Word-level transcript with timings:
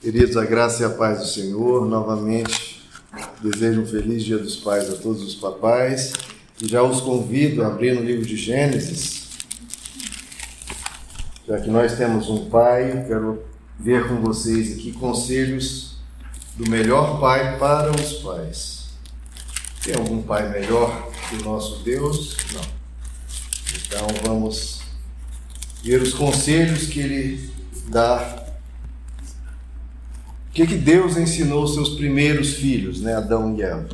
Queridos, 0.00 0.36
a 0.36 0.44
graça 0.44 0.84
e 0.84 0.86
a 0.86 0.90
paz 0.90 1.18
do 1.18 1.26
Senhor. 1.26 1.84
Novamente, 1.84 2.88
desejo 3.42 3.80
um 3.80 3.86
feliz 3.86 4.22
Dia 4.22 4.38
dos 4.38 4.54
Pais 4.54 4.88
a 4.88 4.96
todos 4.96 5.24
os 5.24 5.34
papais. 5.34 6.12
E 6.62 6.68
já 6.68 6.84
os 6.84 7.00
convido 7.00 7.64
a 7.64 7.66
abrir 7.66 7.96
no 7.96 8.02
livro 8.02 8.24
de 8.24 8.36
Gênesis. 8.36 9.26
Já 11.48 11.58
que 11.58 11.68
nós 11.68 11.96
temos 11.96 12.30
um 12.30 12.48
pai, 12.48 13.06
quero 13.08 13.42
ver 13.76 14.06
com 14.06 14.20
vocês 14.20 14.78
aqui 14.78 14.92
conselhos 14.92 15.96
do 16.54 16.70
melhor 16.70 17.18
pai 17.18 17.58
para 17.58 17.90
os 17.90 18.12
pais. 18.14 18.90
Tem 19.82 19.96
algum 19.96 20.22
pai 20.22 20.48
melhor 20.48 21.10
que 21.28 21.42
o 21.42 21.44
nosso 21.44 21.82
Deus? 21.82 22.36
Não. 22.52 22.62
Então 23.84 24.06
vamos 24.24 24.80
ver 25.82 26.00
os 26.00 26.14
conselhos 26.14 26.86
que 26.86 27.00
ele 27.00 27.50
dá 27.88 28.47
que, 30.58 30.66
que 30.66 30.76
Deus 30.76 31.16
ensinou 31.16 31.68
seus 31.68 31.90
primeiros 31.90 32.54
filhos, 32.54 33.00
né, 33.00 33.14
Adão 33.14 33.56
e 33.56 33.62
Eva? 33.62 33.88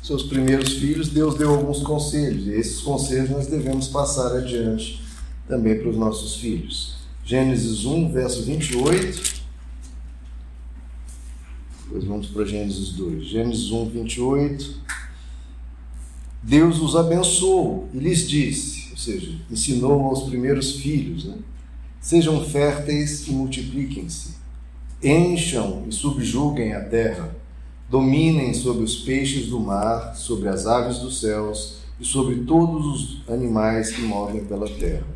Seus 0.00 0.22
primeiros 0.22 0.74
filhos, 0.74 1.08
Deus 1.08 1.34
deu 1.34 1.50
alguns 1.50 1.82
conselhos, 1.82 2.46
e 2.46 2.50
esses 2.50 2.80
conselhos 2.82 3.30
nós 3.30 3.48
devemos 3.48 3.88
passar 3.88 4.32
adiante 4.36 5.02
também 5.48 5.76
para 5.76 5.88
os 5.88 5.96
nossos 5.96 6.36
filhos. 6.36 6.98
Gênesis 7.24 7.84
1, 7.84 8.12
verso 8.12 8.44
28. 8.44 9.42
Depois 11.84 12.04
vamos 12.04 12.26
para 12.28 12.44
Gênesis 12.44 12.90
2. 12.90 13.26
Gênesis 13.26 13.70
1, 13.72 13.88
28. 13.88 14.80
Deus 16.44 16.80
os 16.80 16.94
abençoou 16.94 17.88
e 17.92 17.98
lhes 17.98 18.28
disse, 18.28 18.90
ou 18.92 18.96
seja, 18.98 19.32
ensinou 19.50 20.00
aos 20.02 20.28
primeiros 20.28 20.76
filhos, 20.76 21.24
né? 21.24 21.38
Sejam 22.00 22.44
férteis 22.44 23.26
e 23.26 23.32
multipliquem-se 23.32 24.43
encham 25.04 25.84
e 25.88 25.92
subjuguem 25.92 26.72
a 26.72 26.80
terra, 26.80 27.36
dominem 27.90 28.54
sobre 28.54 28.82
os 28.82 28.96
peixes 28.96 29.48
do 29.48 29.60
mar, 29.60 30.14
sobre 30.16 30.48
as 30.48 30.66
aves 30.66 30.98
dos 30.98 31.20
céus 31.20 31.80
e 32.00 32.04
sobre 32.04 32.36
todos 32.36 32.86
os 32.86 33.28
animais 33.28 33.92
que 33.92 34.02
movem 34.02 34.44
pela 34.44 34.68
terra. 34.68 35.06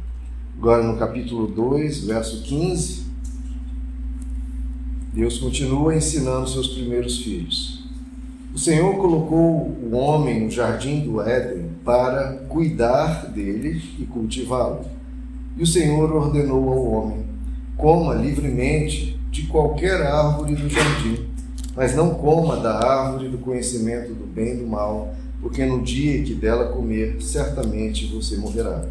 Agora 0.58 0.82
no 0.82 0.98
capítulo 0.98 1.46
2, 1.46 2.04
verso 2.04 2.42
15, 2.42 3.06
Deus 5.14 5.38
continua 5.38 5.96
ensinando 5.96 6.48
seus 6.48 6.68
primeiros 6.68 7.18
filhos. 7.20 7.84
O 8.54 8.58
Senhor 8.58 8.96
colocou 8.96 9.76
o 9.82 9.94
homem 9.94 10.44
no 10.44 10.50
jardim 10.50 11.00
do 11.00 11.20
Éden 11.20 11.70
para 11.84 12.34
cuidar 12.48 13.26
dele 13.26 13.82
e 13.98 14.04
cultivá-lo. 14.04 14.84
E 15.56 15.62
o 15.62 15.66
Senhor 15.66 16.12
ordenou 16.12 16.68
ao 16.68 16.86
homem: 16.86 17.26
coma 17.76 18.14
livremente 18.14 19.17
de 19.30 19.42
qualquer 19.42 20.02
árvore 20.02 20.54
do 20.54 20.68
jardim, 20.68 21.28
mas 21.76 21.94
não 21.94 22.14
coma 22.14 22.56
da 22.56 22.78
árvore 22.78 23.28
do 23.28 23.38
conhecimento 23.38 24.12
do 24.12 24.26
bem 24.26 24.54
e 24.54 24.56
do 24.56 24.66
mal, 24.66 25.14
porque 25.40 25.64
no 25.64 25.82
dia 25.82 26.22
que 26.22 26.34
dela 26.34 26.72
comer, 26.72 27.20
certamente 27.20 28.06
você 28.06 28.36
morrerá. 28.36 28.84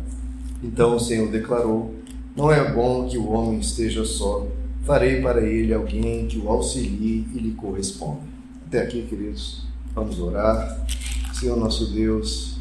Então 0.63 0.95
o 0.95 0.99
Senhor 0.99 1.29
declarou: 1.29 1.93
Não 2.35 2.51
é 2.51 2.71
bom 2.71 3.07
que 3.07 3.17
o 3.17 3.29
homem 3.29 3.59
esteja 3.59 4.05
só, 4.05 4.47
farei 4.83 5.21
para 5.21 5.41
ele 5.41 5.73
alguém 5.73 6.27
que 6.27 6.37
o 6.37 6.49
auxilie 6.49 7.27
e 7.33 7.39
lhe 7.39 7.51
corresponda. 7.51 8.21
Até 8.65 8.81
aqui, 8.81 9.03
queridos, 9.03 9.65
vamos 9.93 10.19
orar. 10.19 10.85
Senhor 11.33 11.57
nosso 11.57 11.93
Deus, 11.93 12.57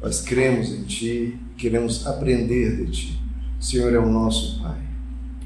nós 0.00 0.20
cremos 0.20 0.70
em 0.70 0.84
Ti, 0.84 1.38
queremos 1.56 2.06
aprender 2.06 2.76
de 2.76 2.92
Ti. 2.92 3.20
O 3.60 3.64
Senhor 3.64 3.92
é 3.92 3.98
o 3.98 4.08
nosso 4.08 4.62
Pai 4.62 4.93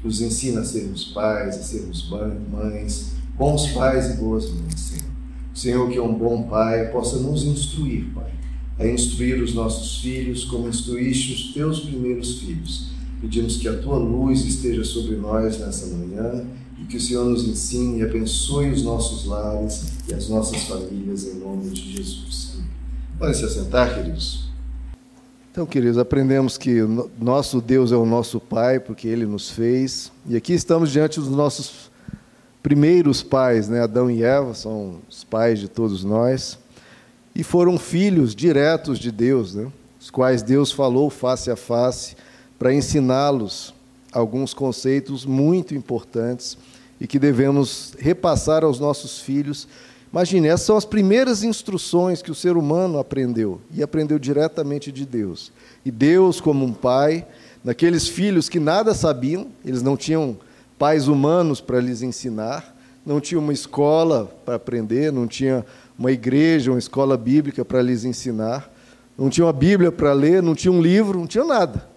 nos 0.03 0.21
ensina 0.21 0.61
a 0.61 0.65
sermos 0.65 1.05
pais, 1.05 1.57
a 1.57 1.63
sermos 1.63 2.09
mães, 2.09 3.11
bons 3.37 3.67
pais 3.71 4.11
e 4.11 4.17
boas 4.17 4.49
mães, 4.49 4.79
Senhor. 4.79 5.09
Senhor, 5.53 5.89
que 5.89 5.97
é 5.97 6.01
um 6.01 6.13
bom 6.13 6.43
pai, 6.43 6.89
possa 6.89 7.17
nos 7.17 7.43
instruir, 7.43 8.05
Pai, 8.13 8.31
a 8.77 8.87
instruir 8.87 9.41
os 9.43 9.53
nossos 9.53 9.99
filhos 9.99 10.45
como 10.45 10.69
instruíste 10.69 11.33
os 11.33 11.53
teus 11.53 11.81
primeiros 11.81 12.39
filhos. 12.39 12.91
Pedimos 13.19 13.57
que 13.57 13.67
a 13.67 13.77
tua 13.77 13.97
luz 13.97 14.45
esteja 14.45 14.85
sobre 14.85 15.17
nós 15.17 15.59
nessa 15.59 15.87
manhã 15.87 16.45
e 16.81 16.85
que 16.85 16.95
o 16.95 17.01
Senhor 17.01 17.25
nos 17.25 17.45
ensine 17.45 17.99
e 17.99 18.03
abençoe 18.03 18.71
os 18.71 18.83
nossos 18.83 19.25
lares 19.25 19.83
e 20.07 20.13
as 20.13 20.29
nossas 20.29 20.63
famílias, 20.63 21.25
em 21.25 21.39
nome 21.39 21.69
de 21.71 21.97
Jesus. 21.97 22.53
Podem 23.17 23.33
se 23.33 23.43
assentar, 23.43 23.95
queridos. 23.95 24.48
Então, 25.51 25.65
queridos, 25.65 25.97
aprendemos 25.97 26.59
que 26.59 26.79
nosso 27.19 27.59
Deus 27.59 27.91
é 27.91 27.95
o 27.95 28.05
nosso 28.05 28.39
Pai, 28.39 28.79
porque 28.79 29.07
Ele 29.07 29.25
nos 29.25 29.49
fez. 29.49 30.11
E 30.27 30.37
aqui 30.37 30.53
estamos 30.53 30.91
diante 30.91 31.19
dos 31.19 31.29
nossos 31.29 31.89
primeiros 32.61 33.23
pais, 33.23 33.67
né? 33.67 33.81
Adão 33.81 34.11
e 34.11 34.23
Eva 34.23 34.53
são 34.53 34.99
os 35.09 35.23
pais 35.23 35.59
de 35.59 35.67
todos 35.67 36.03
nós. 36.03 36.59
E 37.33 37.43
foram 37.43 37.79
filhos 37.79 38.35
diretos 38.35 38.99
de 38.99 39.11
Deus, 39.11 39.55
né? 39.55 39.71
os 39.99 40.11
quais 40.11 40.43
Deus 40.43 40.71
falou 40.71 41.09
face 41.09 41.49
a 41.49 41.55
face 41.55 42.15
para 42.59 42.71
ensiná-los 42.71 43.73
alguns 44.11 44.53
conceitos 44.53 45.25
muito 45.25 45.73
importantes 45.73 46.59
e 47.01 47.07
que 47.07 47.17
devemos 47.17 47.95
repassar 47.97 48.63
aos 48.63 48.79
nossos 48.79 49.19
filhos 49.19 49.67
Imagine, 50.11 50.47
essas 50.47 50.65
são 50.65 50.75
as 50.75 50.85
primeiras 50.85 51.43
instruções 51.43 52.21
que 52.21 52.31
o 52.31 52.35
ser 52.35 52.57
humano 52.57 52.97
aprendeu, 52.97 53.61
e 53.71 53.83
aprendeu 53.83 54.17
diretamente 54.17 54.91
de 54.91 55.05
Deus. 55.05 55.51
E 55.85 55.91
Deus, 55.91 56.41
como 56.41 56.65
um 56.65 56.73
pai, 56.73 57.27
naqueles 57.63 58.07
filhos 58.07 58.49
que 58.49 58.59
nada 58.59 58.95
sabiam, 58.95 59.47
eles 59.63 59.83
não 59.83 59.95
tinham 59.95 60.35
pais 60.79 61.07
humanos 61.07 61.61
para 61.61 61.79
lhes 61.79 62.01
ensinar, 62.01 62.75
não 63.05 63.21
tinha 63.21 63.39
uma 63.39 63.53
escola 63.53 64.25
para 64.43 64.55
aprender, 64.55 65.11
não 65.11 65.27
tinha 65.27 65.63
uma 65.97 66.11
igreja, 66.11 66.71
uma 66.71 66.79
escola 66.79 67.15
bíblica 67.15 67.63
para 67.63 67.81
lhes 67.81 68.03
ensinar, 68.03 68.71
não 69.15 69.29
tinha 69.29 69.45
uma 69.45 69.53
Bíblia 69.53 69.91
para 69.91 70.13
ler, 70.13 70.41
não 70.41 70.55
tinha 70.55 70.71
um 70.71 70.81
livro, 70.81 71.19
não 71.19 71.27
tinha 71.27 71.43
nada. 71.43 71.87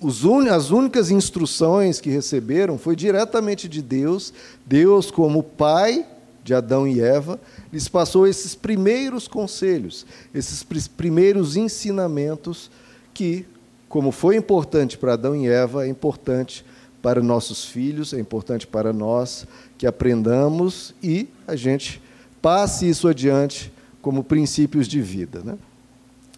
as 0.00 0.70
únicas 0.70 1.10
instruções 1.10 1.98
que 1.98 2.10
receberam 2.10 2.78
foi 2.78 2.94
diretamente 2.94 3.66
de 3.66 3.82
Deus, 3.82 4.32
Deus 4.64 5.10
como 5.10 5.42
pai 5.42 6.06
de 6.44 6.52
Adão 6.52 6.86
e 6.86 7.00
Eva, 7.00 7.40
lhes 7.72 7.88
passou 7.88 8.26
esses 8.26 8.54
primeiros 8.54 9.26
conselhos, 9.26 10.04
esses 10.34 10.62
primeiros 10.86 11.56
ensinamentos 11.56 12.70
que, 13.14 13.46
como 13.88 14.12
foi 14.12 14.36
importante 14.36 14.98
para 14.98 15.14
Adão 15.14 15.34
e 15.34 15.48
Eva, 15.48 15.86
é 15.86 15.88
importante 15.88 16.64
para 17.00 17.22
nossos 17.22 17.64
filhos, 17.64 18.12
é 18.12 18.20
importante 18.20 18.66
para 18.66 18.92
nós 18.92 19.46
que 19.78 19.86
aprendamos 19.86 20.94
e 21.02 21.28
a 21.46 21.56
gente 21.56 22.00
passe 22.42 22.88
isso 22.88 23.08
adiante 23.08 23.72
como 24.02 24.22
princípios 24.22 24.86
de 24.86 25.00
vida. 25.00 25.40
Né? 25.42 25.56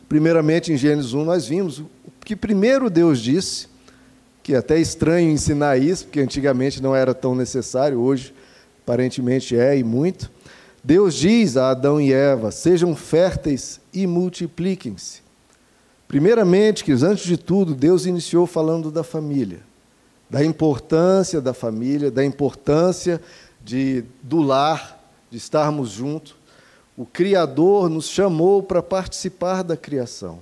Primeiramente, 0.09 0.73
em 0.73 0.77
Gênesis 0.77 1.15
1, 1.15 1.25
nós 1.25 1.47
vimos 1.47 1.81
o 1.81 1.87
que 2.25 2.37
primeiro 2.37 2.89
Deus 2.89 3.21
disse, 3.21 3.69
que 4.43 4.55
é 4.55 4.59
até 4.59 4.79
estranho 4.79 5.31
ensinar 5.31 5.77
isso, 5.77 6.05
porque 6.05 6.21
antigamente 6.21 6.81
não 6.81 6.95
era 6.95 7.13
tão 7.13 7.35
necessário, 7.35 7.99
hoje 7.99 8.33
aparentemente 8.87 9.57
é 9.57 9.77
e 9.77 9.83
muito. 9.83 10.31
Deus 10.83 11.17
diz 11.17 11.57
a 11.57 11.71
Adão 11.71 12.01
e 12.01 12.13
Eva: 12.13 12.53
sejam 12.53 12.95
férteis 12.95 13.81
e 13.93 14.07
multipliquem-se. 14.07 15.23
Primeiramente, 16.07 16.85
que 16.85 16.93
antes 16.93 17.25
de 17.25 17.37
tudo, 17.37 17.75
Deus 17.75 18.07
iniciou 18.07 18.47
falando 18.47 18.93
da 18.93 19.03
família, 19.03 19.59
da 20.31 20.45
importância 20.45 21.41
da 21.41 21.53
família, 21.53 22.13
da 22.13 22.25
importância 22.25 23.21
de, 23.61 24.05
do 24.23 24.41
lar, 24.41 25.05
de 25.29 25.37
estarmos 25.37 25.91
juntos. 25.91 26.37
O 26.97 27.05
Criador 27.05 27.91
nos 27.91 28.09
chamou 28.09 28.63
para 28.63 28.81
participar 28.81 29.65
da 29.65 29.77
criação. 29.77 30.39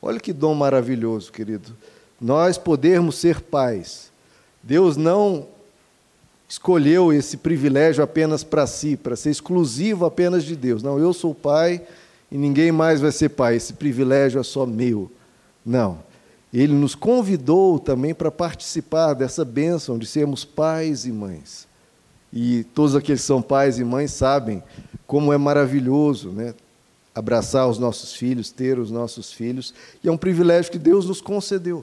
Olha 0.00 0.20
que 0.20 0.32
dom 0.32 0.54
maravilhoso, 0.54 1.32
querido. 1.32 1.76
Nós 2.20 2.56
podermos 2.56 3.16
ser 3.16 3.40
pais. 3.40 4.12
Deus 4.62 4.96
não 4.96 5.48
escolheu 6.52 7.10
esse 7.14 7.38
privilégio 7.38 8.04
apenas 8.04 8.44
para 8.44 8.66
si, 8.66 8.94
para 8.94 9.16
ser 9.16 9.30
exclusivo 9.30 10.04
apenas 10.04 10.44
de 10.44 10.54
Deus. 10.54 10.82
Não, 10.82 10.98
eu 10.98 11.14
sou 11.14 11.34
pai 11.34 11.80
e 12.30 12.36
ninguém 12.36 12.70
mais 12.70 13.00
vai 13.00 13.10
ser 13.10 13.30
pai, 13.30 13.56
esse 13.56 13.72
privilégio 13.72 14.38
é 14.38 14.42
só 14.42 14.66
meu. 14.66 15.10
Não. 15.64 16.00
Ele 16.52 16.74
nos 16.74 16.94
convidou 16.94 17.78
também 17.78 18.12
para 18.12 18.30
participar 18.30 19.14
dessa 19.14 19.46
bênção 19.46 19.96
de 19.96 20.04
sermos 20.04 20.44
pais 20.44 21.06
e 21.06 21.10
mães. 21.10 21.66
E 22.30 22.64
todos 22.74 22.94
aqueles 22.94 23.22
que 23.22 23.26
são 23.26 23.40
pais 23.40 23.78
e 23.78 23.84
mães 23.84 24.10
sabem 24.10 24.62
como 25.06 25.32
é 25.32 25.38
maravilhoso 25.38 26.32
né? 26.32 26.54
abraçar 27.14 27.66
os 27.66 27.78
nossos 27.78 28.12
filhos, 28.12 28.50
ter 28.50 28.78
os 28.78 28.90
nossos 28.90 29.32
filhos, 29.32 29.72
e 30.04 30.08
é 30.08 30.12
um 30.12 30.18
privilégio 30.18 30.70
que 30.70 30.78
Deus 30.78 31.06
nos 31.06 31.22
concedeu 31.22 31.82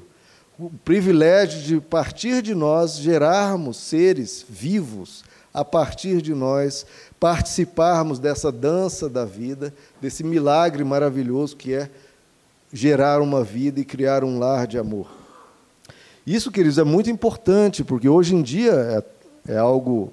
o 0.59 0.69
privilégio 0.83 1.61
de 1.61 1.79
partir 1.79 2.41
de 2.41 2.53
nós 2.53 2.97
gerarmos 2.97 3.77
seres 3.77 4.45
vivos, 4.47 5.23
a 5.53 5.63
partir 5.63 6.21
de 6.21 6.35
nós 6.35 6.85
participarmos 7.17 8.19
dessa 8.19 8.51
dança 8.51 9.07
da 9.07 9.23
vida, 9.23 9.73
desse 10.01 10.21
milagre 10.21 10.83
maravilhoso 10.83 11.55
que 11.55 11.73
é 11.73 11.89
gerar 12.73 13.21
uma 13.21 13.41
vida 13.41 13.79
e 13.79 13.85
criar 13.85 14.23
um 14.23 14.37
lar 14.37 14.67
de 14.67 14.77
amor. 14.77 15.09
Isso, 16.27 16.51
queridos, 16.51 16.77
é 16.77 16.83
muito 16.83 17.09
importante, 17.09 17.81
porque 17.81 18.09
hoje 18.09 18.35
em 18.35 18.41
dia 18.41 19.03
é, 19.47 19.53
é 19.53 19.57
algo 19.57 20.11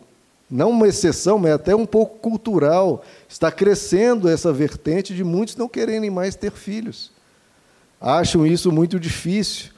não 0.49 0.71
uma 0.71 0.87
exceção, 0.87 1.41
mas 1.41 1.53
até 1.53 1.75
um 1.75 1.85
pouco 1.85 2.19
cultural. 2.21 3.05
Está 3.29 3.51
crescendo 3.51 4.29
essa 4.29 4.53
vertente 4.53 5.13
de 5.13 5.25
muitos 5.25 5.57
não 5.57 5.69
quererem 5.69 6.09
mais 6.09 6.37
ter 6.37 6.53
filhos. 6.53 7.11
Acham 8.01 8.47
isso 8.47 8.71
muito 8.71 9.01
difícil. 9.01 9.76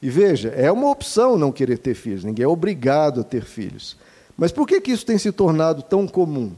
E 0.00 0.08
veja, 0.08 0.50
é 0.50 0.70
uma 0.70 0.90
opção 0.90 1.36
não 1.36 1.50
querer 1.50 1.78
ter 1.78 1.94
filhos, 1.94 2.24
ninguém 2.24 2.44
é 2.44 2.48
obrigado 2.48 3.20
a 3.20 3.24
ter 3.24 3.44
filhos. 3.44 3.96
Mas 4.36 4.52
por 4.52 4.66
que, 4.66 4.80
que 4.80 4.92
isso 4.92 5.04
tem 5.04 5.18
se 5.18 5.32
tornado 5.32 5.82
tão 5.82 6.06
comum? 6.06 6.52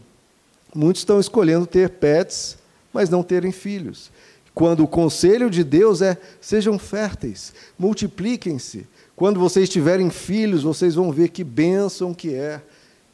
Muitos 0.74 1.00
estão 1.00 1.18
escolhendo 1.18 1.66
ter 1.66 1.88
pets, 1.88 2.58
mas 2.92 3.08
não 3.08 3.22
terem 3.22 3.50
filhos. 3.50 4.10
Quando 4.54 4.84
o 4.84 4.88
conselho 4.88 5.48
de 5.48 5.64
Deus 5.64 6.02
é: 6.02 6.18
sejam 6.40 6.78
férteis, 6.78 7.54
multipliquem-se. 7.78 8.86
Quando 9.16 9.40
vocês 9.40 9.68
tiverem 9.68 10.10
filhos, 10.10 10.62
vocês 10.62 10.94
vão 10.94 11.10
ver 11.12 11.28
que 11.28 11.44
bênção 11.44 12.12
que 12.12 12.34
é 12.34 12.60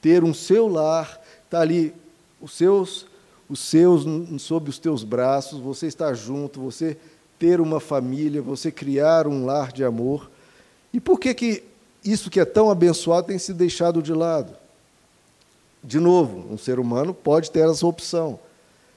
ter 0.00 0.24
um 0.24 0.34
seu 0.34 0.68
lar, 0.68 1.20
está 1.44 1.60
ali 1.60 1.92
os 2.40 2.52
seus, 2.52 3.06
os 3.48 3.60
seus 3.60 4.04
sob 4.40 4.70
os 4.70 4.78
teus 4.78 5.02
braços, 5.02 5.60
você 5.60 5.86
está 5.86 6.12
junto, 6.12 6.60
você 6.60 6.96
ter 7.38 7.60
uma 7.60 7.80
família, 7.80 8.40
você 8.40 8.70
criar 8.70 9.26
um 9.26 9.44
lar 9.44 9.72
de 9.72 9.84
amor. 9.84 10.30
E 10.92 11.00
por 11.00 11.18
que, 11.18 11.34
que 11.34 11.64
isso 12.04 12.30
que 12.30 12.40
é 12.40 12.44
tão 12.44 12.70
abençoado 12.70 13.26
tem 13.26 13.38
sido 13.38 13.56
deixado 13.56 14.02
de 14.02 14.12
lado? 14.12 14.56
De 15.82 16.00
novo, 16.00 16.52
um 16.52 16.58
ser 16.58 16.78
humano 16.78 17.14
pode 17.14 17.50
ter 17.50 17.68
essa 17.68 17.86
opção. 17.86 18.38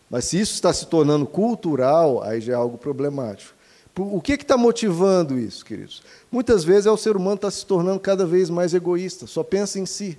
Mas 0.09 0.25
se 0.25 0.39
isso 0.39 0.53
está 0.53 0.73
se 0.73 0.87
tornando 0.87 1.25
cultural, 1.25 2.23
aí 2.23 2.41
já 2.41 2.53
é 2.53 2.55
algo 2.55 2.77
problemático. 2.77 3.53
O 3.95 4.21
que 4.21 4.33
está 4.33 4.57
motivando 4.57 5.37
isso, 5.37 5.65
queridos? 5.65 6.01
Muitas 6.31 6.63
vezes 6.63 6.85
é 6.85 6.91
o 6.91 6.97
ser 6.97 7.17
humano 7.17 7.35
está 7.35 7.51
se 7.51 7.65
tornando 7.65 7.99
cada 7.99 8.25
vez 8.25 8.49
mais 8.49 8.73
egoísta, 8.73 9.27
só 9.27 9.43
pensa 9.43 9.77
em 9.77 9.85
si. 9.85 10.17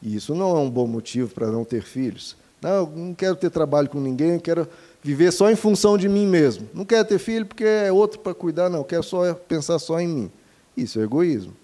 E 0.00 0.16
isso 0.16 0.34
não 0.34 0.56
é 0.56 0.60
um 0.60 0.70
bom 0.70 0.86
motivo 0.86 1.32
para 1.32 1.48
não 1.48 1.64
ter 1.64 1.82
filhos. 1.82 2.36
Não, 2.60 2.86
não 2.86 3.14
quero 3.14 3.36
ter 3.36 3.50
trabalho 3.50 3.88
com 3.88 4.00
ninguém, 4.00 4.38
quero 4.38 4.66
viver 5.02 5.32
só 5.32 5.50
em 5.50 5.56
função 5.56 5.98
de 5.98 6.08
mim 6.08 6.26
mesmo. 6.26 6.68
Não 6.72 6.84
quero 6.84 7.06
ter 7.06 7.18
filho 7.18 7.44
porque 7.44 7.64
é 7.64 7.90
outro 7.90 8.20
para 8.20 8.32
cuidar, 8.32 8.70
não. 8.70 8.84
Quero 8.84 9.02
só 9.02 9.34
pensar 9.34 9.78
só 9.78 10.00
em 10.00 10.08
mim. 10.08 10.30
Isso 10.76 11.00
é 11.00 11.02
egoísmo. 11.02 11.54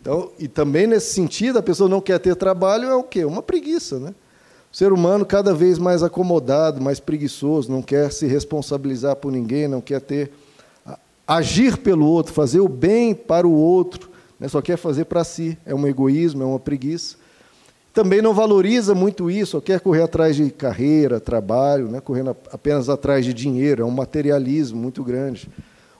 Então, 0.00 0.32
e 0.38 0.48
também 0.48 0.86
nesse 0.86 1.12
sentido, 1.12 1.58
a 1.58 1.62
pessoa 1.62 1.88
não 1.88 2.00
quer 2.00 2.18
ter 2.18 2.34
trabalho 2.34 2.88
é 2.88 2.94
o 2.94 3.02
quê? 3.02 3.24
Uma 3.24 3.42
preguiça, 3.42 3.98
né? 3.98 4.14
O 4.72 4.76
ser 4.76 4.92
humano 4.92 5.26
cada 5.26 5.52
vez 5.52 5.78
mais 5.78 6.02
acomodado, 6.02 6.80
mais 6.80 6.98
preguiçoso, 6.98 7.70
não 7.70 7.82
quer 7.82 8.10
se 8.10 8.26
responsabilizar 8.26 9.16
por 9.16 9.30
ninguém, 9.30 9.68
não 9.68 9.80
quer 9.80 10.00
ter 10.00 10.30
agir 11.26 11.76
pelo 11.76 12.06
outro, 12.06 12.32
fazer 12.32 12.58
o 12.60 12.68
bem 12.68 13.14
para 13.14 13.46
o 13.46 13.52
outro, 13.52 14.10
né? 14.38 14.48
só 14.48 14.60
quer 14.60 14.76
fazer 14.76 15.04
para 15.04 15.22
si. 15.22 15.56
É 15.66 15.74
um 15.74 15.86
egoísmo, 15.86 16.42
é 16.42 16.46
uma 16.46 16.58
preguiça. 16.58 17.16
Também 17.92 18.22
não 18.22 18.32
valoriza 18.32 18.94
muito 18.94 19.30
isso, 19.30 19.52
só 19.52 19.60
quer 19.60 19.80
correr 19.80 20.02
atrás 20.02 20.36
de 20.36 20.48
carreira, 20.50 21.18
trabalho, 21.18 21.88
né? 21.88 22.00
correndo 22.00 22.36
apenas 22.52 22.88
atrás 22.88 23.24
de 23.24 23.34
dinheiro, 23.34 23.82
é 23.82 23.84
um 23.84 23.90
materialismo 23.90 24.80
muito 24.80 25.02
grande. 25.02 25.48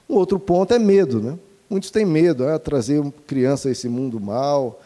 Um 0.09 0.15
outro 0.15 0.39
ponto 0.39 0.73
é 0.73 0.79
medo. 0.79 1.19
Né? 1.19 1.37
Muitos 1.69 1.91
têm 1.91 2.05
medo, 2.05 2.47
ah, 2.47 2.57
trazer 2.57 3.03
criança 3.27 3.67
a 3.67 3.71
esse 3.71 3.89
mundo 3.89 4.19
mal, 4.19 4.81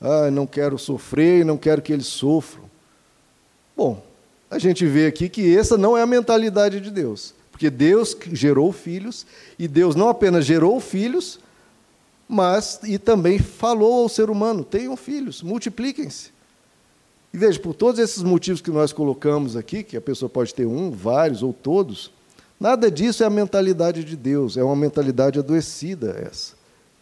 ah, 0.00 0.30
não 0.30 0.46
quero 0.46 0.78
sofrer, 0.78 1.44
não 1.44 1.58
quero 1.58 1.82
que 1.82 1.92
eles 1.92 2.06
sofram. 2.06 2.64
Bom, 3.76 4.02
a 4.50 4.58
gente 4.58 4.86
vê 4.86 5.06
aqui 5.06 5.28
que 5.28 5.56
essa 5.56 5.76
não 5.76 5.96
é 5.96 6.02
a 6.02 6.06
mentalidade 6.06 6.80
de 6.80 6.90
Deus, 6.90 7.34
porque 7.50 7.68
Deus 7.68 8.16
gerou 8.32 8.72
filhos, 8.72 9.26
e 9.58 9.68
Deus 9.68 9.94
não 9.94 10.08
apenas 10.08 10.46
gerou 10.46 10.80
filhos, 10.80 11.38
mas 12.28 12.80
e 12.84 12.98
também 12.98 13.38
falou 13.38 14.02
ao 14.02 14.08
ser 14.08 14.30
humano: 14.30 14.64
tenham 14.64 14.96
filhos, 14.96 15.42
multipliquem-se. 15.42 16.35
E 17.36 17.38
veja, 17.38 17.60
por 17.60 17.74
todos 17.74 18.00
esses 18.00 18.22
motivos 18.22 18.62
que 18.62 18.70
nós 18.70 18.94
colocamos 18.94 19.58
aqui, 19.58 19.82
que 19.82 19.94
a 19.94 20.00
pessoa 20.00 20.26
pode 20.26 20.54
ter 20.54 20.64
um, 20.64 20.90
vários 20.90 21.42
ou 21.42 21.52
todos, 21.52 22.10
nada 22.58 22.90
disso 22.90 23.22
é 23.22 23.26
a 23.26 23.30
mentalidade 23.30 24.02
de 24.04 24.16
Deus, 24.16 24.56
é 24.56 24.64
uma 24.64 24.74
mentalidade 24.74 25.38
adoecida 25.38 26.16
essa. 26.26 26.54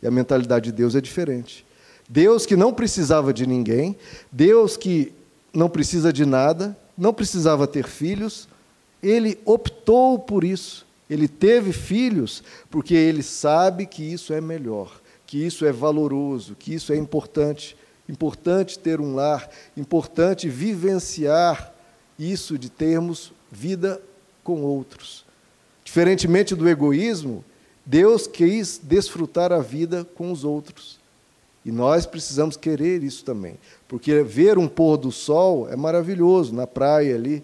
E 0.03 0.09
a 0.09 0.11
mentalidade 0.11 0.65
de 0.65 0.73
Deus 0.73 0.97
é 0.97 1.01
diferente. 1.01 1.65
Deus 2.09 2.47
que 2.47 2.57
não 2.57 2.75
precisava 2.75 3.33
de 3.33 3.47
ninguém, 3.47 3.97
Deus 4.33 4.77
que 4.77 5.13
não 5.53 5.69
precisa 5.69 6.13
de 6.13 6.27
nada, 6.27 6.77
não 6.99 7.15
precisava 7.15 7.65
ter 7.69 7.87
filhos, 7.87 8.49
ele 9.01 9.39
optou 9.45 10.19
por 10.19 10.43
isso. 10.43 10.85
Ele 11.09 11.29
teve 11.29 11.73
filhos 11.73 12.43
porque 12.73 12.95
ele 12.95 13.23
sabe 13.23 13.87
que 13.87 14.03
isso 14.03 14.33
é 14.33 14.41
melhor, 14.41 15.01
que 15.29 15.39
isso 15.39 15.65
é 15.65 15.71
valoroso, 15.71 16.57
que 16.59 16.75
isso 16.75 16.93
é 16.93 16.97
importante. 16.97 17.77
Importante 18.09 18.79
ter 18.79 19.01
um 19.01 19.15
lar, 19.15 19.49
importante 19.77 20.49
vivenciar 20.49 21.73
isso 22.19 22.59
de 22.59 22.69
termos 22.69 23.33
vida 23.51 24.01
com 24.43 24.62
outros. 24.62 25.25
Diferentemente 25.85 26.55
do 26.55 26.69
egoísmo, 26.69 27.45
Deus 27.85 28.27
quis 28.27 28.81
desfrutar 28.83 29.53
a 29.53 29.61
vida 29.61 30.05
com 30.15 30.31
os 30.33 30.45
outros. 30.45 30.99
E 31.65 31.73
nós 31.73 32.05
precisamos 32.05 32.56
querer 32.56 33.03
isso 33.03 33.25
também. 33.25 33.56
Porque 33.89 34.23
ver 34.23 34.59
um 34.59 34.69
pôr 34.69 34.99
do 34.99 35.11
sol 35.11 35.69
é 35.71 35.77
maravilhoso 35.77 36.55
na 36.55 36.67
praia 36.67 37.15
ali. 37.15 37.43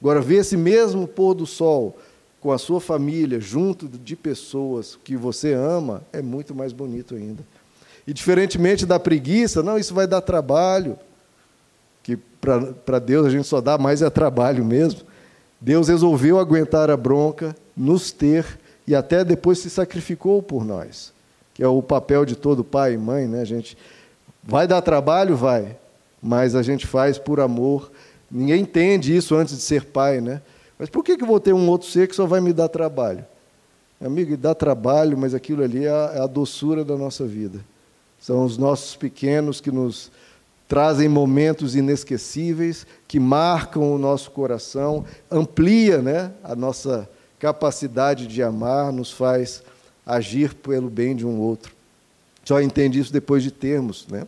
Agora, 0.00 0.20
ver 0.20 0.36
esse 0.36 0.56
mesmo 0.56 1.06
pôr 1.06 1.34
do 1.34 1.46
sol 1.46 1.98
com 2.40 2.52
a 2.52 2.58
sua 2.58 2.80
família, 2.80 3.40
junto 3.40 3.88
de 3.88 4.14
pessoas 4.14 4.98
que 5.02 5.16
você 5.16 5.52
ama, 5.52 6.02
é 6.12 6.22
muito 6.22 6.54
mais 6.54 6.72
bonito 6.72 7.14
ainda. 7.14 7.44
E 8.08 8.12
diferentemente 8.14 8.86
da 8.86 8.98
preguiça, 8.98 9.62
não, 9.62 9.76
isso 9.76 9.92
vai 9.92 10.06
dar 10.06 10.22
trabalho, 10.22 10.98
que 12.02 12.16
para 12.16 12.98
Deus 12.98 13.26
a 13.26 13.28
gente 13.28 13.46
só 13.46 13.60
dá 13.60 13.76
mais 13.76 14.00
é 14.00 14.08
trabalho 14.08 14.64
mesmo. 14.64 15.02
Deus 15.60 15.88
resolveu 15.88 16.38
aguentar 16.38 16.88
a 16.88 16.96
bronca, 16.96 17.54
nos 17.76 18.10
ter 18.10 18.46
e 18.86 18.94
até 18.94 19.22
depois 19.22 19.58
se 19.58 19.68
sacrificou 19.68 20.42
por 20.42 20.64
nós, 20.64 21.12
que 21.52 21.62
é 21.62 21.68
o 21.68 21.82
papel 21.82 22.24
de 22.24 22.34
todo 22.34 22.64
pai 22.64 22.94
e 22.94 22.96
mãe, 22.96 23.28
né? 23.28 23.42
A 23.42 23.44
gente 23.44 23.76
vai 24.42 24.66
dar 24.66 24.80
trabalho, 24.80 25.36
vai, 25.36 25.76
mas 26.22 26.54
a 26.54 26.62
gente 26.62 26.86
faz 26.86 27.18
por 27.18 27.40
amor. 27.40 27.92
Ninguém 28.30 28.62
entende 28.62 29.14
isso 29.14 29.34
antes 29.34 29.54
de 29.54 29.60
ser 29.60 29.84
pai, 29.84 30.22
né? 30.22 30.40
Mas 30.78 30.88
por 30.88 31.04
que, 31.04 31.14
que 31.14 31.26
vou 31.26 31.38
ter 31.38 31.52
um 31.52 31.68
outro 31.68 31.86
ser 31.86 32.08
que 32.08 32.16
só 32.16 32.24
vai 32.24 32.40
me 32.40 32.54
dar 32.54 32.68
trabalho? 32.68 33.22
Amigo, 34.00 34.34
dá 34.34 34.54
trabalho, 34.54 35.18
mas 35.18 35.34
aquilo 35.34 35.62
ali 35.62 35.84
é 35.84 35.90
a, 35.90 36.12
é 36.14 36.20
a 36.22 36.26
doçura 36.26 36.82
da 36.82 36.96
nossa 36.96 37.26
vida. 37.26 37.60
São 38.20 38.44
os 38.44 38.58
nossos 38.58 38.96
pequenos 38.96 39.60
que 39.60 39.70
nos 39.70 40.10
trazem 40.68 41.08
momentos 41.08 41.74
inesquecíveis, 41.74 42.86
que 43.08 43.18
marcam 43.18 43.94
o 43.94 43.98
nosso 43.98 44.30
coração, 44.30 45.04
amplia 45.30 46.02
né, 46.02 46.30
a 46.44 46.54
nossa 46.54 47.08
capacidade 47.38 48.26
de 48.26 48.42
amar, 48.42 48.92
nos 48.92 49.10
faz 49.10 49.62
agir 50.04 50.54
pelo 50.54 50.90
bem 50.90 51.16
de 51.16 51.26
um 51.26 51.38
outro. 51.40 51.72
Só 52.44 52.60
entende 52.60 52.98
isso 52.98 53.12
depois 53.12 53.42
de 53.42 53.50
termos 53.50 54.06
né, 54.08 54.26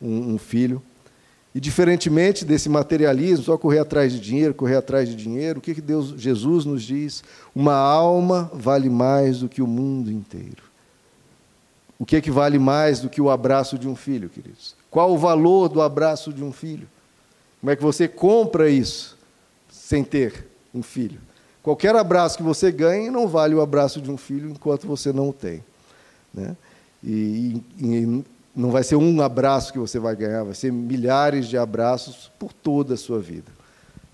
um, 0.00 0.34
um 0.34 0.38
filho. 0.38 0.80
E 1.54 1.60
diferentemente 1.60 2.44
desse 2.44 2.68
materialismo, 2.68 3.44
só 3.44 3.58
correr 3.58 3.80
atrás 3.80 4.12
de 4.12 4.20
dinheiro, 4.20 4.54
correr 4.54 4.76
atrás 4.76 5.08
de 5.08 5.14
dinheiro, 5.14 5.58
o 5.58 5.62
que, 5.62 5.74
que 5.74 5.80
Deus, 5.80 6.14
Jesus 6.16 6.64
nos 6.64 6.82
diz? 6.82 7.22
Uma 7.54 7.74
alma 7.74 8.50
vale 8.54 8.88
mais 8.88 9.40
do 9.40 9.48
que 9.48 9.60
o 9.60 9.66
mundo 9.66 10.10
inteiro. 10.10 10.71
O 12.02 12.04
que, 12.04 12.16
é 12.16 12.20
que 12.20 12.32
vale 12.32 12.58
mais 12.58 12.98
do 12.98 13.08
que 13.08 13.20
o 13.20 13.30
abraço 13.30 13.78
de 13.78 13.86
um 13.86 13.94
filho, 13.94 14.28
queridos? 14.28 14.74
Qual 14.90 15.12
o 15.12 15.16
valor 15.16 15.68
do 15.68 15.80
abraço 15.80 16.32
de 16.32 16.42
um 16.42 16.50
filho? 16.50 16.88
Como 17.60 17.70
é 17.70 17.76
que 17.76 17.82
você 17.82 18.08
compra 18.08 18.68
isso 18.68 19.16
sem 19.70 20.02
ter 20.02 20.48
um 20.74 20.82
filho? 20.82 21.20
Qualquer 21.62 21.94
abraço 21.94 22.36
que 22.36 22.42
você 22.42 22.72
ganhe 22.72 23.08
não 23.08 23.28
vale 23.28 23.54
o 23.54 23.60
abraço 23.60 24.00
de 24.00 24.10
um 24.10 24.16
filho 24.16 24.50
enquanto 24.50 24.84
você 24.84 25.12
não 25.12 25.28
o 25.28 25.32
tem. 25.32 25.62
Né? 26.34 26.56
E, 27.04 27.62
e, 27.78 28.24
não 28.52 28.72
vai 28.72 28.82
ser 28.82 28.96
um 28.96 29.22
abraço 29.22 29.72
que 29.72 29.78
você 29.78 30.00
vai 30.00 30.16
ganhar, 30.16 30.42
vai 30.42 30.54
ser 30.54 30.72
milhares 30.72 31.46
de 31.46 31.56
abraços 31.56 32.32
por 32.36 32.52
toda 32.52 32.94
a 32.94 32.96
sua 32.96 33.20
vida. 33.20 33.52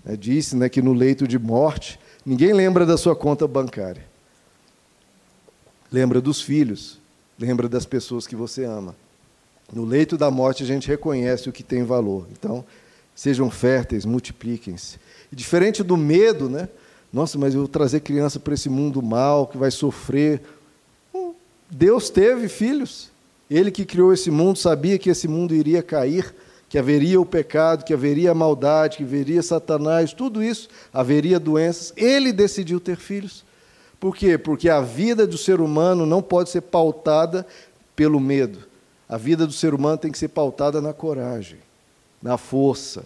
É, 0.05 0.15
disse 0.15 0.55
né, 0.55 0.69
que 0.69 0.79
no 0.79 0.93
leito 0.93 1.27
de 1.27 1.39
morte, 1.39 1.99
ninguém 2.23 2.53
lembra 2.53 2.85
da 2.85 2.97
sua 2.97 3.15
conta 3.15 3.47
bancária. 3.47 4.05
Lembra 5.91 6.21
dos 6.21 6.39
filhos, 6.39 6.98
lembra 7.39 7.69
das 7.69 7.85
pessoas 7.85 8.27
que 8.27 8.35
você 8.35 8.65
ama. 8.65 8.95
No 9.71 9.85
leito 9.85 10.17
da 10.17 10.29
morte 10.29 10.63
a 10.63 10.65
gente 10.65 10.87
reconhece 10.87 11.47
o 11.47 11.51
que 11.51 11.63
tem 11.63 11.83
valor. 11.83 12.27
Então, 12.31 12.65
sejam 13.15 13.49
férteis, 13.49 14.05
multipliquem-se. 14.05 14.97
E 15.31 15.35
diferente 15.35 15.83
do 15.83 15.95
medo, 15.95 16.49
né? 16.49 16.67
Nossa, 17.13 17.37
mas 17.37 17.53
eu 17.53 17.61
vou 17.61 17.67
trazer 17.67 18.01
criança 18.01 18.39
para 18.39 18.53
esse 18.53 18.69
mundo 18.69 19.01
mal, 19.01 19.47
que 19.47 19.57
vai 19.57 19.71
sofrer. 19.71 20.41
Hum, 21.13 21.33
Deus 21.69 22.09
teve 22.09 22.47
filhos. 22.47 23.09
Ele 23.49 23.71
que 23.71 23.85
criou 23.85 24.13
esse 24.13 24.29
mundo 24.29 24.57
sabia 24.57 24.99
que 24.99 25.09
esse 25.09 25.27
mundo 25.27 25.55
iria 25.55 25.81
cair, 25.81 26.35
que 26.67 26.77
haveria 26.77 27.19
o 27.19 27.25
pecado, 27.25 27.83
que 27.83 27.93
haveria 27.93 28.31
a 28.31 28.35
maldade, 28.35 28.97
que 28.97 29.03
haveria 29.03 29.41
Satanás, 29.41 30.13
tudo 30.13 30.43
isso, 30.43 30.69
haveria 30.93 31.39
doenças. 31.39 31.91
Ele 31.97 32.31
decidiu 32.31 32.79
ter 32.79 32.97
filhos. 32.97 33.43
Por 33.99 34.15
quê? 34.15 34.37
Porque 34.37 34.69
a 34.69 34.81
vida 34.81 35.27
do 35.27 35.37
ser 35.37 35.59
humano 35.59 36.05
não 36.05 36.21
pode 36.21 36.49
ser 36.49 36.61
pautada 36.61 37.45
pelo 37.95 38.19
medo. 38.19 38.59
A 39.07 39.17
vida 39.17 39.45
do 39.45 39.53
ser 39.53 39.73
humano 39.73 39.97
tem 39.97 40.11
que 40.11 40.17
ser 40.17 40.29
pautada 40.29 40.79
na 40.81 40.93
coragem. 40.93 41.57
na 42.21 42.37
força. 42.37 43.05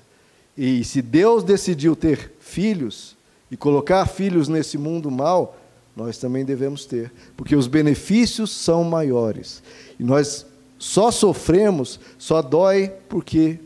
E 0.58 0.84
se 0.84 1.02
Deus 1.02 1.44
decidiu 1.44 1.96
ter 1.96 2.34
filhos 2.40 3.16
e 3.50 3.58
colocar 3.58 4.06
filhos 4.08 4.48
nesse 4.48 4.78
mundo 4.78 5.10
mal, 5.12 5.56
nós 5.96 6.18
também 6.18 6.44
devemos 6.44 6.86
ter, 6.86 7.12
porque 7.38 7.56
os 7.56 7.68
benefícios 7.68 8.52
são 8.52 8.84
maiores. 8.84 9.62
E 10.00 10.04
nós 10.04 10.46
só 10.80 11.12
sofremos, 11.12 12.00
só 12.18 12.42
dói 12.42 12.92
porque 13.08 13.60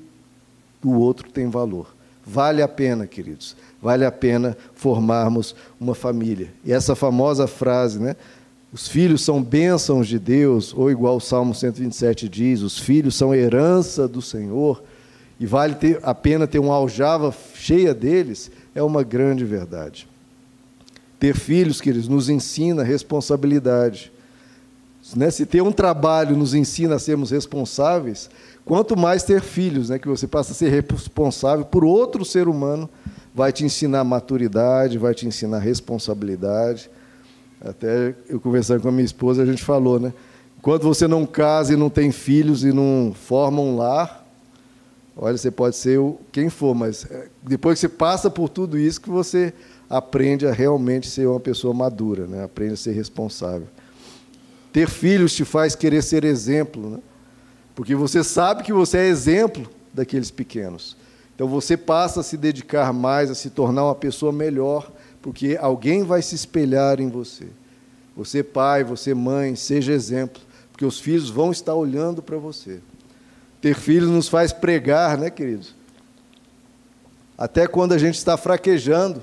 o 0.83 0.95
outro 0.95 1.29
tem 1.31 1.49
valor. 1.49 1.95
Vale 2.25 2.61
a 2.61 2.67
pena, 2.67 3.07
queridos, 3.07 3.55
vale 3.81 4.05
a 4.05 4.11
pena 4.11 4.57
formarmos 4.73 5.55
uma 5.79 5.93
família. 5.93 6.53
E 6.65 6.71
essa 6.71 6.95
famosa 6.95 7.47
frase, 7.47 7.99
né? 7.99 8.15
Os 8.71 8.87
filhos 8.87 9.23
são 9.23 9.41
bênçãos 9.41 10.07
de 10.07 10.19
Deus, 10.19 10.73
ou 10.75 10.91
igual 10.91 11.17
o 11.17 11.21
Salmo 11.21 11.55
127 11.55 12.27
diz, 12.27 12.61
os 12.61 12.77
filhos 12.77 13.15
são 13.15 13.33
herança 13.33 14.07
do 14.07 14.21
Senhor, 14.21 14.83
e 15.39 15.45
vale 15.45 15.75
ter, 15.75 15.99
a 16.03 16.13
pena 16.13 16.45
ter 16.45 16.59
uma 16.59 16.75
aljava 16.75 17.33
cheia 17.55 17.93
deles, 17.93 18.51
é 18.75 18.83
uma 18.83 19.03
grande 19.03 19.45
verdade. 19.45 20.07
Ter 21.19 21.35
filhos, 21.35 21.79
queridos, 21.79 22.07
nos 22.07 22.29
ensina 22.29 22.83
responsabilidade. 22.83 24.11
Né? 25.15 25.31
Se 25.31 25.45
ter 25.45 25.61
um 25.61 25.71
trabalho 25.71 26.35
nos 26.35 26.53
ensina 26.53 26.95
a 26.95 26.99
sermos 26.99 27.31
responsáveis, 27.31 28.29
quanto 28.65 28.97
mais 28.97 29.23
ter 29.23 29.41
filhos, 29.41 29.89
né? 29.89 29.97
que 29.97 30.07
você 30.07 30.27
passa 30.27 30.51
a 30.51 30.55
ser 30.55 30.69
responsável 30.69 31.65
por 31.65 31.85
outro 31.85 32.25
ser 32.25 32.47
humano, 32.47 32.89
vai 33.37 33.53
te 33.53 33.63
ensinar 33.63 34.03
maturidade, 34.03 34.97
vai 34.97 35.13
te 35.13 35.27
ensinar 35.27 35.59
responsabilidade. 35.59 36.89
Até 37.61 38.15
eu 38.27 38.39
conversando 38.39 38.81
com 38.81 38.89
a 38.89 38.91
minha 38.91 39.05
esposa, 39.05 39.43
a 39.43 39.45
gente 39.45 39.63
falou, 39.63 39.99
né? 39.99 40.11
Enquanto 40.57 40.81
você 40.81 41.07
não 41.07 41.23
casa 41.23 41.73
e 41.73 41.75
não 41.75 41.87
tem 41.87 42.11
filhos 42.11 42.63
e 42.63 42.73
não 42.73 43.13
forma 43.13 43.61
um 43.61 43.77
lar, 43.77 44.25
olha, 45.15 45.37
você 45.37 45.51
pode 45.51 45.75
ser 45.75 45.99
quem 46.31 46.49
for, 46.49 46.73
mas 46.73 47.05
é, 47.11 47.27
depois 47.43 47.75
que 47.75 47.81
você 47.81 47.89
passa 47.89 48.27
por 48.27 48.49
tudo 48.49 48.75
isso, 48.75 48.99
que 48.99 49.09
você 49.09 49.53
aprende 49.87 50.47
a 50.47 50.51
realmente 50.51 51.07
ser 51.07 51.27
uma 51.27 51.39
pessoa 51.39 51.75
madura, 51.75 52.25
né? 52.25 52.43
aprende 52.43 52.73
a 52.73 52.77
ser 52.77 52.93
responsável. 52.93 53.67
Ter 54.73 54.89
filhos 54.89 55.35
te 55.35 55.45
faz 55.45 55.75
querer 55.75 56.01
ser 56.01 56.23
exemplo, 56.23 56.89
né? 56.89 56.99
porque 57.75 57.93
você 57.93 58.23
sabe 58.23 58.63
que 58.63 58.73
você 58.73 58.97
é 58.97 59.07
exemplo 59.07 59.69
daqueles 59.93 60.31
pequenos. 60.31 60.97
Então 61.37 61.47
você 61.47 61.77
passa 61.77 62.21
a 62.21 62.23
se 62.23 62.35
dedicar 62.35 62.91
mais, 62.91 63.29
a 63.29 63.35
se 63.35 63.51
tornar 63.51 63.83
uma 63.83 63.93
pessoa 63.93 64.31
melhor, 64.31 64.91
porque 65.21 65.55
alguém 65.61 66.01
vai 66.01 66.19
se 66.23 66.33
espelhar 66.33 66.99
em 66.99 67.09
você. 67.09 67.45
Você, 68.15 68.41
pai, 68.41 68.83
você, 68.83 69.13
mãe, 69.13 69.55
seja 69.55 69.93
exemplo, 69.93 70.41
porque 70.71 70.83
os 70.83 70.99
filhos 70.99 71.29
vão 71.29 71.51
estar 71.51 71.75
olhando 71.75 72.23
para 72.23 72.37
você. 72.37 72.79
Ter 73.61 73.75
filhos 73.75 74.09
nos 74.09 74.27
faz 74.27 74.51
pregar, 74.51 75.15
né, 75.15 75.29
queridos? 75.29 75.75
Até 77.37 77.67
quando 77.67 77.93
a 77.93 77.99
gente 77.99 78.15
está 78.15 78.35
fraquejando, 78.35 79.21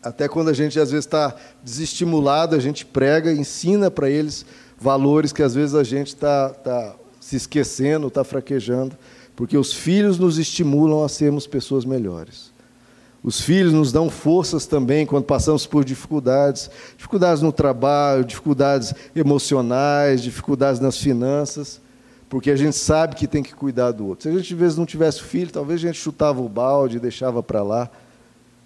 até 0.00 0.28
quando 0.28 0.50
a 0.50 0.52
gente 0.52 0.78
às 0.78 0.92
vezes 0.92 1.04
está 1.04 1.34
desestimulado, 1.64 2.54
a 2.54 2.60
gente 2.60 2.86
prega, 2.86 3.32
ensina 3.32 3.90
para 3.90 4.08
eles 4.08 4.46
valores 4.78 5.32
que 5.32 5.42
às 5.42 5.52
vezes 5.56 5.74
a 5.74 5.82
gente 5.82 6.08
está 6.08 6.50
tá 6.50 6.94
se 7.20 7.34
esquecendo, 7.34 8.06
está 8.06 8.22
fraquejando, 8.22 8.96
porque 9.34 9.56
os 9.56 9.72
filhos 9.72 10.18
nos 10.18 10.38
estimulam 10.38 11.04
a 11.04 11.08
sermos 11.08 11.46
pessoas 11.46 11.84
melhores. 11.84 12.52
Os 13.22 13.40
filhos 13.40 13.72
nos 13.72 13.92
dão 13.92 14.10
forças 14.10 14.66
também 14.66 15.06
quando 15.06 15.24
passamos 15.24 15.64
por 15.64 15.84
dificuldades, 15.84 16.68
dificuldades 16.96 17.40
no 17.40 17.52
trabalho, 17.52 18.24
dificuldades 18.24 18.92
emocionais, 19.14 20.22
dificuldades 20.22 20.80
nas 20.80 20.98
finanças, 20.98 21.80
porque 22.28 22.50
a 22.50 22.56
gente 22.56 22.76
sabe 22.76 23.14
que 23.14 23.28
tem 23.28 23.42
que 23.42 23.54
cuidar 23.54 23.92
do 23.92 24.06
outro. 24.06 24.24
Se 24.24 24.28
a 24.28 24.32
gente 24.32 24.52
às 24.52 24.58
vezes 24.58 24.78
não 24.78 24.86
tivesse 24.86 25.22
filho, 25.22 25.52
talvez 25.52 25.80
a 25.80 25.86
gente 25.86 26.00
chutava 26.00 26.40
o 26.40 26.48
balde, 26.48 26.98
deixava 26.98 27.42
para 27.42 27.62
lá. 27.62 27.88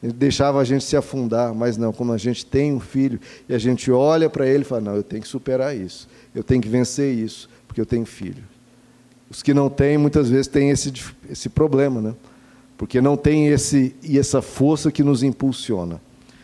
Deixava 0.02 0.61
a 0.61 0.64
gente 0.64 0.85
se 0.85 0.96
afundar, 0.96 1.54
mas 1.54 1.76
não, 1.76 1.92
como 1.92 2.12
a 2.12 2.18
gente 2.18 2.44
tem 2.46 2.73
um 2.73 2.78
filho 2.78 3.18
e 3.49 3.54
a 3.54 3.58
gente 3.58 3.90
olha 3.90 4.30
para 4.30 4.46
ele 4.46 4.62
e 4.62 4.64
fala: 4.64 4.82
não, 4.82 4.94
eu 4.94 5.02
tenho 5.02 5.23
que 5.23 5.28
superar 5.28 5.75
isso, 5.75 6.06
eu 6.35 6.44
tenho 6.44 6.62
que 6.62 6.68
vencer 6.68 7.12
isso, 7.12 7.49
porque 7.66 7.80
eu 7.80 7.87
tenho 7.87 8.04
filho. 8.04 8.44
Os 9.28 9.42
que 9.42 9.52
não 9.52 9.68
têm, 9.68 9.99
muitas 9.99 10.28
vezes, 10.28 10.47
têm 10.47 10.71
esse, 10.71 10.92
esse 11.28 11.49
problema, 11.49 12.00
né? 12.00 12.14
porque 12.78 13.00
não 13.00 13.16
tem 13.16 13.49
esse, 13.49 13.95
essa 14.09 14.40
força 14.40 14.92
que 14.92 15.02
nos 15.02 15.23
impulsiona. 15.23 16.00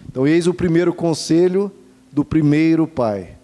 Então, 0.08 0.26
eis 0.26 0.46
o 0.46 0.54
primeiro 0.54 0.92
conselho 0.92 1.70
do 2.10 2.24
primeiro 2.24 2.86
pai, 2.86 3.36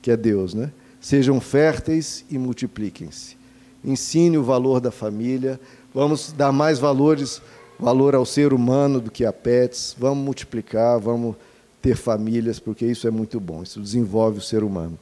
que 0.00 0.10
é 0.10 0.16
Deus: 0.16 0.54
né? 0.54 0.70
sejam 1.00 1.40
férteis 1.40 2.24
e 2.30 2.38
multipliquem-se. 2.38 3.36
Ensine 3.84 4.38
o 4.38 4.44
valor 4.44 4.80
da 4.80 4.90
família, 4.90 5.58
vamos 5.92 6.32
dar 6.32 6.52
mais 6.52 6.78
valores 6.78 7.42
valor 7.82 8.14
ao 8.14 8.24
ser 8.24 8.52
humano 8.52 9.00
do 9.00 9.10
que 9.10 9.24
a 9.24 9.32
pets. 9.32 9.96
Vamos 9.98 10.24
multiplicar, 10.24 11.00
vamos 11.00 11.34
ter 11.82 11.96
famílias, 11.96 12.60
porque 12.60 12.86
isso 12.86 13.08
é 13.08 13.10
muito 13.10 13.40
bom, 13.40 13.62
isso 13.62 13.80
desenvolve 13.80 14.38
o 14.38 14.42
ser 14.42 14.62
humano. 14.62 14.96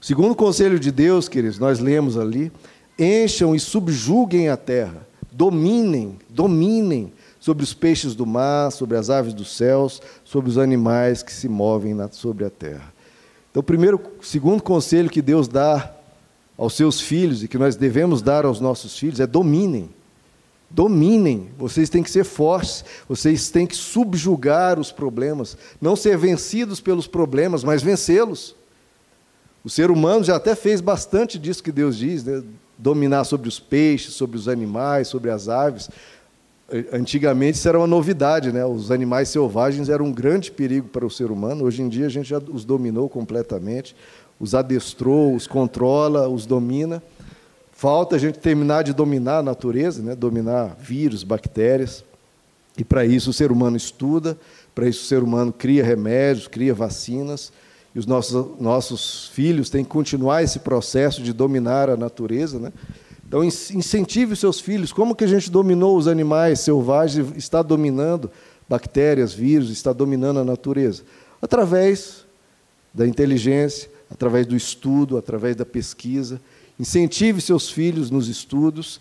O 0.00 0.04
segundo 0.04 0.34
conselho 0.34 0.78
de 0.78 0.92
Deus, 0.92 1.28
queridos, 1.28 1.58
nós 1.58 1.78
lemos 1.78 2.18
ali: 2.18 2.52
encham 3.00 3.54
e 3.54 3.60
subjuguem 3.60 4.50
a 4.50 4.56
terra, 4.56 5.06
dominem, 5.32 6.18
dominem 6.28 7.12
sobre 7.40 7.64
os 7.64 7.72
peixes 7.72 8.14
do 8.14 8.26
mar, 8.26 8.70
sobre 8.70 8.96
as 8.98 9.08
aves 9.08 9.32
dos 9.32 9.56
céus, 9.56 10.02
sobre 10.22 10.50
os 10.50 10.58
animais 10.58 11.22
que 11.22 11.32
se 11.32 11.48
movem 11.48 11.96
sobre 12.12 12.44
a 12.44 12.50
terra. 12.50 12.92
Então, 13.50 13.60
o 13.60 13.64
primeiro, 13.64 14.00
segundo 14.20 14.62
conselho 14.62 15.08
que 15.08 15.22
Deus 15.22 15.48
dá 15.48 15.92
aos 16.56 16.74
seus 16.74 17.00
filhos 17.00 17.42
e 17.42 17.48
que 17.48 17.56
nós 17.56 17.74
devemos 17.74 18.20
dar 18.20 18.44
aos 18.44 18.60
nossos 18.60 18.98
filhos 18.98 19.18
é 19.18 19.26
dominem. 19.26 19.88
Dominem, 20.68 21.48
vocês 21.58 21.88
têm 21.88 22.02
que 22.02 22.10
ser 22.10 22.22
fortes, 22.22 22.84
vocês 23.08 23.50
têm 23.50 23.66
que 23.66 23.74
subjugar 23.74 24.78
os 24.78 24.92
problemas, 24.92 25.56
não 25.80 25.96
ser 25.96 26.16
vencidos 26.16 26.80
pelos 26.80 27.08
problemas, 27.08 27.64
mas 27.64 27.82
vencê-los. 27.82 28.54
O 29.64 29.70
ser 29.70 29.90
humano 29.90 30.22
já 30.22 30.36
até 30.36 30.54
fez 30.54 30.80
bastante 30.80 31.38
disso 31.38 31.62
que 31.62 31.72
Deus 31.72 31.96
diz, 31.96 32.22
né? 32.22 32.42
Dominar 32.80 33.24
sobre 33.24 33.48
os 33.48 33.60
peixes, 33.60 34.14
sobre 34.14 34.36
os 34.36 34.48
animais, 34.48 35.08
sobre 35.08 35.30
as 35.30 35.48
aves. 35.48 35.90
Antigamente 36.92 37.58
isso 37.58 37.68
era 37.68 37.78
uma 37.78 37.86
novidade, 37.86 38.52
né? 38.52 38.64
os 38.64 38.90
animais 38.90 39.28
selvagens 39.28 39.88
eram 39.88 40.06
um 40.06 40.12
grande 40.12 40.50
perigo 40.50 40.88
para 40.88 41.04
o 41.04 41.10
ser 41.10 41.30
humano, 41.30 41.64
hoje 41.64 41.82
em 41.82 41.88
dia 41.88 42.06
a 42.06 42.08
gente 42.08 42.28
já 42.28 42.38
os 42.38 42.64
dominou 42.64 43.08
completamente, 43.08 43.94
os 44.38 44.54
adestrou, 44.54 45.34
os 45.34 45.46
controla, 45.46 46.28
os 46.28 46.46
domina. 46.46 47.02
Falta 47.72 48.16
a 48.16 48.18
gente 48.18 48.38
terminar 48.38 48.84
de 48.84 48.92
dominar 48.92 49.38
a 49.38 49.42
natureza, 49.42 50.02
né? 50.02 50.14
dominar 50.14 50.76
vírus, 50.78 51.24
bactérias. 51.24 52.04
E 52.78 52.84
para 52.84 53.04
isso 53.04 53.30
o 53.30 53.32
ser 53.32 53.50
humano 53.50 53.76
estuda, 53.76 54.38
para 54.74 54.88
isso 54.88 55.02
o 55.02 55.06
ser 55.06 55.22
humano 55.22 55.52
cria 55.52 55.84
remédios, 55.84 56.46
cria 56.46 56.72
vacinas. 56.72 57.52
E 57.94 57.98
os 57.98 58.06
nossos, 58.06 58.60
nossos 58.60 59.28
filhos 59.28 59.68
têm 59.68 59.84
que 59.84 59.90
continuar 59.90 60.42
esse 60.42 60.60
processo 60.60 61.22
de 61.22 61.32
dominar 61.32 61.90
a 61.90 61.96
natureza. 61.96 62.58
Né? 62.58 62.72
Então, 63.26 63.44
incentive 63.44 64.32
os 64.32 64.38
seus 64.38 64.60
filhos. 64.60 64.92
Como 64.92 65.14
que 65.14 65.24
a 65.24 65.28
gente 65.28 65.50
dominou 65.50 65.96
os 65.96 66.06
animais 66.06 66.60
selvagens, 66.60 67.32
está 67.36 67.62
dominando 67.62 68.30
bactérias, 68.68 69.32
vírus, 69.32 69.70
está 69.70 69.92
dominando 69.92 70.40
a 70.40 70.44
natureza? 70.44 71.02
Através 71.42 72.24
da 72.92 73.06
inteligência, 73.06 73.90
através 74.10 74.46
do 74.46 74.56
estudo, 74.56 75.16
através 75.16 75.54
da 75.56 75.64
pesquisa. 75.64 76.40
Incentive 76.78 77.40
seus 77.40 77.70
filhos 77.70 78.10
nos 78.10 78.28
estudos, 78.28 79.00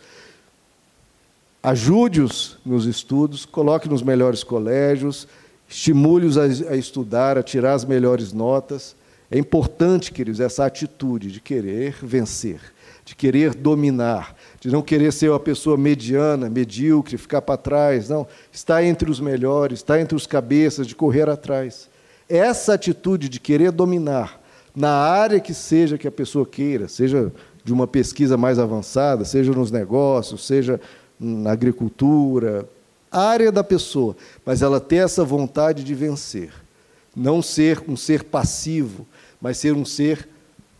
ajude-os 1.63 2.57
nos 2.65 2.85
estudos, 2.85 3.45
coloque 3.45 3.89
nos 3.89 4.01
melhores 4.01 4.43
colégios, 4.43 5.27
estimule-os 5.69 6.35
a, 6.35 6.43
a, 6.43 6.75
estudar, 6.75 7.37
a 7.37 7.43
tirar 7.43 7.73
as 7.73 7.85
melhores 7.85 8.33
notas. 8.33 8.95
É 9.29 9.37
importante, 9.37 10.11
queridos, 10.11 10.39
essa 10.39 10.65
atitude 10.65 11.31
de 11.31 11.39
querer 11.39 11.95
vencer, 12.01 12.59
de 13.05 13.15
querer 13.15 13.53
dominar, 13.53 14.35
de 14.59 14.71
não 14.71 14.81
querer 14.81 15.13
ser 15.13 15.29
uma 15.29 15.39
pessoa 15.39 15.77
mediana, 15.77 16.49
medíocre, 16.49 17.15
ficar 17.17 17.43
para 17.43 17.55
trás. 17.55 18.09
Não, 18.09 18.27
está 18.51 18.83
entre 18.83 19.11
os 19.11 19.19
melhores, 19.19 19.79
está 19.79 20.01
entre 20.01 20.15
os 20.15 20.25
cabeças, 20.25 20.87
de 20.87 20.95
correr 20.95 21.29
atrás. 21.29 21.87
Essa 22.27 22.73
atitude 22.73 23.29
de 23.29 23.39
querer 23.39 23.71
dominar, 23.71 24.41
na 24.75 24.91
área 24.91 25.39
que 25.39 25.53
seja 25.53 25.97
que 25.97 26.07
a 26.07 26.11
pessoa 26.11 26.45
queira, 26.45 26.87
seja 26.87 27.31
de 27.63 27.71
uma 27.71 27.85
pesquisa 27.85 28.37
mais 28.37 28.57
avançada, 28.57 29.23
seja 29.23 29.51
nos 29.51 29.69
negócios, 29.69 30.47
seja 30.47 30.81
na 31.19 31.51
agricultura, 31.51 32.67
área 33.11 33.51
da 33.51 33.63
pessoa, 33.63 34.15
mas 34.45 34.61
ela 34.61 34.79
ter 34.79 34.97
essa 34.97 35.23
vontade 35.23 35.83
de 35.83 35.93
vencer. 35.93 36.51
Não 37.15 37.41
ser 37.41 37.83
um 37.87 37.97
ser 37.97 38.23
passivo, 38.23 39.07
mas 39.41 39.57
ser 39.57 39.73
um 39.73 39.85
ser 39.85 40.27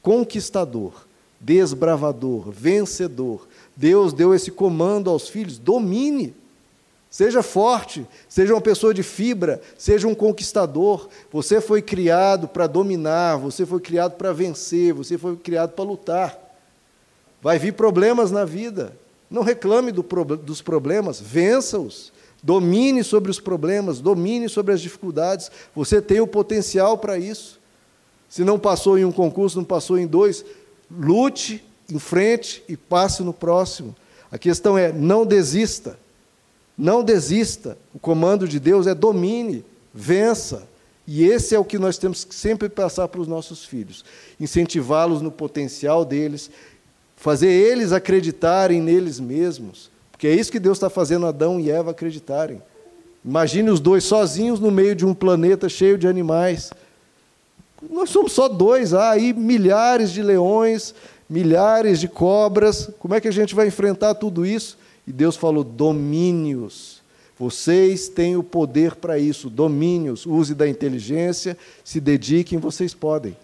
conquistador, 0.02 1.08
desbravador, 1.40 2.52
vencedor. 2.52 3.48
Deus 3.76 4.14
deu 4.14 4.34
esse 4.34 4.52
comando 4.52 5.10
aos 5.10 5.28
filhos: 5.28 5.58
domine. 5.58 6.36
Seja 7.10 7.42
forte, 7.42 8.06
seja 8.28 8.54
uma 8.54 8.62
pessoa 8.62 8.94
de 8.94 9.02
fibra, 9.02 9.60
seja 9.76 10.08
um 10.08 10.14
conquistador. 10.14 11.10
Você 11.32 11.60
foi 11.60 11.82
criado 11.82 12.48
para 12.48 12.68
dominar, 12.68 13.38
você 13.38 13.66
foi 13.66 13.80
criado 13.80 14.12
para 14.14 14.32
vencer, 14.32 14.94
você 14.94 15.18
foi 15.18 15.36
criado 15.36 15.72
para 15.72 15.84
lutar. 15.84 16.38
Vai 17.42 17.58
vir 17.58 17.74
problemas 17.74 18.30
na 18.30 18.46
vida. 18.46 18.96
Não 19.30 19.42
reclame 19.42 19.92
do, 19.92 20.04
dos 20.36 20.62
problemas, 20.62 21.20
vença-os. 21.20 22.12
Domine 22.42 23.04
sobre 23.04 23.30
os 23.30 23.40
problemas, 23.40 24.00
domine 24.00 24.48
sobre 24.48 24.74
as 24.74 24.82
dificuldades. 24.82 25.52
Você 25.76 26.02
tem 26.02 26.22
o 26.22 26.28
potencial 26.28 26.98
para 26.98 27.18
isso. 27.18 27.60
Se 28.30 28.44
não 28.44 28.60
passou 28.60 28.98
em 28.98 29.04
um 29.04 29.12
concurso, 29.12 29.58
não 29.58 29.66
passou 29.66 29.98
em 29.98 30.08
dois, 30.08 30.46
lute 30.90 31.64
em 31.90 32.00
frente 32.00 32.64
e 32.70 32.78
passe 32.78 33.24
no 33.24 33.34
próximo. 33.34 33.96
A 34.32 34.38
questão 34.38 34.78
é: 34.78 34.92
não 34.94 35.26
desista. 35.26 36.00
Não 36.78 37.04
desista. 37.04 37.78
O 37.94 38.00
comando 38.00 38.48
de 38.48 38.60
Deus 38.60 38.88
é 38.88 38.96
domine, 38.96 39.66
vença. 39.94 40.68
E 41.06 41.26
esse 41.26 41.56
é 41.56 41.60
o 41.60 41.66
que 41.66 41.80
nós 41.80 41.98
temos 41.98 42.24
que 42.24 42.36
sempre 42.36 42.70
passar 42.70 43.08
para 43.08 43.20
os 43.20 43.28
nossos 43.28 43.66
filhos: 43.66 44.06
incentivá-los 44.40 45.22
no 45.22 45.32
potencial 45.32 46.06
deles, 46.06 46.50
fazer 47.18 47.50
eles 47.50 47.92
acreditarem 47.92 48.80
neles 48.80 49.20
mesmos, 49.20 49.90
porque 50.20 50.28
é 50.28 50.36
isso 50.36 50.52
que 50.52 50.60
Deus 50.60 50.76
está 50.76 50.90
fazendo 50.90 51.26
Adão 51.26 51.62
e 51.62 51.72
Eva 51.72 51.92
acreditarem. 51.92 52.62
Imagine 53.24 53.70
os 53.70 53.80
dois 53.80 54.04
sozinhos 54.04 54.60
no 54.60 54.70
meio 54.70 54.94
de 54.94 55.06
um 55.06 55.14
planeta 55.14 55.70
cheio 55.70 55.98
de 55.98 56.10
animais. 56.10 56.72
Nós 57.90 58.10
somos 58.10 58.34
só 58.34 58.50
dois, 58.50 58.94
há 58.94 59.12
aí 59.12 59.32
milhares 59.32 60.12
de 60.12 60.22
leões, 60.22 60.94
milhares 61.30 62.02
de 62.02 62.10
cobras. 62.10 62.90
Como 63.00 63.16
é 63.16 63.22
que 63.22 63.30
a 63.30 63.32
gente 63.32 63.56
vai 63.56 63.68
enfrentar 63.68 64.14
tudo 64.14 64.46
isso? 64.46 64.78
E 65.08 65.14
Deus 65.14 65.38
falou: 65.38 65.64
domínios. 65.64 67.02
Vocês 67.38 68.10
têm 68.10 68.36
o 68.36 68.44
poder 68.44 68.96
para 68.96 69.18
isso, 69.18 69.50
domínios. 69.50 70.26
Use 70.26 70.54
da 70.54 70.68
inteligência, 70.68 71.58
se 71.82 72.02
dediquem, 72.02 72.60
vocês 72.60 72.94
podem. 72.94 73.38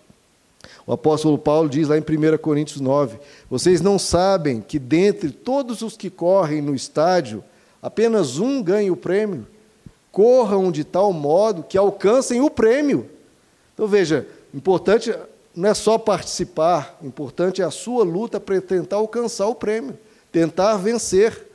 O 0.85 0.93
apóstolo 0.93 1.37
Paulo 1.37 1.69
diz 1.69 1.87
lá 1.87 1.97
em 1.97 2.01
1 2.01 2.37
Coríntios 2.37 2.81
9: 2.81 3.17
Vocês 3.49 3.81
não 3.81 3.97
sabem 3.97 4.61
que 4.61 4.79
dentre 4.79 5.31
todos 5.31 5.81
os 5.81 5.97
que 5.97 6.09
correm 6.09 6.61
no 6.61 6.75
estádio, 6.75 7.43
apenas 7.81 8.37
um 8.37 8.61
ganha 8.61 8.91
o 8.91 8.97
prêmio? 8.97 9.47
Corram 10.11 10.71
de 10.71 10.83
tal 10.83 11.11
modo 11.11 11.63
que 11.63 11.77
alcancem 11.77 12.41
o 12.41 12.49
prêmio. 12.49 13.09
Então 13.73 13.87
veja, 13.87 14.27
importante 14.53 15.13
não 15.55 15.69
é 15.69 15.73
só 15.73 15.97
participar, 15.97 16.97
importante 17.01 17.61
é 17.61 17.65
a 17.65 17.71
sua 17.71 18.03
luta 18.03 18.39
para 18.39 18.59
tentar 18.59 18.97
alcançar 18.97 19.47
o 19.47 19.55
prêmio, 19.55 19.97
tentar 20.31 20.77
vencer. 20.77 21.49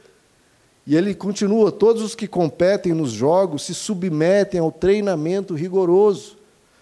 E 0.87 0.97
ele 0.97 1.15
continua: 1.15 1.71
todos 1.71 2.03
os 2.03 2.15
que 2.15 2.27
competem 2.27 2.93
nos 2.93 3.13
jogos 3.13 3.63
se 3.63 3.75
submetem 3.75 4.59
ao 4.59 4.73
treinamento 4.73 5.55
rigoroso. 5.55 6.40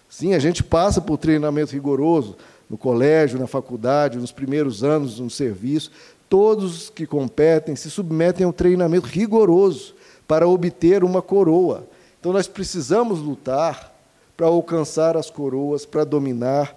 Sim, 0.08 0.34
a 0.34 0.38
gente 0.38 0.62
passa 0.62 1.00
por 1.00 1.18
treinamento 1.18 1.72
rigoroso 1.72 2.36
no 2.68 2.78
colégio, 2.78 3.38
na 3.38 3.46
faculdade, 3.46 4.18
nos 4.18 4.32
primeiros 4.32 4.82
anos 4.82 5.20
no 5.20 5.30
serviço. 5.30 5.90
Todos 6.28 6.82
os 6.82 6.90
que 6.90 7.06
competem 7.06 7.76
se 7.76 7.90
submetem 7.90 8.44
a 8.44 8.48
um 8.48 8.52
treinamento 8.52 9.06
rigoroso 9.06 9.94
para 10.26 10.48
obter 10.48 11.02
uma 11.04 11.22
coroa. 11.22 11.86
Então 12.20 12.32
nós 12.32 12.46
precisamos 12.46 13.20
lutar 13.20 13.94
para 14.36 14.46
alcançar 14.46 15.16
as 15.16 15.30
coroas, 15.30 15.84
para 15.84 16.04
dominar. 16.04 16.76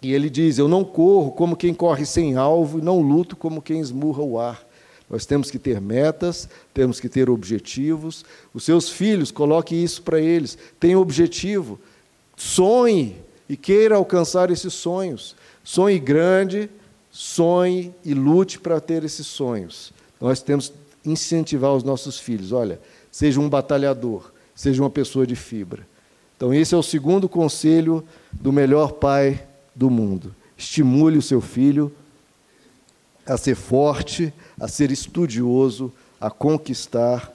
E 0.00 0.12
ele 0.12 0.30
diz: 0.30 0.58
Eu 0.58 0.68
não 0.68 0.84
corro 0.84 1.32
como 1.32 1.56
quem 1.56 1.74
corre 1.74 2.06
sem 2.06 2.36
alvo, 2.36 2.78
e 2.78 2.82
não 2.82 3.00
luto 3.00 3.36
como 3.36 3.60
quem 3.60 3.80
esmurra 3.80 4.22
o 4.22 4.38
ar. 4.38 4.66
Nós 5.10 5.26
temos 5.26 5.50
que 5.50 5.58
ter 5.58 5.80
metas, 5.80 6.48
temos 6.72 7.00
que 7.00 7.08
ter 7.08 7.28
objetivos. 7.28 8.24
Os 8.54 8.64
seus 8.64 8.88
filhos, 8.88 9.32
coloque 9.32 9.74
isso 9.74 10.02
para 10.02 10.20
eles. 10.20 10.56
Tenha 10.78 10.98
objetivo, 10.98 11.80
sonhe 12.40 13.16
e 13.48 13.56
queira 13.56 13.96
alcançar 13.96 14.50
esses 14.50 14.72
sonhos. 14.72 15.36
Sonhe 15.62 15.98
grande, 15.98 16.70
sonhe 17.10 17.94
e 18.02 18.14
lute 18.14 18.58
para 18.58 18.80
ter 18.80 19.04
esses 19.04 19.26
sonhos. 19.26 19.92
Nós 20.18 20.40
temos 20.40 20.70
que 20.70 21.10
incentivar 21.10 21.74
os 21.74 21.82
nossos 21.82 22.18
filhos. 22.18 22.50
Olha, 22.50 22.80
seja 23.12 23.38
um 23.38 23.48
batalhador, 23.48 24.32
seja 24.54 24.82
uma 24.82 24.88
pessoa 24.88 25.26
de 25.26 25.36
fibra. 25.36 25.86
Então, 26.36 26.54
esse 26.54 26.74
é 26.74 26.78
o 26.78 26.82
segundo 26.82 27.28
conselho 27.28 28.02
do 28.32 28.50
melhor 28.50 28.92
pai 28.92 29.46
do 29.74 29.90
mundo. 29.90 30.34
Estimule 30.56 31.18
o 31.18 31.22
seu 31.22 31.42
filho 31.42 31.92
a 33.26 33.36
ser 33.36 33.54
forte, 33.54 34.32
a 34.58 34.66
ser 34.66 34.90
estudioso, 34.90 35.92
a 36.18 36.30
conquistar, 36.30 37.30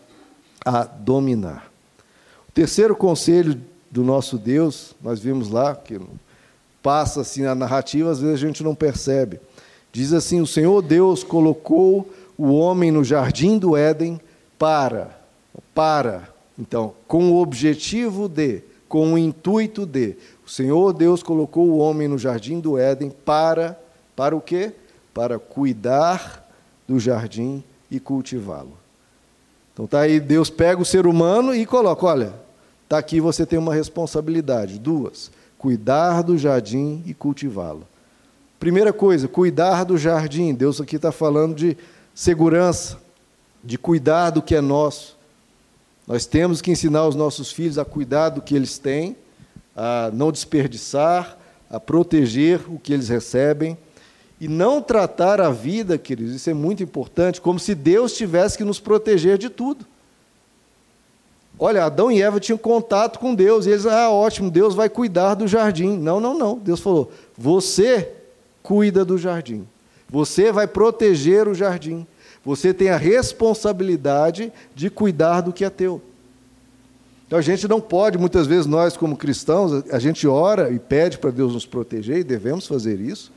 a 0.65 0.84
dominar. 0.84 1.71
O 2.49 2.51
terceiro 2.51 2.95
conselho 2.95 3.62
do 3.95 4.03
nosso 4.03 4.38
Deus, 4.38 4.93
nós 5.01 5.21
vimos 5.21 5.49
lá, 5.49 5.73
que 5.73 5.97
passa 6.84 7.21
assim 7.21 7.45
a 7.45 7.55
narrativa, 7.55 8.12
às 8.12 8.19
vezes 8.19 8.36
a 8.36 8.45
gente 8.45 8.62
não 8.62 8.75
percebe. 8.75 9.39
Diz 9.89 10.12
assim: 10.12 10.41
O 10.41 10.45
Senhor 10.45 10.81
Deus 10.81 11.23
colocou 11.23 12.12
o 12.38 12.51
homem 12.51 12.91
no 12.91 13.05
jardim 13.05 13.58
do 13.58 13.77
Éden 13.77 14.19
para, 14.60 15.17
para, 15.73 16.27
então, 16.60 16.93
com 17.08 17.31
o 17.31 17.41
objetivo 17.41 18.27
de 18.27 18.62
com 18.89 19.13
o 19.13 19.17
intuito 19.17 19.86
de 19.86 20.17
o 20.45 20.49
Senhor 20.49 20.91
Deus 20.91 21.23
colocou 21.23 21.65
o 21.69 21.77
homem 21.77 22.10
no 22.10 22.17
jardim 22.17 22.60
do 22.60 22.77
Éden 22.77 23.10
para 23.10 23.79
para 24.13 24.36
o 24.36 24.41
quê? 24.41 24.73
Para 25.13 25.39
cuidar 25.39 26.45
do 26.86 26.99
jardim 26.99 27.63
e 27.89 27.97
cultivá-lo. 27.97 28.77
Então 29.73 29.88
tá 29.88 30.01
aí 30.01 30.19
Deus 30.19 30.49
pega 30.49 30.81
o 30.81 30.86
ser 30.86 31.08
humano 31.08 31.55
e 31.55 31.65
coloca, 31.65 32.05
olha, 32.05 32.44
tá 32.88 32.98
aqui 32.98 33.19
você 33.19 33.45
tem 33.45 33.60
uma 33.60 33.74
responsabilidade, 33.74 34.80
duas: 34.80 35.32
cuidar 35.58 36.21
do 36.21 36.38
jardim 36.38 37.04
e 37.06 37.13
cultivá-lo. 37.13 37.88
Primeira 38.60 38.93
coisa, 38.93 39.28
cuidar 39.28 39.84
do 39.84 39.98
jardim. 39.98 40.54
Deus 40.54 40.80
aqui 40.80 40.95
está 40.95 41.12
falando 41.12 41.56
de 41.56 41.78
segurança, 42.13 42.98
de 43.63 43.78
cuidar 43.78 44.32
do 44.32 44.41
que 44.41 44.56
é 44.56 44.62
nosso. 44.62 45.17
Nós 46.08 46.26
temos 46.26 46.62
que 46.62 46.71
ensinar 46.71 47.08
os 47.08 47.15
nossos 47.15 47.52
filhos 47.52 47.78
a 47.78 47.86
cuidar 47.86 48.30
do 48.30 48.41
que 48.41 48.56
eles 48.56 48.78
têm, 48.78 49.15
a 49.76 50.10
não 50.13 50.32
desperdiçar, 50.32 51.38
a 51.69 51.80
proteger 51.80 52.62
o 52.67 52.80
que 52.80 52.93
eles 52.93 53.10
recebem 53.10 53.78
e 54.39 54.48
não 54.48 54.82
tratar 54.82 55.39
a 55.39 55.50
vida, 55.50 55.98
queridos, 55.98 56.36
isso 56.36 56.50
é 56.50 56.54
muito 56.54 56.84
importante, 56.84 57.39
como 57.39 57.58
se 57.58 57.74
Deus 57.74 58.13
tivesse 58.13 58.58
que 58.58 58.63
nos 58.63 58.80
proteger 58.80 59.38
de 59.38 59.50
tudo. 59.50 59.86
Olha, 61.57 61.85
Adão 61.85 62.11
e 62.11 62.21
Eva 62.21 62.39
tinham 62.39 62.57
contato 62.57 63.17
com 63.19 63.33
Deus, 63.33 63.65
e 63.65 63.69
eles, 63.69 63.85
ah, 63.85 64.09
ótimo, 64.09 64.51
Deus 64.51 64.75
vai 64.75 64.89
cuidar 64.89 65.35
do 65.35 65.47
jardim. 65.47 65.97
Não, 65.97 66.19
não, 66.19 66.37
não. 66.37 66.57
Deus 66.57 66.79
falou: 66.79 67.11
você 67.37 68.11
cuida 68.61 69.05
do 69.05 69.17
jardim. 69.17 69.67
Você 70.09 70.51
vai 70.51 70.67
proteger 70.67 71.47
o 71.47 71.53
jardim. 71.53 72.05
Você 72.43 72.73
tem 72.73 72.89
a 72.89 72.97
responsabilidade 72.97 74.51
de 74.75 74.89
cuidar 74.89 75.41
do 75.41 75.51
que 75.51 75.65
é 75.65 75.69
teu. 75.69 76.01
Então 77.25 77.39
a 77.39 77.41
gente 77.41 77.67
não 77.67 77.81
pode, 77.81 78.17
muitas 78.17 78.45
vezes, 78.45 78.67
nós 78.67 78.95
como 78.95 79.17
cristãos, 79.17 79.83
a 79.91 79.97
gente 79.97 80.27
ora 80.27 80.69
e 80.69 80.77
pede 80.77 81.17
para 81.17 81.31
Deus 81.31 81.53
nos 81.53 81.65
proteger, 81.65 82.19
e 82.19 82.23
devemos 82.23 82.67
fazer 82.67 82.99
isso, 82.99 83.31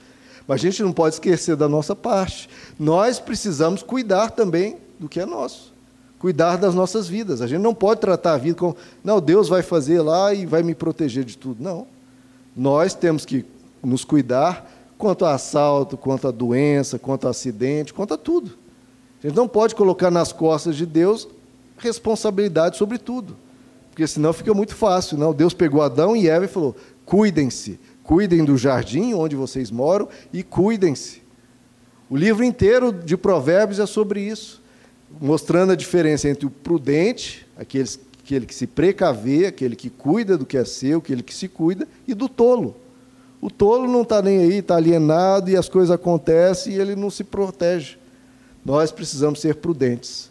mas 0.46 0.60
a 0.60 0.62
gente 0.62 0.82
não 0.82 0.92
pode 0.92 1.14
esquecer 1.14 1.56
da 1.56 1.68
nossa 1.68 1.96
parte. 1.96 2.50
Nós 2.78 3.18
precisamos 3.18 3.82
cuidar 3.82 4.30
também 4.30 4.76
do 5.00 5.08
que 5.08 5.20
é 5.20 5.24
nosso, 5.24 5.72
cuidar 6.18 6.56
das 6.56 6.74
nossas 6.74 7.08
vidas. 7.08 7.40
A 7.40 7.46
gente 7.46 7.60
não 7.60 7.74
pode 7.74 8.00
tratar 8.00 8.34
a 8.34 8.38
vida 8.38 8.56
como, 8.56 8.76
não, 9.02 9.20
Deus 9.20 9.48
vai 9.48 9.62
fazer 9.62 10.00
lá 10.00 10.34
e 10.34 10.46
vai 10.46 10.62
me 10.62 10.74
proteger 10.74 11.24
de 11.24 11.36
tudo. 11.36 11.62
Não. 11.62 11.86
Nós 12.56 12.94
temos 12.94 13.24
que 13.24 13.44
nos 13.82 14.04
cuidar 14.04 14.68
quanto 14.98 15.24
a 15.24 15.34
assalto, 15.34 15.96
quanto 15.96 16.26
a 16.26 16.30
doença, 16.30 16.98
quanto 16.98 17.28
a 17.28 17.30
acidente, 17.30 17.94
quanto 17.94 18.14
a 18.14 18.18
tudo. 18.18 18.50
A 19.22 19.26
gente 19.26 19.36
não 19.36 19.48
pode 19.48 19.74
colocar 19.74 20.10
nas 20.10 20.32
costas 20.32 20.76
de 20.76 20.84
Deus 20.84 21.28
responsabilidade 21.78 22.76
sobre 22.76 22.98
tudo, 22.98 23.36
porque 23.90 24.06
senão 24.06 24.32
fica 24.32 24.52
muito 24.52 24.74
fácil. 24.74 25.16
Não? 25.16 25.32
Deus 25.32 25.54
pegou 25.54 25.82
Adão 25.82 26.16
e 26.16 26.28
Eva 26.28 26.44
e 26.44 26.48
falou: 26.48 26.74
cuidem-se, 27.06 27.78
cuidem 28.02 28.44
do 28.44 28.56
jardim 28.56 29.14
onde 29.14 29.36
vocês 29.36 29.70
moram 29.70 30.08
e 30.32 30.42
cuidem-se. 30.42 31.22
O 32.10 32.16
livro 32.16 32.42
inteiro 32.42 32.92
de 32.92 33.16
Provérbios 33.16 33.78
é 33.78 33.86
sobre 33.86 34.20
isso, 34.20 34.57
mostrando 35.20 35.72
a 35.72 35.76
diferença 35.76 36.28
entre 36.28 36.46
o 36.46 36.50
prudente, 36.50 37.46
aquele, 37.56 37.88
aquele 38.22 38.46
que 38.46 38.54
se 38.54 38.66
precavê, 38.66 39.46
aquele 39.46 39.76
que 39.76 39.90
cuida 39.90 40.36
do 40.36 40.46
que 40.46 40.56
é 40.56 40.64
seu, 40.64 40.98
aquele 40.98 41.22
que 41.22 41.34
se 41.34 41.48
cuida, 41.48 41.86
e 42.06 42.14
do 42.14 42.28
tolo. 42.28 42.76
O 43.40 43.50
tolo 43.50 43.90
não 43.90 44.02
está 44.02 44.20
nem 44.20 44.38
aí, 44.38 44.58
está 44.58 44.76
alienado 44.76 45.50
e 45.50 45.56
as 45.56 45.68
coisas 45.68 45.90
acontecem 45.90 46.74
e 46.74 46.80
ele 46.80 46.96
não 46.96 47.10
se 47.10 47.22
protege 47.22 47.98
nós 48.68 48.92
precisamos 48.92 49.40
ser 49.40 49.56
prudentes. 49.56 50.30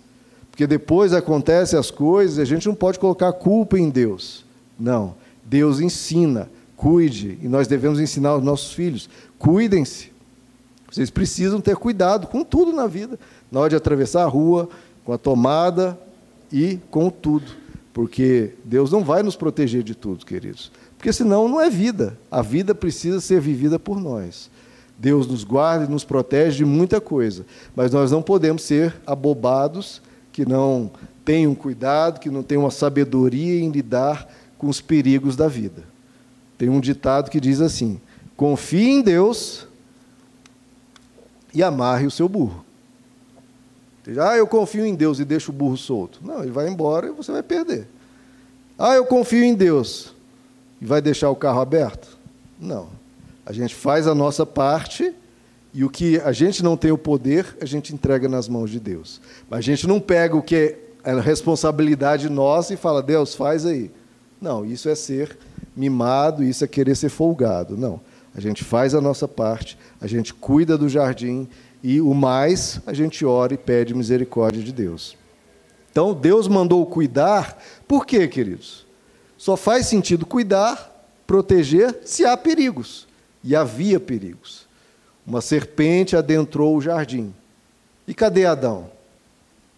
Porque 0.52 0.68
depois 0.68 1.12
acontecem 1.12 1.78
as 1.78 1.90
coisas 1.90 2.38
e 2.38 2.42
a 2.42 2.46
gente 2.46 2.68
não 2.68 2.76
pode 2.76 3.00
colocar 3.00 3.34
culpa 3.34 3.80
em 3.80 3.90
Deus. 3.90 4.46
Não. 4.80 5.16
Deus 5.44 5.80
ensina, 5.80 6.50
cuide, 6.76 7.40
e 7.42 7.48
nós 7.48 7.68
devemos 7.68 8.00
ensinar 8.00 8.30
aos 8.30 8.44
nossos 8.44 8.74
filhos: 8.74 9.10
cuidem-se. 9.40 10.12
Vocês 10.92 11.10
precisam 11.10 11.60
ter 11.60 11.76
cuidado 11.76 12.28
com 12.28 12.44
tudo 12.44 12.72
na 12.72 12.88
vida, 12.88 13.20
na 13.52 13.60
hora 13.60 13.70
de 13.70 13.76
atravessar 13.76 14.24
a 14.24 14.28
rua, 14.28 14.70
com 15.04 15.14
a 15.14 15.18
tomada 15.18 15.98
e 16.52 16.80
com 16.90 17.10
tudo. 17.10 17.52
Porque 17.94 18.52
Deus 18.64 18.92
não 18.92 19.04
vai 19.04 19.24
nos 19.24 19.36
proteger 19.36 19.84
de 19.84 19.96
tudo, 19.96 20.26
queridos. 20.26 20.72
Porque 20.98 21.12
senão 21.12 21.48
não 21.48 21.60
é 21.60 21.70
vida. 21.70 22.18
A 22.30 22.42
vida 22.42 22.74
precisa 22.74 23.20
ser 23.20 23.42
vivida 23.42 23.78
por 23.78 24.00
nós. 24.00 24.50
Deus 24.98 25.28
nos 25.28 25.44
guarda 25.44 25.86
e 25.86 25.90
nos 25.90 26.04
protege 26.04 26.58
de 26.58 26.66
muita 26.66 27.00
coisa, 27.00 27.46
mas 27.76 27.92
nós 27.92 28.12
não 28.12 28.22
podemos 28.22 28.64
ser 28.64 28.96
abobados, 29.06 30.02
que 30.34 30.44
não 30.44 30.90
tenham 31.24 31.54
cuidado, 31.54 32.20
que 32.20 32.30
não 32.30 32.42
tenham 32.42 32.64
uma 32.64 32.72
sabedoria 32.72 33.60
em 33.60 33.70
lidar 33.70 34.28
com 34.58 34.68
os 34.68 34.82
perigos 34.82 35.36
da 35.36 35.48
vida. 35.48 35.84
Tem 36.58 36.68
um 36.68 36.80
ditado 36.80 37.30
que 37.30 37.40
diz 37.40 37.62
assim: 37.62 38.00
confie 38.36 38.90
em 38.90 39.02
Deus 39.02 39.67
e 41.58 41.64
amarre 41.64 42.06
o 42.06 42.12
seu 42.12 42.30
burro. 42.30 42.64
Ah, 44.22 44.38
eu 44.38 44.46
confio 44.46 44.86
em 44.86 44.94
Deus 44.94 45.18
e 45.18 45.26
deixo 45.26 45.50
o 45.50 45.54
burro 45.54 45.76
solto. 45.76 46.20
Não, 46.24 46.44
ele 46.44 46.52
vai 46.52 46.70
embora 46.70 47.08
e 47.08 47.12
você 47.12 47.32
vai 47.32 47.42
perder. 47.42 47.88
Ah, 48.78 48.94
eu 48.94 49.08
confio 49.08 49.44
em 49.44 49.56
Deus 49.56 50.14
e 50.80 50.86
vai 50.86 51.02
deixar 51.02 51.32
o 51.32 51.36
carro 51.36 51.60
aberto? 51.60 52.16
Não. 52.60 52.90
A 53.44 53.52
gente 53.52 53.74
faz 53.74 54.06
a 54.06 54.14
nossa 54.14 54.46
parte 54.46 55.12
e 55.74 55.84
o 55.84 55.90
que 55.90 56.20
a 56.20 56.32
gente 56.32 56.64
não 56.64 56.78
tem 56.78 56.92
o 56.92 56.98
poder, 56.98 57.58
a 57.60 57.66
gente 57.66 57.92
entrega 57.92 58.30
nas 58.30 58.48
mãos 58.48 58.70
de 58.70 58.80
Deus. 58.80 59.20
Mas 59.50 59.58
a 59.58 59.64
gente 59.64 59.88
não 59.88 60.00
pega 60.00 60.38
o 60.38 60.44
que 60.44 60.78
é 61.04 61.20
responsabilidade 61.20 62.30
nossa 62.30 62.76
e 62.76 62.78
fala, 62.78 63.02
Deus, 63.02 63.34
faz 63.34 63.66
aí. 63.66 63.90
Não, 64.40 64.64
isso 64.64 64.88
é 64.90 64.94
ser 64.94 65.36
mimado, 65.76 66.44
isso 66.44 66.64
é 66.64 66.68
querer 66.68 66.96
ser 66.96 67.10
folgado. 67.10 67.76
Não. 67.76 68.00
A 68.38 68.40
gente 68.40 68.64
faz 68.64 68.94
a 68.94 69.02
nossa 69.02 69.28
parte, 69.28 69.76
a 70.00 70.06
gente 70.06 70.32
cuida 70.32 70.78
do 70.78 70.88
jardim 70.88 71.50
e 71.82 72.00
o 72.00 72.14
mais 72.14 72.80
a 72.86 72.94
gente 72.94 73.26
ora 73.26 73.56
e 73.56 73.58
pede 73.58 73.96
misericórdia 73.96 74.62
de 74.62 74.72
Deus. 74.72 75.18
Então, 75.92 76.14
Deus 76.14 76.48
mandou 76.48 76.86
cuidar, 76.86 77.60
por 77.88 78.06
quê, 78.06 78.28
queridos? 78.28 78.86
Só 79.40 79.58
faz 79.58 79.88
sentido 79.88 80.24
cuidar, 80.24 80.94
proteger, 81.26 82.02
se 82.06 82.26
há 82.26 82.38
perigos. 82.38 83.08
E 83.44 83.56
havia 83.56 84.00
perigos. 84.00 84.68
Uma 85.26 85.42
serpente 85.42 86.16
adentrou 86.16 86.78
o 86.78 86.82
jardim. 86.82 87.34
E 88.08 88.14
cadê 88.14 88.46
Adão? 88.46 88.92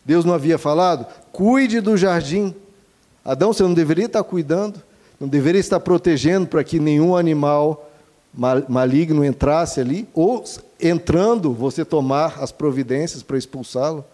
Deus 0.04 0.26
não 0.26 0.34
havia 0.34 0.58
falado? 0.58 1.06
Cuide 1.32 1.80
do 1.80 1.96
jardim. 1.96 2.54
Adão, 3.24 3.54
você 3.54 3.64
não 3.64 3.74
deveria 3.74 4.08
estar 4.08 4.24
cuidando? 4.24 4.82
Não 5.18 5.28
deveria 5.28 5.62
estar 5.62 5.80
protegendo 5.80 6.48
para 6.48 6.64
que 6.64 6.80
nenhum 6.80 7.16
animal 7.16 7.89
maligno 8.34 9.26
entrasse 9.26 9.80
ali? 9.80 10.08
Ou, 10.14 10.44
entrando, 10.80 11.54
você 11.54 11.84
tomar 11.84 12.42
as 12.42 12.52
providências 12.52 13.24
para 13.24 13.38
expulsá-lo? 13.38 14.06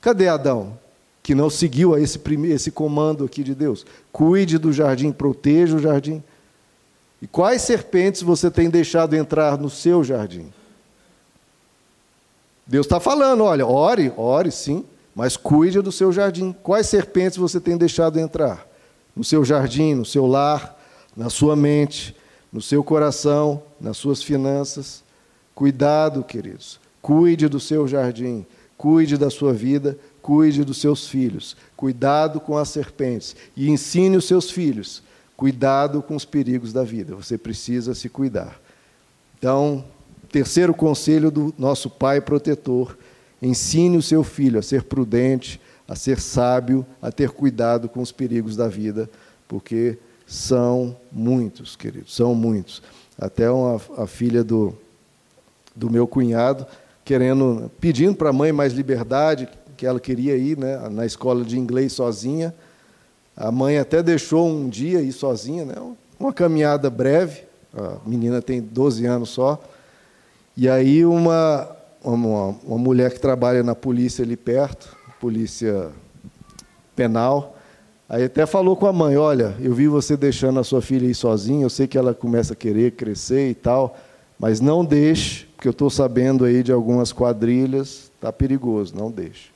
Cadê 0.00 0.28
Adão? 0.28 0.78
Que 1.22 1.34
não 1.34 1.48
seguiu 1.48 1.96
esse, 1.96 2.20
esse 2.48 2.70
comando 2.70 3.24
aqui 3.24 3.42
de 3.42 3.54
Deus. 3.54 3.86
Cuide 4.12 4.58
do 4.58 4.72
jardim, 4.72 5.10
proteja 5.10 5.76
o 5.76 5.78
jardim. 5.78 6.22
E 7.22 7.26
quais 7.26 7.62
serpentes 7.62 8.20
você 8.20 8.50
tem 8.50 8.68
deixado 8.68 9.14
entrar 9.14 9.56
no 9.56 9.70
seu 9.70 10.04
jardim? 10.04 10.52
Deus 12.66 12.84
está 12.86 13.00
falando, 13.00 13.44
olha, 13.44 13.66
ore, 13.66 14.12
ore 14.16 14.50
sim, 14.50 14.84
mas 15.14 15.36
cuide 15.36 15.80
do 15.80 15.92
seu 15.92 16.12
jardim. 16.12 16.54
Quais 16.62 16.86
serpentes 16.86 17.38
você 17.38 17.60
tem 17.60 17.76
deixado 17.76 18.18
entrar? 18.18 18.66
No 19.14 19.22
seu 19.22 19.44
jardim, 19.44 19.94
no 19.94 20.04
seu 20.04 20.26
lar, 20.26 20.78
na 21.16 21.30
sua 21.30 21.54
mente, 21.54 22.14
no 22.54 22.62
seu 22.62 22.82
coração, 22.82 23.62
nas 23.78 23.98
suas 23.98 24.22
finanças. 24.22 25.04
Cuidado, 25.54 26.24
queridos. 26.24 26.80
Cuide 27.02 27.48
do 27.48 27.60
seu 27.60 27.86
jardim, 27.86 28.46
cuide 28.78 29.18
da 29.18 29.28
sua 29.28 29.52
vida, 29.52 29.98
cuide 30.22 30.64
dos 30.64 30.78
seus 30.78 31.06
filhos. 31.06 31.54
Cuidado 31.76 32.40
com 32.40 32.56
as 32.56 32.70
serpentes 32.70 33.36
e 33.54 33.68
ensine 33.68 34.16
os 34.16 34.24
seus 34.24 34.50
filhos 34.50 35.02
Cuidado 35.36 36.00
com 36.00 36.14
os 36.14 36.24
perigos 36.24 36.72
da 36.72 36.84
vida, 36.84 37.16
você 37.16 37.36
precisa 37.36 37.94
se 37.94 38.08
cuidar. 38.08 38.60
Então, 39.36 39.84
terceiro 40.30 40.72
conselho 40.72 41.30
do 41.30 41.52
nosso 41.58 41.90
pai 41.90 42.20
protetor: 42.20 42.96
ensine 43.42 43.96
o 43.96 44.02
seu 44.02 44.22
filho 44.22 44.60
a 44.60 44.62
ser 44.62 44.84
prudente, 44.84 45.60
a 45.88 45.96
ser 45.96 46.20
sábio, 46.20 46.86
a 47.02 47.10
ter 47.10 47.30
cuidado 47.30 47.88
com 47.88 48.00
os 48.00 48.12
perigos 48.12 48.56
da 48.56 48.68
vida, 48.68 49.10
porque 49.48 49.98
são 50.34 50.96
muitos, 51.12 51.76
queridos, 51.76 52.14
são 52.14 52.34
muitos. 52.34 52.82
Até 53.16 53.48
uma, 53.48 53.80
a 53.96 54.06
filha 54.06 54.42
do, 54.42 54.74
do 55.76 55.88
meu 55.88 56.08
cunhado 56.08 56.66
querendo, 57.04 57.70
pedindo 57.80 58.16
para 58.16 58.30
a 58.30 58.32
mãe 58.32 58.50
mais 58.50 58.72
liberdade, 58.72 59.48
que 59.76 59.86
ela 59.86 60.00
queria 60.00 60.36
ir 60.36 60.58
né, 60.58 60.88
na 60.90 61.06
escola 61.06 61.44
de 61.44 61.58
inglês 61.58 61.92
sozinha. 61.92 62.52
A 63.36 63.52
mãe 63.52 63.78
até 63.78 64.02
deixou 64.02 64.48
um 64.48 64.68
dia 64.68 65.00
ir 65.00 65.12
sozinha, 65.12 65.64
né? 65.64 65.74
uma 66.18 66.32
caminhada 66.32 66.90
breve, 66.90 67.42
a 67.76 67.98
menina 68.08 68.42
tem 68.42 68.60
12 68.60 69.06
anos 69.06 69.28
só. 69.30 69.62
E 70.56 70.68
aí 70.68 71.04
uma, 71.04 71.68
uma, 72.02 72.56
uma 72.64 72.78
mulher 72.78 73.12
que 73.12 73.20
trabalha 73.20 73.62
na 73.62 73.74
polícia 73.74 74.24
ali 74.24 74.36
perto, 74.36 74.96
polícia 75.20 75.90
penal, 76.96 77.53
aí 78.08 78.24
até 78.24 78.46
falou 78.46 78.76
com 78.76 78.86
a 78.86 78.92
mãe, 78.92 79.16
olha, 79.16 79.54
eu 79.60 79.74
vi 79.74 79.88
você 79.88 80.16
deixando 80.16 80.60
a 80.60 80.64
sua 80.64 80.82
filha 80.82 81.06
ir 81.06 81.14
sozinha, 81.14 81.64
eu 81.64 81.70
sei 81.70 81.86
que 81.86 81.98
ela 81.98 82.14
começa 82.14 82.52
a 82.52 82.56
querer 82.56 82.92
crescer 82.92 83.50
e 83.50 83.54
tal, 83.54 83.96
mas 84.38 84.60
não 84.60 84.84
deixe, 84.84 85.46
porque 85.56 85.68
eu 85.68 85.72
estou 85.72 85.88
sabendo 85.88 86.44
aí 86.44 86.62
de 86.62 86.72
algumas 86.72 87.12
quadrilhas, 87.12 88.10
está 88.14 88.32
perigoso, 88.32 88.94
não 88.96 89.10
deixe. 89.10 89.54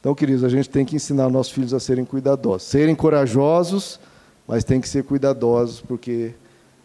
Então, 0.00 0.14
queridos, 0.14 0.44
a 0.44 0.48
gente 0.48 0.68
tem 0.68 0.84
que 0.84 0.96
ensinar 0.96 1.30
nossos 1.30 1.52
filhos 1.52 1.72
a 1.72 1.80
serem 1.80 2.04
cuidadosos. 2.04 2.68
Serem 2.68 2.94
corajosos, 2.94 3.98
mas 4.46 4.62
tem 4.62 4.80
que 4.80 4.88
ser 4.88 5.02
cuidadosos, 5.04 5.80
porque 5.80 6.34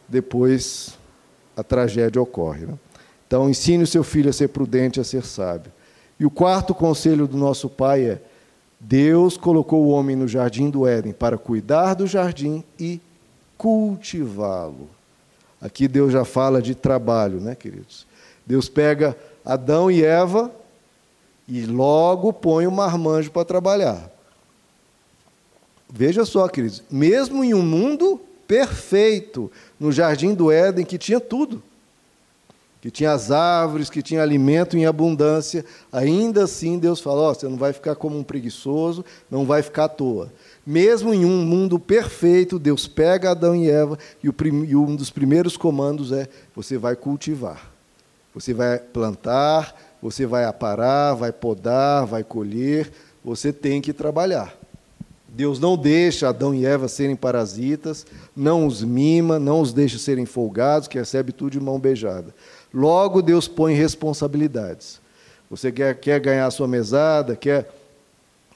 depois 0.08 0.98
a 1.56 1.62
tragédia 1.62 2.22
ocorre. 2.22 2.66
Né? 2.66 2.74
Então, 3.28 3.50
ensine 3.50 3.84
o 3.84 3.88
seu 3.88 4.04
filho 4.04 4.30
a 4.30 4.34
ser 4.34 4.48
prudente, 4.48 5.02
a 5.02 5.04
ser 5.04 5.24
sábio. 5.26 5.72
E 6.20 6.26
o 6.26 6.32
quarto 6.32 6.74
conselho 6.74 7.28
do 7.28 7.38
nosso 7.38 7.70
pai 7.70 8.06
é: 8.06 8.22
Deus 8.80 9.36
colocou 9.36 9.86
o 9.86 9.90
homem 9.90 10.16
no 10.16 10.28
jardim 10.28 10.70
do 10.70 10.88
Éden 10.88 11.12
para 11.12 11.38
cuidar 11.38 11.96
do 11.96 12.08
jardim 12.08 12.64
e 12.80 13.02
cultivá-lo. 13.58 14.90
Aqui 15.62 15.88
Deus 15.88 16.14
já 16.14 16.24
fala 16.24 16.62
de 16.62 16.74
trabalho, 16.74 17.42
né, 17.42 17.56
queridos? 17.56 18.08
Deus 18.46 18.70
pega 18.70 19.18
Adão 19.44 19.92
e 19.92 20.04
Eva 20.04 20.50
e 21.48 21.66
logo 21.66 22.32
põe 22.32 22.66
o 22.66 22.72
marmanjo 22.72 23.32
para 23.32 23.44
trabalhar. 23.44 24.10
Veja 25.92 26.24
só, 26.24 26.48
queridos, 26.48 26.84
mesmo 26.90 27.44
em 27.44 27.54
um 27.54 27.64
mundo 27.64 28.22
perfeito, 28.48 29.52
no 29.80 29.92
jardim 29.92 30.34
do 30.34 30.52
Éden, 30.52 30.86
que 30.86 30.98
tinha 30.98 31.20
tudo, 31.20 31.62
que 32.82 32.90
tinha 32.90 33.12
as 33.12 33.30
árvores, 33.30 33.90
que 33.90 34.02
tinha 34.02 34.22
alimento 34.22 34.78
em 34.78 34.86
abundância, 34.86 35.66
ainda 35.92 36.46
assim 36.46 36.80
Deus 36.80 37.02
falou: 37.02 37.30
oh, 37.30 37.34
você 37.34 37.48
não 37.48 37.58
vai 37.58 37.74
ficar 37.74 37.96
como 37.96 38.18
um 38.18 38.24
preguiçoso, 38.24 39.04
não 39.30 39.46
vai 39.46 39.62
ficar 39.62 39.86
à 39.86 39.90
toa. 39.90 40.32
Mesmo 40.66 41.14
em 41.14 41.26
um 41.26 41.44
mundo 41.44 41.78
perfeito, 41.78 42.58
Deus 42.58 42.88
pega 42.88 43.32
Adão 43.32 43.56
e 43.56 43.70
Eva 43.70 43.98
e, 44.24 44.28
e 44.28 44.76
um 44.76 44.96
dos 44.96 45.10
primeiros 45.10 45.58
comandos 45.58 46.12
é: 46.12 46.28
você 46.56 46.78
vai 46.78 46.96
cultivar, 46.96 47.70
você 48.34 48.54
vai 48.54 48.80
plantar, 48.80 49.76
você 50.02 50.26
vai 50.26 50.46
aparar, 50.46 51.16
vai 51.16 51.34
podar, 51.34 52.06
vai 52.06 52.24
colher, 52.24 52.92
você 53.24 53.52
tem 53.52 53.82
que 53.82 53.92
trabalhar. 53.92 54.58
Deus 55.32 55.60
não 55.60 55.78
deixa 55.78 56.30
Adão 56.30 56.56
e 56.56 56.66
Eva 56.66 56.88
serem 56.88 57.16
parasitas, 57.16 58.06
não 58.36 58.66
os 58.66 58.84
mima, 58.84 59.38
não 59.38 59.62
os 59.62 59.72
deixa 59.72 60.00
serem 60.00 60.26
folgados, 60.26 60.88
que 60.88 60.98
recebe 60.98 61.32
tudo 61.32 61.52
de 61.52 61.60
mão 61.60 61.80
beijada. 61.80 62.34
Logo, 62.74 63.22
Deus 63.22 63.48
põe 63.48 63.74
responsabilidades. 63.74 65.00
Você 65.50 65.72
quer, 65.72 65.96
quer 65.96 66.20
ganhar 66.20 66.46
a 66.46 66.52
sua 66.52 66.68
mesada, 66.68 67.36
quer. 67.36 67.70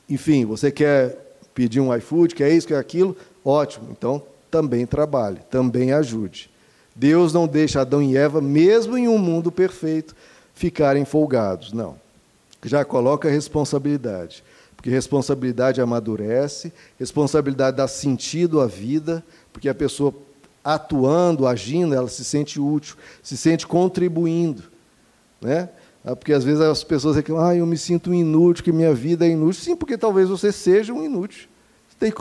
Enfim, 0.10 0.46
você 0.46 0.72
quer 0.72 1.18
pedir 1.56 1.80
um 1.80 1.96
iFood, 1.96 2.36
quer 2.36 2.52
isso, 2.52 2.68
quer 2.68 2.78
aquilo, 2.78 3.16
ótimo. 3.44 3.88
Então, 3.92 4.22
também 4.52 4.86
trabalhe, 4.86 5.40
também 5.50 5.92
ajude. 5.92 6.50
Deus 6.96 7.34
não 7.34 7.48
deixa 7.48 7.82
Adão 7.82 8.04
e 8.04 8.16
Eva, 8.16 8.40
mesmo 8.40 8.98
em 8.98 9.08
um 9.08 9.18
mundo 9.18 9.52
perfeito, 9.52 10.16
ficarem 10.54 11.06
folgados. 11.06 11.74
Não. 11.74 11.96
Já 12.64 12.86
coloca 12.86 13.30
responsabilidade. 13.30 14.44
Porque 14.76 14.90
responsabilidade 14.90 15.82
amadurece, 15.82 16.72
responsabilidade 17.00 17.78
dá 17.78 17.88
sentido 17.88 18.60
à 18.60 18.68
vida, 18.68 19.24
porque 19.52 19.70
a 19.70 19.74
pessoa 19.74 20.14
atuando, 20.64 21.48
agindo, 21.48 21.94
ela 21.94 22.08
se 22.08 22.24
sente 22.24 22.60
útil, 22.60 22.96
se 23.22 23.36
sente 23.36 23.68
contribuindo. 23.68 24.64
Né? 25.42 25.70
Ah, 26.06 26.16
porque 26.16 26.34
às 26.34 26.44
vezes 26.44 26.62
as 26.62 26.84
pessoas 26.84 27.16
reclamam, 27.16 27.46
ah, 27.46 27.56
eu 27.56 27.66
me 27.66 27.78
sinto 27.78 28.14
inútil, 28.14 28.64
que 28.64 28.72
minha 28.72 28.94
vida 28.94 29.26
é 29.26 29.30
inútil. 29.30 29.62
Sim, 29.62 29.76
porque 29.76 29.98
talvez 29.98 30.30
você 30.30 30.52
seja 30.52 30.94
um 30.94 31.04
inútil. 31.04 31.50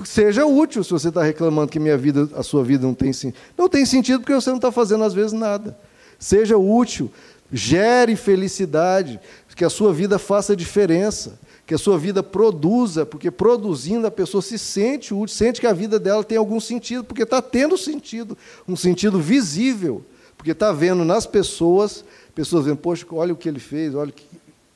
Seja 0.04 0.46
útil 0.46 0.84
se 0.84 0.90
você 0.90 1.08
está 1.08 1.22
reclamando 1.22 1.70
que 1.70 1.80
minha 1.80 1.96
vida, 1.96 2.28
a 2.36 2.42
sua 2.42 2.62
vida 2.62 2.86
não 2.86 2.94
tem 2.94 3.12
sentido. 3.12 3.40
Não 3.58 3.68
tem 3.68 3.84
sentido 3.84 4.20
porque 4.20 4.34
você 4.34 4.50
não 4.50 4.56
está 4.56 4.70
fazendo, 4.70 5.02
às 5.02 5.12
vezes, 5.12 5.32
nada. 5.32 5.76
Seja 6.18 6.56
útil 6.56 7.10
gere 7.52 8.16
felicidade, 8.16 9.20
que 9.54 9.64
a 9.64 9.70
sua 9.70 9.92
vida 9.92 10.18
faça 10.18 10.56
diferença, 10.56 11.38
que 11.72 11.76
a 11.76 11.78
sua 11.78 11.96
vida 11.96 12.22
produza, 12.22 13.06
porque 13.06 13.30
produzindo 13.30 14.06
a 14.06 14.10
pessoa 14.10 14.42
se 14.42 14.58
sente 14.58 15.14
útil, 15.14 15.34
sente 15.34 15.58
que 15.58 15.66
a 15.66 15.72
vida 15.72 15.98
dela 15.98 16.22
tem 16.22 16.36
algum 16.36 16.60
sentido, 16.60 17.02
porque 17.02 17.22
está 17.22 17.40
tendo 17.40 17.78
sentido, 17.78 18.36
um 18.68 18.76
sentido 18.76 19.18
visível, 19.18 20.04
porque 20.36 20.50
está 20.50 20.70
vendo 20.70 21.02
nas 21.02 21.24
pessoas 21.24 22.04
pessoas 22.34 22.66
vendo, 22.66 22.76
poxa, 22.76 23.06
olha 23.12 23.32
o 23.32 23.36
que 23.36 23.48
ele 23.48 23.58
fez, 23.58 23.94
olha 23.94 24.10
o 24.10 24.12
que 24.12 24.26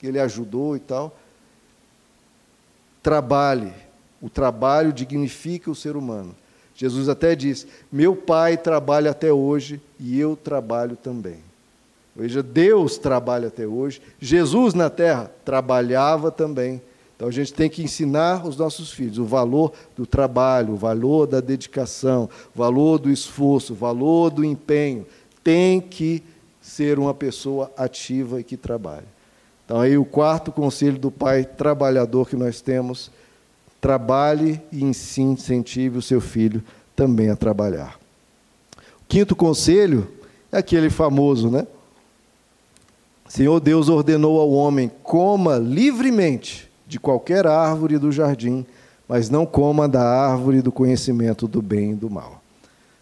ele 0.02 0.18
ajudou 0.18 0.74
e 0.74 0.80
tal. 0.80 1.14
Trabalhe. 3.02 3.74
O 4.22 4.30
trabalho 4.30 4.90
dignifica 4.90 5.70
o 5.70 5.74
ser 5.74 5.96
humano. 5.96 6.35
Jesus 6.74 7.11
até 7.11 7.35
diz: 7.35 7.66
Meu 7.92 8.16
pai 8.16 8.56
trabalha 8.56 9.11
até 9.11 9.30
hoje 9.30 9.82
e 10.00 10.18
eu 10.18 10.35
trabalho 10.35 10.96
também. 10.96 11.40
Veja, 12.16 12.42
Deus 12.42 12.96
trabalha 12.96 13.48
até 13.48 13.66
hoje. 13.66 14.00
Jesus 14.18 14.72
na 14.72 14.88
terra 14.88 15.31
trabalhava 15.44 16.31
também. 16.31 16.81
Então 17.14 17.29
a 17.29 17.31
gente 17.31 17.52
tem 17.52 17.68
que 17.68 17.83
ensinar 17.83 18.46
os 18.46 18.57
nossos 18.57 18.90
filhos 18.90 19.18
o 19.18 19.24
valor 19.24 19.72
do 19.94 20.07
trabalho, 20.07 20.74
o 20.74 20.76
valor 20.76 21.26
da 21.26 21.40
dedicação, 21.40 22.29
o 22.55 22.59
valor 22.59 22.98
do 22.98 23.11
esforço, 23.11 23.74
o 23.74 23.76
valor 23.76 24.31
do 24.31 24.44
empenho. 24.44 25.07
Tem 25.44 25.81
que 25.81 26.22
ser 26.61 26.98
uma 26.98 27.14
pessoa 27.14 27.70
ativa 27.76 28.40
e 28.40 28.44
que 28.44 28.57
trabalhe. 28.57 29.07
Então 29.64 29.81
aí 29.81 29.98
o 29.98 30.05
quarto 30.05 30.50
conselho 30.50 30.98
do 30.98 31.11
pai 31.11 31.44
trabalhador 31.44 32.29
que 32.29 32.37
nós 32.37 32.61
temos, 32.61 33.11
trabalhe 33.81 34.61
e 34.72 34.83
incentive 34.83 35.98
o 35.98 36.02
seu 36.02 36.20
filho 36.20 36.62
também 36.94 37.31
a 37.31 37.37
trabalhar. 37.37 37.98
O 39.02 39.07
quinto 39.09 39.37
conselho 39.37 40.09
é 40.50 40.59
aquele 40.59 40.90
famoso, 40.90 41.50
né? 41.50 41.66
Senhor 43.29 43.61
Deus 43.61 43.89
ordenou 43.89 44.41
ao 44.41 44.51
homem: 44.51 44.91
coma 45.03 45.57
livremente 45.57 46.71
de 46.87 46.99
qualquer 46.99 47.47
árvore 47.47 47.99
do 47.99 48.12
jardim, 48.12 48.65
mas 49.09 49.29
não 49.29 49.45
coma 49.45 49.89
da 49.89 50.03
árvore 50.03 50.62
do 50.62 50.73
conhecimento 50.73 51.49
do 51.49 51.61
bem 51.61 51.93
e 51.93 51.95
do 51.95 52.09
mal. 52.09 52.43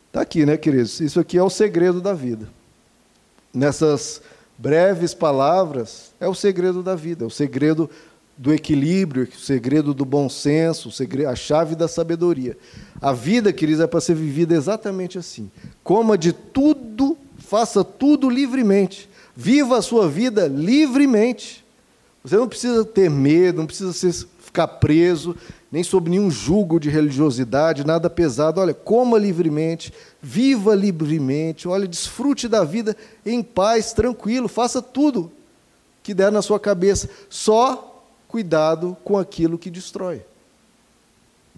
Está 0.09 0.21
aqui, 0.21 0.47
né, 0.47 0.57
queridos? 0.57 1.01
Isso 1.01 1.19
aqui 1.19 1.37
é 1.37 1.43
o 1.43 1.51
segredo 1.51 2.01
da 2.01 2.15
vida. 2.15 2.49
Nessas 3.53 4.23
breves 4.57 5.13
palavras, 5.13 6.13
é 6.21 6.29
o 6.29 6.35
segredo 6.35 6.83
da 6.83 6.95
vida, 6.95 7.25
é 7.25 7.27
o 7.27 7.31
segredo 7.31 7.91
do 8.37 8.53
equilíbrio, 8.53 9.25
o 9.25 9.39
segredo 9.39 9.95
do 9.95 10.05
bom 10.05 10.29
senso, 10.29 10.91
a 11.29 11.37
chave 11.37 11.75
da 11.75 11.87
sabedoria. 11.87 12.57
A 13.01 13.13
vida, 13.13 13.53
queridos, 13.53 13.83
é 13.83 13.87
para 13.87 14.01
ser 14.01 14.15
vivida 14.15 14.55
exatamente 14.55 15.19
assim. 15.19 15.51
Coma 15.83 16.19
de 16.19 16.33
tudo, 16.33 17.17
faça 17.39 17.85
tudo 17.85 18.29
livremente. 18.29 19.09
Viva 19.37 19.79
a 19.79 19.83
sua 19.83 20.09
vida 20.09 20.47
livremente. 20.47 21.65
Você 22.23 22.37
não 22.37 22.49
precisa 22.49 22.85
ter 22.85 23.11
medo, 23.11 23.59
não 23.59 23.67
precisa 23.67 24.27
ficar 24.39 24.69
preso, 24.69 25.37
nem 25.71 25.83
sob 25.83 26.09
nenhum 26.09 26.31
jugo 26.31 26.79
de 26.79 26.89
religiosidade, 26.89 27.85
nada 27.85 28.09
pesado. 28.09 28.61
Olha, 28.61 28.73
coma 28.73 29.19
livremente, 29.19 29.93
viva 30.23 30.75
livremente, 30.75 31.67
olha, 31.67 31.89
desfrute 31.89 32.47
da 32.49 32.63
vida 32.63 32.97
em 33.27 33.43
paz, 33.43 33.93
tranquilo, 33.93 34.49
faça 34.49 34.81
tudo 34.81 35.33
que 36.03 36.15
der 36.15 36.31
na 36.31 36.41
sua 36.41 36.61
cabeça. 36.61 37.11
Só 37.29 38.05
cuidado 38.29 38.97
com 39.03 39.19
aquilo 39.19 39.59
que 39.59 39.69
destrói. 39.69 40.23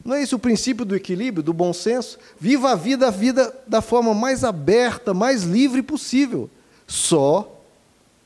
Não 0.04 0.14
é 0.14 0.22
esse 0.22 0.34
o 0.34 0.38
princípio 0.38 0.84
do 0.84 0.94
equilíbrio, 0.94 1.42
do 1.42 1.52
bom 1.52 1.72
senso? 1.72 2.18
Viva 2.38 2.70
a 2.70 2.74
vida, 2.74 3.08
a 3.08 3.10
vida 3.10 3.54
da 3.66 3.80
forma 3.82 4.14
mais 4.14 4.44
aberta, 4.44 5.12
mais 5.12 5.42
livre 5.42 5.82
possível. 5.82 6.48
Só 6.86 7.55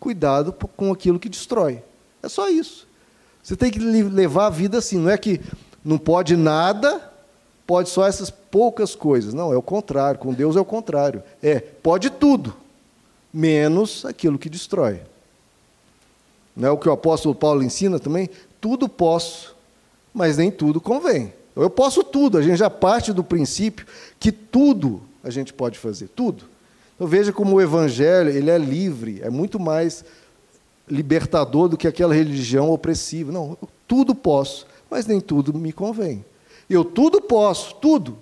cuidado 0.00 0.52
com 0.52 0.90
aquilo 0.90 1.20
que 1.20 1.28
destrói. 1.28 1.82
É 2.22 2.28
só 2.28 2.48
isso. 2.48 2.88
Você 3.42 3.54
tem 3.54 3.70
que 3.70 3.78
levar 3.78 4.46
a 4.46 4.50
vida 4.50 4.78
assim, 4.78 4.98
não 4.98 5.10
é 5.10 5.18
que 5.18 5.40
não 5.84 5.98
pode 5.98 6.36
nada, 6.36 7.12
pode 7.66 7.88
só 7.88 8.06
essas 8.06 8.30
poucas 8.30 8.94
coisas. 8.94 9.32
Não, 9.32 9.52
é 9.52 9.56
o 9.56 9.62
contrário. 9.62 10.18
Com 10.18 10.32
Deus 10.32 10.56
é 10.56 10.60
o 10.60 10.64
contrário. 10.64 11.22
É, 11.42 11.60
pode 11.60 12.10
tudo, 12.10 12.54
menos 13.32 14.04
aquilo 14.04 14.38
que 14.38 14.48
destrói. 14.48 15.02
Não 16.56 16.68
é 16.68 16.70
o 16.70 16.78
que 16.78 16.88
o 16.88 16.92
apóstolo 16.92 17.34
Paulo 17.34 17.62
ensina 17.62 17.98
também? 17.98 18.28
Tudo 18.60 18.88
posso, 18.88 19.54
mas 20.12 20.36
nem 20.36 20.50
tudo 20.50 20.80
convém. 20.80 21.32
Eu 21.54 21.70
posso 21.70 22.02
tudo, 22.02 22.38
a 22.38 22.42
gente 22.42 22.56
já 22.56 22.70
parte 22.70 23.12
do 23.12 23.22
princípio 23.22 23.86
que 24.18 24.32
tudo 24.32 25.02
a 25.22 25.30
gente 25.30 25.52
pode 25.52 25.78
fazer, 25.78 26.08
tudo. 26.08 26.49
Então 27.00 27.08
veja 27.08 27.32
como 27.32 27.56
o 27.56 27.62
evangelho, 27.62 28.28
ele 28.28 28.50
é 28.50 28.58
livre, 28.58 29.22
é 29.22 29.30
muito 29.30 29.58
mais 29.58 30.04
libertador 30.86 31.66
do 31.66 31.78
que 31.78 31.88
aquela 31.88 32.12
religião 32.12 32.70
opressiva. 32.70 33.32
Não, 33.32 33.56
tudo 33.88 34.14
posso, 34.14 34.66
mas 34.90 35.06
nem 35.06 35.18
tudo 35.18 35.54
me 35.54 35.72
convém. 35.72 36.22
Eu 36.68 36.84
tudo 36.84 37.22
posso, 37.22 37.74
tudo, 37.76 38.18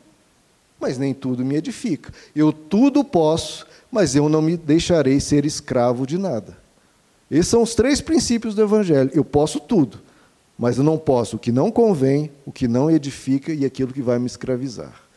mas 0.78 0.96
nem 0.96 1.12
tudo 1.12 1.44
me 1.44 1.56
edifica. 1.56 2.14
Eu 2.36 2.52
tudo 2.52 3.02
posso, 3.02 3.66
mas 3.90 4.14
eu 4.14 4.28
não 4.28 4.40
me 4.40 4.56
deixarei 4.56 5.18
ser 5.18 5.44
escravo 5.44 6.06
de 6.06 6.16
nada. 6.16 6.56
Esses 7.28 7.48
são 7.48 7.64
os 7.64 7.74
três 7.74 8.00
princípios 8.00 8.54
do 8.54 8.62
Evangelho. 8.62 9.10
Eu 9.12 9.24
posso 9.24 9.58
tudo, 9.58 9.98
mas 10.56 10.78
eu 10.78 10.84
não 10.84 10.96
posso 10.96 11.34
o 11.34 11.38
que 11.40 11.50
não 11.50 11.72
convém, 11.72 12.30
o 12.46 12.52
que 12.52 12.68
não 12.68 12.88
edifica 12.88 13.52
e 13.52 13.64
aquilo 13.64 13.92
que 13.92 14.02
vai 14.02 14.20
me 14.20 14.26
escravizar. 14.26 15.07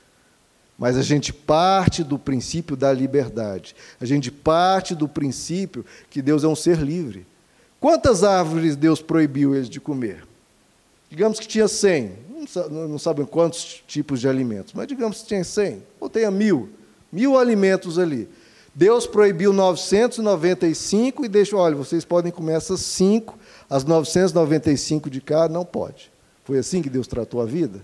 Mas 0.81 0.97
a 0.97 1.03
gente 1.03 1.31
parte 1.31 2.03
do 2.03 2.17
princípio 2.17 2.75
da 2.75 2.91
liberdade. 2.91 3.75
A 3.99 4.05
gente 4.05 4.31
parte 4.31 4.95
do 4.95 5.07
princípio 5.07 5.85
que 6.09 6.23
Deus 6.23 6.43
é 6.43 6.47
um 6.47 6.55
ser 6.55 6.79
livre. 6.79 7.23
Quantas 7.79 8.23
árvores 8.23 8.75
Deus 8.75 8.99
proibiu 8.99 9.53
eles 9.53 9.69
de 9.69 9.79
comer? 9.79 10.25
Digamos 11.07 11.39
que 11.39 11.47
tinha 11.47 11.67
100. 11.67 12.13
Não 12.71 12.97
sabem 12.97 13.27
quantos 13.27 13.83
tipos 13.85 14.19
de 14.19 14.27
alimentos, 14.27 14.73
mas 14.73 14.87
digamos 14.87 15.21
que 15.21 15.27
tinha 15.27 15.43
100, 15.43 15.83
ou 15.99 16.09
tenha 16.09 16.31
mil. 16.31 16.71
Mil 17.11 17.37
alimentos 17.37 17.99
ali. 17.99 18.27
Deus 18.73 19.05
proibiu 19.05 19.53
995 19.53 21.23
e 21.23 21.29
deixou, 21.29 21.59
olha, 21.59 21.75
vocês 21.75 22.03
podem 22.03 22.31
comer 22.31 22.53
essas 22.53 22.79
cinco, 22.79 23.37
as 23.69 23.83
995 23.83 25.11
de 25.11 25.21
cá, 25.21 25.47
não 25.47 25.63
pode. 25.63 26.11
Foi 26.43 26.57
assim 26.57 26.81
que 26.81 26.89
Deus 26.89 27.05
tratou 27.05 27.39
a 27.39 27.45
vida? 27.45 27.81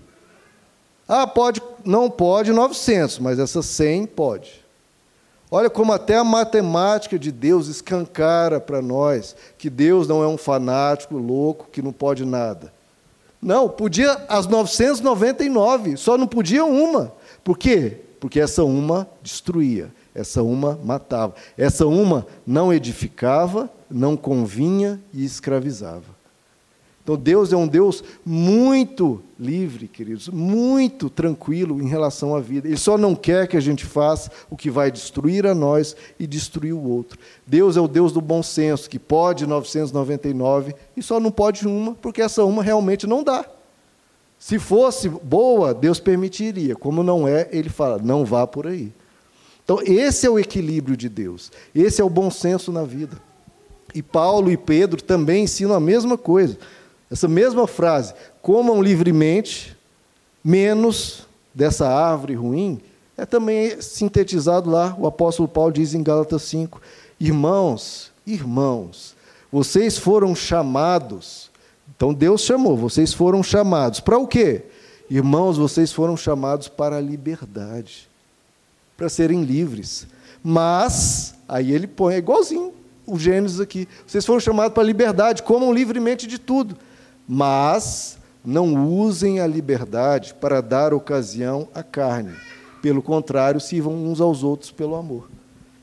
Ah, 1.08 1.26
pode, 1.26 1.62
não 1.82 2.10
pode 2.10 2.52
900, 2.52 3.18
mas 3.18 3.38
essas 3.38 3.64
100 3.64 4.06
pode. 4.06 4.68
Olha 5.50 5.70
como 5.70 5.92
até 5.92 6.16
a 6.16 6.24
matemática 6.24 7.18
de 7.18 7.32
Deus 7.32 7.68
escancara 7.68 8.60
para 8.60 8.82
nós 8.82 9.34
que 9.56 9.70
Deus 9.70 10.06
não 10.06 10.22
é 10.22 10.26
um 10.26 10.36
fanático 10.36 11.16
louco 11.16 11.68
que 11.72 11.80
não 11.80 11.92
pode 11.92 12.26
nada. 12.26 12.70
Não, 13.40 13.68
podia 13.68 14.12
as 14.28 14.46
999, 14.46 15.96
só 15.96 16.18
não 16.18 16.26
podia 16.26 16.64
uma. 16.64 17.12
Por 17.42 17.56
quê? 17.56 18.02
Porque 18.20 18.40
essa 18.40 18.62
uma 18.64 19.08
destruía, 19.22 19.90
essa 20.14 20.42
uma 20.42 20.78
matava, 20.84 21.34
essa 21.56 21.86
uma 21.86 22.26
não 22.46 22.70
edificava, 22.70 23.70
não 23.88 24.16
convinha 24.16 25.00
e 25.14 25.24
escravizava. 25.24 26.17
Então 27.08 27.16
Deus 27.16 27.54
é 27.54 27.56
um 27.56 27.66
Deus 27.66 28.04
muito 28.22 29.22
livre, 29.40 29.88
queridos, 29.88 30.28
muito 30.28 31.08
tranquilo 31.08 31.80
em 31.80 31.88
relação 31.88 32.36
à 32.36 32.40
vida. 32.40 32.68
Ele 32.68 32.76
só 32.76 32.98
não 32.98 33.14
quer 33.14 33.48
que 33.48 33.56
a 33.56 33.60
gente 33.60 33.86
faça 33.86 34.30
o 34.50 34.56
que 34.58 34.70
vai 34.70 34.90
destruir 34.90 35.46
a 35.46 35.54
nós 35.54 35.96
e 36.20 36.26
destruir 36.26 36.74
o 36.74 36.86
outro. 36.86 37.18
Deus 37.46 37.78
é 37.78 37.80
o 37.80 37.88
Deus 37.88 38.12
do 38.12 38.20
bom 38.20 38.42
senso, 38.42 38.90
que 38.90 38.98
pode 38.98 39.46
999 39.46 40.74
e 40.94 41.02
só 41.02 41.18
não 41.18 41.30
pode 41.30 41.66
uma, 41.66 41.94
porque 41.94 42.20
essa 42.20 42.44
uma 42.44 42.62
realmente 42.62 43.06
não 43.06 43.24
dá. 43.24 43.42
Se 44.38 44.58
fosse 44.58 45.08
boa, 45.08 45.72
Deus 45.72 45.98
permitiria. 45.98 46.76
Como 46.76 47.02
não 47.02 47.26
é, 47.26 47.48
ele 47.50 47.70
fala: 47.70 47.98
não 48.04 48.22
vá 48.22 48.46
por 48.46 48.66
aí. 48.66 48.92
Então, 49.64 49.80
esse 49.82 50.26
é 50.26 50.30
o 50.30 50.38
equilíbrio 50.38 50.94
de 50.94 51.08
Deus. 51.08 51.50
Esse 51.74 52.02
é 52.02 52.04
o 52.04 52.10
bom 52.10 52.30
senso 52.30 52.70
na 52.70 52.84
vida. 52.84 53.16
E 53.94 54.02
Paulo 54.02 54.50
e 54.50 54.58
Pedro 54.58 55.02
também 55.02 55.44
ensinam 55.44 55.74
a 55.74 55.80
mesma 55.80 56.18
coisa. 56.18 56.58
Essa 57.10 57.26
mesma 57.26 57.66
frase, 57.66 58.14
comam 58.42 58.82
livremente, 58.82 59.76
menos 60.44 61.26
dessa 61.54 61.88
árvore 61.88 62.34
ruim, 62.34 62.80
é 63.16 63.24
também 63.24 63.80
sintetizado 63.80 64.70
lá, 64.70 64.94
o 64.98 65.06
apóstolo 65.06 65.48
Paulo 65.48 65.72
diz 65.72 65.94
em 65.94 66.02
Gálatas 66.02 66.42
5: 66.42 66.80
Irmãos, 67.18 68.12
irmãos, 68.26 69.16
vocês 69.50 69.96
foram 69.96 70.34
chamados, 70.34 71.50
então 71.96 72.12
Deus 72.12 72.42
chamou, 72.42 72.76
vocês 72.76 73.12
foram 73.12 73.42
chamados, 73.42 74.00
para 74.00 74.18
o 74.18 74.26
quê? 74.26 74.62
Irmãos, 75.10 75.56
vocês 75.56 75.90
foram 75.90 76.16
chamados 76.16 76.68
para 76.68 76.96
a 76.96 77.00
liberdade, 77.00 78.08
para 78.96 79.08
serem 79.08 79.42
livres. 79.42 80.06
Mas, 80.44 81.34
aí 81.48 81.72
ele 81.72 81.86
põe, 81.86 82.14
é 82.14 82.18
igualzinho 82.18 82.74
o 83.06 83.18
Gênesis 83.18 83.58
aqui, 83.58 83.88
vocês 84.06 84.24
foram 84.26 84.38
chamados 84.38 84.74
para 84.74 84.82
a 84.82 84.86
liberdade, 84.86 85.42
comam 85.42 85.72
livremente 85.72 86.26
de 86.26 86.38
tudo 86.38 86.76
mas 87.28 88.18
não 88.44 88.88
usem 88.88 89.40
a 89.40 89.46
liberdade 89.46 90.34
para 90.34 90.62
dar 90.62 90.94
ocasião 90.94 91.68
à 91.74 91.82
carne. 91.82 92.32
Pelo 92.80 93.02
contrário, 93.02 93.60
sirvam 93.60 93.94
uns 93.94 94.20
aos 94.20 94.42
outros 94.42 94.70
pelo 94.70 94.94
amor. 94.94 95.28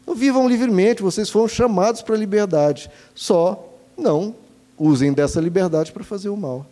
Não 0.07 0.15
vivam 0.15 0.47
livremente, 0.47 1.03
vocês 1.03 1.29
foram 1.29 1.47
chamados 1.47 2.01
para 2.01 2.15
a 2.15 2.17
liberdade. 2.17 2.89
Só 3.13 3.73
não 3.97 4.35
usem 4.77 5.13
dessa 5.13 5.39
liberdade 5.39 5.91
para 5.91 6.03
fazer 6.03 6.29
o 6.29 6.37
mal. 6.37 6.65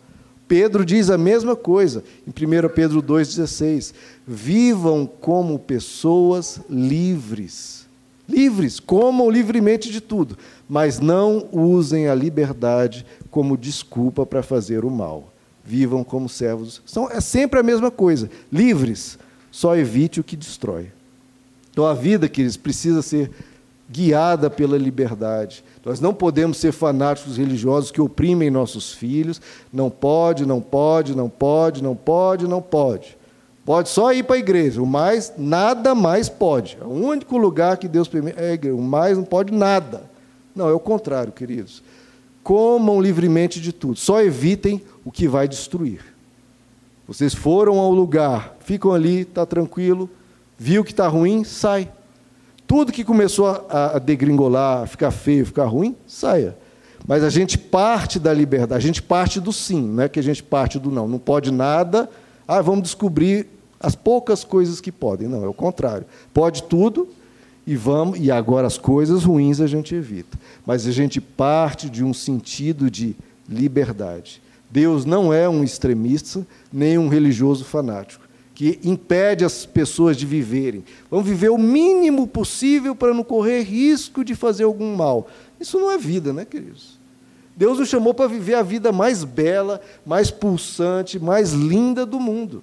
Pedro 0.46 0.84
diz 0.84 1.08
a 1.10 1.16
mesma 1.16 1.56
coisa 1.56 2.04
em 2.26 2.30
1 2.30 2.68
Pedro 2.74 3.02
2,16: 3.02 3.94
Vivam 4.26 5.06
como 5.06 5.58
pessoas 5.58 6.60
livres. 6.68 7.73
Livres, 8.28 8.80
comam 8.80 9.30
livremente 9.30 9.90
de 9.90 10.00
tudo, 10.00 10.36
mas 10.68 10.98
não 10.98 11.46
usem 11.52 12.08
a 12.08 12.14
liberdade 12.14 13.04
como 13.30 13.56
desculpa 13.56 14.24
para 14.24 14.42
fazer 14.42 14.84
o 14.84 14.90
mal. 14.90 15.32
Vivam 15.64 16.04
como 16.04 16.28
servos. 16.28 16.82
São, 16.84 17.10
é 17.10 17.20
sempre 17.20 17.58
a 17.58 17.62
mesma 17.62 17.90
coisa. 17.90 18.30
Livres, 18.52 19.18
só 19.50 19.76
evite 19.76 20.20
o 20.20 20.24
que 20.24 20.36
destrói. 20.36 20.90
Então 21.70 21.86
a 21.86 21.94
vida, 21.94 22.28
queridos, 22.28 22.56
precisa 22.56 23.02
ser 23.02 23.30
guiada 23.90 24.48
pela 24.48 24.76
liberdade. 24.76 25.64
Nós 25.84 26.00
não 26.00 26.14
podemos 26.14 26.58
ser 26.58 26.72
fanáticos 26.72 27.36
religiosos 27.36 27.90
que 27.90 28.00
oprimem 28.00 28.50
nossos 28.50 28.92
filhos. 28.92 29.40
Não 29.72 29.90
pode, 29.90 30.46
não 30.46 30.60
pode, 30.60 31.16
não 31.16 31.28
pode, 31.28 31.82
não 31.82 31.96
pode, 31.96 32.46
não 32.46 32.62
pode. 32.62 33.16
Pode 33.64 33.88
só 33.88 34.12
ir 34.12 34.24
para 34.24 34.36
a 34.36 34.38
igreja, 34.38 34.82
o 34.82 34.86
mais, 34.86 35.32
nada 35.38 35.94
mais 35.94 36.28
pode. 36.28 36.76
É 36.80 36.84
o 36.84 36.90
único 36.90 37.38
lugar 37.38 37.78
que 37.78 37.88
Deus 37.88 38.06
permite 38.06 38.38
é 38.38 38.50
a 38.50 38.54
igreja, 38.54 38.76
o 38.76 38.82
mais 38.82 39.16
não 39.16 39.24
pode 39.24 39.52
nada. 39.52 40.02
Não, 40.54 40.68
é 40.68 40.72
o 40.72 40.80
contrário, 40.80 41.32
queridos. 41.32 41.82
Comam 42.42 43.00
livremente 43.00 43.60
de 43.60 43.72
tudo, 43.72 43.96
só 43.96 44.20
evitem 44.20 44.82
o 45.02 45.10
que 45.10 45.26
vai 45.26 45.48
destruir. 45.48 46.00
Vocês 47.08 47.34
foram 47.34 47.78
ao 47.78 47.90
lugar, 47.90 48.54
ficam 48.60 48.92
ali, 48.92 49.20
está 49.20 49.46
tranquilo, 49.46 50.10
viu 50.58 50.84
que 50.84 50.90
está 50.90 51.08
ruim, 51.08 51.42
sai. 51.42 51.90
Tudo 52.66 52.92
que 52.92 53.04
começou 53.04 53.46
a, 53.46 53.96
a 53.96 53.98
degringolar, 53.98 54.86
ficar 54.86 55.10
feio, 55.10 55.46
ficar 55.46 55.64
ruim, 55.64 55.96
saia. 56.06 56.56
Mas 57.06 57.22
a 57.22 57.30
gente 57.30 57.58
parte 57.58 58.18
da 58.18 58.32
liberdade, 58.32 58.74
a 58.74 58.86
gente 58.86 59.02
parte 59.02 59.40
do 59.40 59.52
sim, 59.52 59.82
não 59.82 60.04
é 60.04 60.08
que 60.08 60.18
a 60.18 60.22
gente 60.22 60.42
parte 60.42 60.78
do 60.78 60.90
não. 60.90 61.06
Não 61.08 61.18
pode 61.18 61.50
nada, 61.50 62.08
ah, 62.48 62.62
vamos 62.62 62.82
descobrir 62.82 63.53
as 63.84 63.94
poucas 63.94 64.44
coisas 64.44 64.80
que 64.80 64.90
podem. 64.90 65.28
Não, 65.28 65.44
é 65.44 65.48
o 65.48 65.52
contrário. 65.52 66.06
Pode 66.32 66.62
tudo 66.62 67.06
e 67.66 67.76
vamos 67.76 68.18
e 68.18 68.30
agora 68.30 68.66
as 68.66 68.78
coisas 68.78 69.24
ruins 69.24 69.60
a 69.60 69.66
gente 69.66 69.94
evita. 69.94 70.38
Mas 70.66 70.86
a 70.86 70.90
gente 70.90 71.20
parte 71.20 71.90
de 71.90 72.02
um 72.02 72.14
sentido 72.14 72.90
de 72.90 73.14
liberdade. 73.48 74.42
Deus 74.70 75.04
não 75.04 75.32
é 75.32 75.48
um 75.48 75.62
extremista 75.62 76.46
nem 76.72 76.96
um 76.98 77.08
religioso 77.08 77.64
fanático 77.64 78.24
que 78.54 78.78
impede 78.84 79.44
as 79.44 79.66
pessoas 79.66 80.16
de 80.16 80.24
viverem. 80.24 80.84
Vamos 81.10 81.26
viver 81.26 81.50
o 81.50 81.58
mínimo 81.58 82.26
possível 82.26 82.94
para 82.94 83.12
não 83.12 83.24
correr 83.24 83.62
risco 83.62 84.24
de 84.24 84.34
fazer 84.36 84.62
algum 84.62 84.94
mal. 84.94 85.28
Isso 85.60 85.78
não 85.78 85.90
é 85.90 85.98
vida, 85.98 86.32
né, 86.32 86.44
queridos? 86.44 86.96
Deus 87.56 87.80
nos 87.80 87.88
chamou 87.88 88.14
para 88.14 88.28
viver 88.28 88.54
a 88.54 88.62
vida 88.62 88.92
mais 88.92 89.24
bela, 89.24 89.80
mais 90.06 90.30
pulsante, 90.30 91.18
mais 91.18 91.52
linda 91.52 92.06
do 92.06 92.20
mundo 92.20 92.62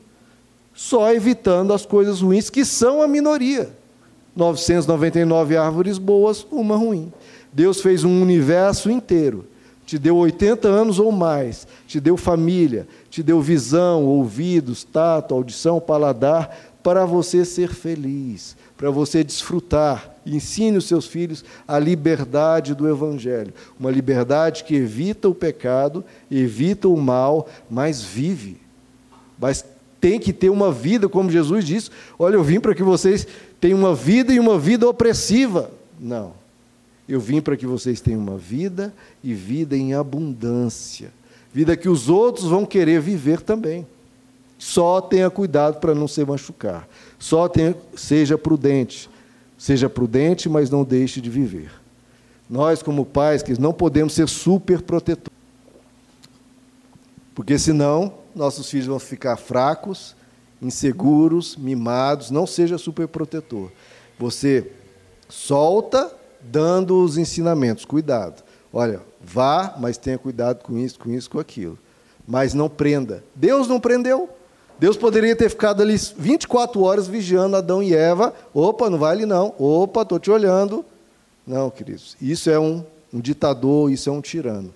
só 0.74 1.14
evitando 1.14 1.74
as 1.74 1.86
coisas 1.86 2.22
ruins, 2.22 2.50
que 2.50 2.66
são 2.66 3.02
a 3.02 3.08
minoria. 3.08 3.70
999 4.36 5.58
árvores 5.58 5.98
boas, 5.98 6.46
uma 6.52 6.76
ruim. 6.76 7.12
Deus 7.52 7.82
fez 7.82 8.04
um 8.04 8.22
universo 8.22 8.90
inteiro. 8.90 9.46
Te 9.86 10.00
deu 10.00 10.16
80 10.16 10.70
anos 10.70 11.00
ou 11.00 11.12
mais, 11.12 11.68
te 11.86 12.00
deu 12.00 12.16
família, 12.16 12.88
te 13.10 13.22
deu 13.22 13.42
visão, 13.42 14.06
ouvidos, 14.06 14.86
tato, 14.86 15.34
audição, 15.34 15.82
paladar, 15.82 16.72
para 16.82 17.06
você 17.06 17.44
ser 17.44 17.74
feliz, 17.74 18.56
para 18.78 18.90
você 18.90 19.24
desfrutar. 19.24 20.16
Ensine 20.26 20.78
os 20.78 20.86
seus 20.86 21.08
filhos 21.08 21.44
a 21.68 21.78
liberdade 21.78 22.74
do 22.74 22.88
Evangelho. 22.88 23.54
Uma 23.80 23.92
liberdade 23.92 24.64
que 24.64 24.76
evita 24.76 25.28
o 25.28 25.36
pecado, 25.36 26.06
evita 26.30 26.88
o 26.88 26.96
mal, 26.96 27.48
mas 27.70 28.02
vive. 28.02 28.62
Mas 29.38 29.66
tem 30.02 30.20
que 30.20 30.34
ter 30.34 30.50
uma 30.50 30.72
vida, 30.72 31.08
como 31.08 31.30
Jesus 31.30 31.64
disse: 31.64 31.92
Olha, 32.18 32.36
eu 32.36 32.44
vim 32.44 32.60
para 32.60 32.74
que 32.74 32.82
vocês 32.82 33.28
tenham 33.62 33.78
uma 33.78 33.94
vida 33.94 34.34
e 34.34 34.40
uma 34.40 34.58
vida 34.58 34.90
opressiva. 34.90 35.70
Não. 36.00 36.34
Eu 37.08 37.20
vim 37.20 37.40
para 37.40 37.56
que 37.56 37.68
vocês 37.68 38.02
tenham 38.02 38.20
uma 38.20 38.38
vida 38.38 38.92
e 39.24 39.34
vida 39.34 39.78
em 39.78 39.94
abundância. 39.94 41.14
Vida 41.54 41.78
que 41.78 41.88
os 41.88 42.10
outros 42.10 42.48
vão 42.48 42.66
querer 42.66 43.00
viver 43.00 43.42
também. 43.42 43.86
Só 44.58 45.02
tenha 45.02 45.30
cuidado 45.30 45.80
para 45.80 45.94
não 45.94 46.08
se 46.08 46.24
machucar. 46.26 46.88
Só 47.20 47.48
tenha, 47.48 47.76
seja 47.96 48.38
prudente. 48.38 49.10
Seja 49.58 49.90
prudente, 49.90 50.50
mas 50.50 50.70
não 50.70 50.84
deixe 50.84 51.22
de 51.22 51.30
viver. 51.30 51.72
Nós, 52.50 52.82
como 52.82 53.06
pais, 53.06 53.44
que 53.44 53.60
não 53.60 53.74
podemos 53.74 54.14
ser 54.14 54.28
super 54.28 54.82
protetores. 54.82 55.38
Porque 57.36 57.58
senão 57.60 58.21
nossos 58.36 58.70
filhos 58.70 58.88
vão 58.88 59.00
ficar 59.00 59.38
fracos, 59.38 60.16
inseguros, 60.62 61.56
mimados. 61.56 62.32
Não 62.32 62.46
seja 62.46 62.78
superprotetor. 62.78 63.72
Você 64.20 64.72
solta 65.28 66.14
dando 66.42 67.04
os 67.04 67.18
ensinamentos. 67.18 67.86
Cuidado. 67.86 68.44
Olha, 68.74 69.02
vá, 69.22 69.76
mas 69.80 69.98
tenha 69.98 70.18
cuidado 70.18 70.64
com 70.64 70.78
isso, 70.78 71.00
com 71.00 71.12
isso, 71.12 71.30
com 71.30 71.40
aquilo. 71.40 71.78
Mas 72.28 72.54
não 72.54 72.70
prenda. 72.70 73.24
Deus 73.36 73.68
não 73.68 73.80
prendeu. 73.80 74.30
Deus 74.80 74.98
poderia 74.98 75.36
ter 75.36 75.50
ficado 75.50 75.82
ali 75.82 75.96
24 76.18 76.82
horas 76.82 77.08
vigiando 77.08 77.56
Adão 77.56 77.84
e 77.84 77.94
Eva. 77.94 78.34
Opa, 78.54 78.90
não 78.90 78.98
vai 78.98 79.12
ali 79.12 79.26
não. 79.26 79.54
Opa, 79.60 80.02
estou 80.02 80.20
te 80.20 80.32
olhando. 80.32 80.84
Não, 81.46 81.70
queridos. 81.70 82.16
Isso 82.22 82.50
é 82.50 82.60
um, 82.60 82.84
um 83.14 83.20
ditador, 83.20 83.92
isso 83.92 84.10
é 84.10 84.12
um 84.14 84.22
tirano. 84.22 84.74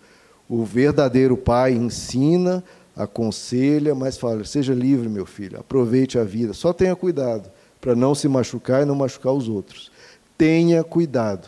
O 0.47 0.63
verdadeiro 0.63 1.35
pai 1.35 1.73
ensina, 1.73 2.63
aconselha, 2.95 3.93
mas 3.93 4.17
fala: 4.17 4.43
seja 4.45 4.73
livre, 4.73 5.09
meu 5.09 5.25
filho, 5.25 5.59
aproveite 5.59 6.17
a 6.17 6.23
vida, 6.23 6.53
só 6.53 6.71
tenha 6.71 6.95
cuidado 6.95 7.49
para 7.81 7.95
não 7.95 8.15
se 8.15 8.27
machucar 8.27 8.81
e 8.81 8.85
não 8.85 8.95
machucar 8.95 9.33
os 9.33 9.47
outros. 9.47 9.91
Tenha 10.37 10.83
cuidado, 10.83 11.47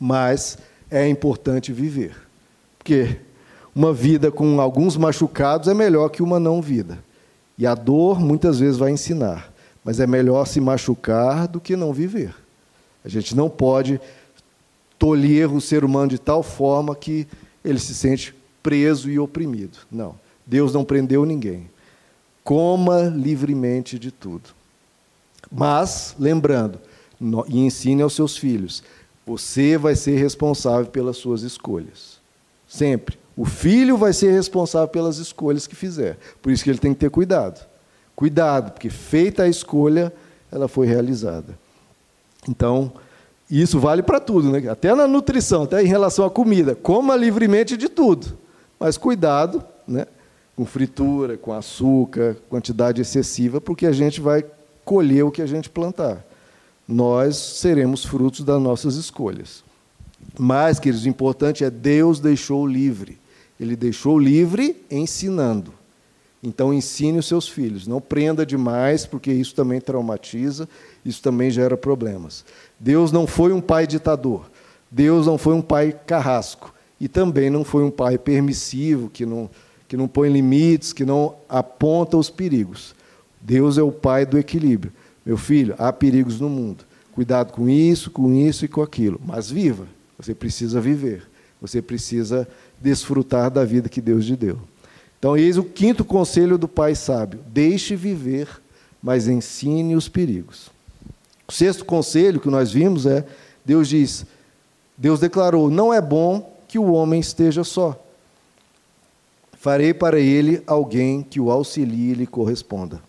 mas 0.00 0.58
é 0.90 1.08
importante 1.08 1.72
viver, 1.72 2.16
porque 2.78 3.16
uma 3.74 3.92
vida 3.92 4.30
com 4.30 4.60
alguns 4.60 4.96
machucados 4.96 5.68
é 5.68 5.74
melhor 5.74 6.08
que 6.08 6.22
uma 6.22 6.38
não 6.38 6.62
vida. 6.62 6.98
E 7.56 7.66
a 7.66 7.74
dor 7.74 8.20
muitas 8.20 8.58
vezes 8.58 8.76
vai 8.76 8.90
ensinar, 8.90 9.52
mas 9.84 10.00
é 10.00 10.06
melhor 10.06 10.46
se 10.46 10.60
machucar 10.60 11.46
do 11.46 11.60
que 11.60 11.76
não 11.76 11.92
viver. 11.92 12.34
A 13.04 13.08
gente 13.08 13.36
não 13.36 13.50
pode 13.50 14.00
tolher 14.98 15.52
o 15.52 15.60
ser 15.60 15.84
humano 15.84 16.08
de 16.08 16.18
tal 16.18 16.42
forma 16.42 16.96
que 16.96 17.26
ele 17.64 17.78
se 17.78 17.94
sente 17.94 18.34
preso 18.62 19.10
e 19.10 19.18
oprimido. 19.18 19.78
Não. 19.90 20.23
Deus 20.46 20.72
não 20.72 20.84
prendeu 20.84 21.24
ninguém. 21.24 21.70
Coma 22.42 23.02
livremente 23.02 23.98
de 23.98 24.10
tudo. 24.10 24.50
Mas, 25.50 26.14
lembrando, 26.18 26.78
e 27.48 27.60
ensine 27.60 28.02
aos 28.02 28.14
seus 28.14 28.36
filhos, 28.36 28.82
você 29.26 29.78
vai 29.78 29.94
ser 29.94 30.16
responsável 30.16 30.86
pelas 30.86 31.16
suas 31.16 31.42
escolhas. 31.42 32.18
Sempre. 32.68 33.18
O 33.36 33.44
filho 33.44 33.96
vai 33.96 34.12
ser 34.12 34.30
responsável 34.32 34.88
pelas 34.88 35.18
escolhas 35.18 35.66
que 35.66 35.74
fizer. 35.74 36.18
Por 36.42 36.52
isso 36.52 36.62
que 36.62 36.70
ele 36.70 36.78
tem 36.78 36.92
que 36.92 37.00
ter 37.00 37.10
cuidado. 37.10 37.66
Cuidado, 38.14 38.72
porque 38.72 38.90
feita 38.90 39.44
a 39.44 39.48
escolha, 39.48 40.12
ela 40.52 40.68
foi 40.68 40.86
realizada. 40.86 41.58
Então, 42.48 42.92
isso 43.50 43.80
vale 43.80 44.02
para 44.02 44.20
tudo, 44.20 44.50
né? 44.50 44.68
até 44.68 44.94
na 44.94 45.08
nutrição, 45.08 45.64
até 45.64 45.82
em 45.82 45.86
relação 45.86 46.24
à 46.24 46.30
comida. 46.30 46.74
Coma 46.74 47.16
livremente 47.16 47.76
de 47.76 47.88
tudo, 47.88 48.38
mas 48.78 48.96
cuidado 48.96 49.64
né? 49.86 50.06
Com 50.56 50.64
fritura, 50.64 51.36
com 51.36 51.52
açúcar, 51.52 52.36
quantidade 52.48 53.00
excessiva, 53.00 53.60
porque 53.60 53.86
a 53.86 53.92
gente 53.92 54.20
vai 54.20 54.44
colher 54.84 55.24
o 55.24 55.30
que 55.30 55.42
a 55.42 55.46
gente 55.46 55.68
plantar. 55.68 56.24
Nós 56.86 57.36
seremos 57.36 58.04
frutos 58.04 58.44
das 58.44 58.60
nossas 58.60 58.96
escolhas. 58.96 59.64
Mas, 60.38 60.78
queridos, 60.78 61.04
o 61.04 61.08
importante 61.08 61.64
é 61.64 61.70
Deus 61.70 62.20
deixou 62.20 62.66
livre. 62.66 63.18
Ele 63.58 63.76
deixou 63.76 64.18
livre 64.18 64.82
ensinando. 64.90 65.72
Então 66.42 66.74
ensine 66.74 67.18
os 67.18 67.26
seus 67.26 67.48
filhos, 67.48 67.86
não 67.86 68.02
prenda 68.02 68.44
demais, 68.44 69.06
porque 69.06 69.32
isso 69.32 69.54
também 69.54 69.80
traumatiza, 69.80 70.68
isso 71.02 71.22
também 71.22 71.50
gera 71.50 71.74
problemas. 71.74 72.44
Deus 72.78 73.10
não 73.10 73.26
foi 73.26 73.50
um 73.50 73.62
pai 73.62 73.86
ditador. 73.86 74.50
Deus 74.90 75.26
não 75.26 75.38
foi 75.38 75.54
um 75.54 75.62
pai 75.62 75.98
carrasco 76.06 76.74
e 77.00 77.08
também 77.08 77.48
não 77.48 77.64
foi 77.64 77.82
um 77.82 77.90
pai 77.90 78.18
permissivo 78.18 79.08
que 79.08 79.24
não 79.24 79.48
que 79.94 79.96
não 79.96 80.08
põe 80.08 80.28
limites, 80.28 80.92
que 80.92 81.04
não 81.04 81.36
aponta 81.48 82.16
os 82.16 82.28
perigos. 82.28 82.96
Deus 83.40 83.78
é 83.78 83.82
o 83.84 83.92
pai 83.92 84.26
do 84.26 84.36
equilíbrio. 84.36 84.92
Meu 85.24 85.36
filho, 85.36 85.72
há 85.78 85.92
perigos 85.92 86.40
no 86.40 86.48
mundo. 86.48 86.84
Cuidado 87.12 87.52
com 87.52 87.68
isso, 87.68 88.10
com 88.10 88.34
isso 88.34 88.64
e 88.64 88.68
com 88.68 88.82
aquilo. 88.82 89.20
Mas 89.24 89.48
viva. 89.48 89.86
Você 90.18 90.34
precisa 90.34 90.80
viver. 90.80 91.22
Você 91.60 91.80
precisa 91.80 92.48
desfrutar 92.80 93.52
da 93.52 93.64
vida 93.64 93.88
que 93.88 94.00
Deus 94.00 94.26
te 94.26 94.34
deu. 94.34 94.58
Então, 95.16 95.36
eis 95.36 95.56
o 95.58 95.62
quinto 95.62 96.04
conselho 96.04 96.58
do 96.58 96.66
pai 96.66 96.96
sábio: 96.96 97.38
deixe 97.46 97.94
viver, 97.94 98.48
mas 99.00 99.28
ensine 99.28 99.94
os 99.94 100.08
perigos. 100.08 100.72
O 101.46 101.52
sexto 101.52 101.84
conselho 101.84 102.40
que 102.40 102.50
nós 102.50 102.72
vimos 102.72 103.06
é: 103.06 103.24
Deus 103.64 103.88
diz, 103.88 104.26
Deus 104.98 105.20
declarou, 105.20 105.70
não 105.70 105.94
é 105.94 106.00
bom 106.00 106.52
que 106.66 106.80
o 106.80 106.92
homem 106.92 107.20
esteja 107.20 107.62
só. 107.62 108.03
Farei 109.64 109.94
para 109.94 110.20
ele 110.20 110.62
alguém 110.66 111.22
que 111.22 111.40
o 111.40 111.50
auxilie 111.50 112.10
e 112.10 112.14
lhe 112.14 112.26
corresponda. 112.26 113.00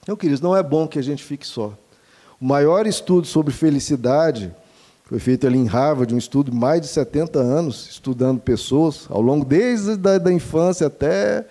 Então, 0.00 0.14
queridos, 0.14 0.40
não 0.40 0.56
é 0.56 0.62
bom 0.62 0.86
que 0.86 0.96
a 0.96 1.02
gente 1.02 1.24
fique 1.24 1.44
só. 1.44 1.72
O 2.40 2.44
maior 2.44 2.86
estudo 2.86 3.26
sobre 3.26 3.52
felicidade 3.52 4.54
Foi 5.06 5.18
feito 5.18 5.44
ali 5.44 5.58
em 5.58 5.66
Harvard 5.66 6.14
um 6.14 6.18
estudo 6.18 6.52
de 6.52 6.56
mais 6.56 6.80
de 6.82 6.86
70 6.86 7.40
anos, 7.40 7.88
estudando 7.90 8.38
pessoas, 8.38 9.08
ao 9.10 9.20
longo 9.20 9.44
desde 9.44 9.96
da, 9.96 10.18
da 10.18 10.32
infância 10.32 10.86
até 10.86 11.44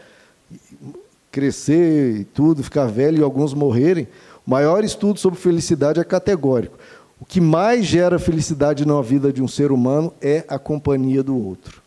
crescer 1.29 2.21
e 2.21 2.23
tudo, 2.23 2.63
ficar 2.63 2.85
velho 2.85 3.19
e 3.19 3.23
alguns 3.23 3.53
morrerem. 3.53 4.07
O 4.45 4.49
maior 4.49 4.81
estudo 4.81 5.19
sobre 5.19 5.37
felicidade 5.37 5.99
é 5.99 6.05
categórico. 6.05 6.79
O 7.19 7.25
que 7.25 7.41
mais 7.41 7.85
gera 7.85 8.17
felicidade 8.17 8.87
na 8.87 9.01
vida 9.01 9.33
de 9.33 9.43
um 9.43 9.47
ser 9.47 9.73
humano 9.73 10.13
é 10.21 10.45
a 10.47 10.57
companhia 10.57 11.21
do 11.21 11.35
outro. 11.35 11.85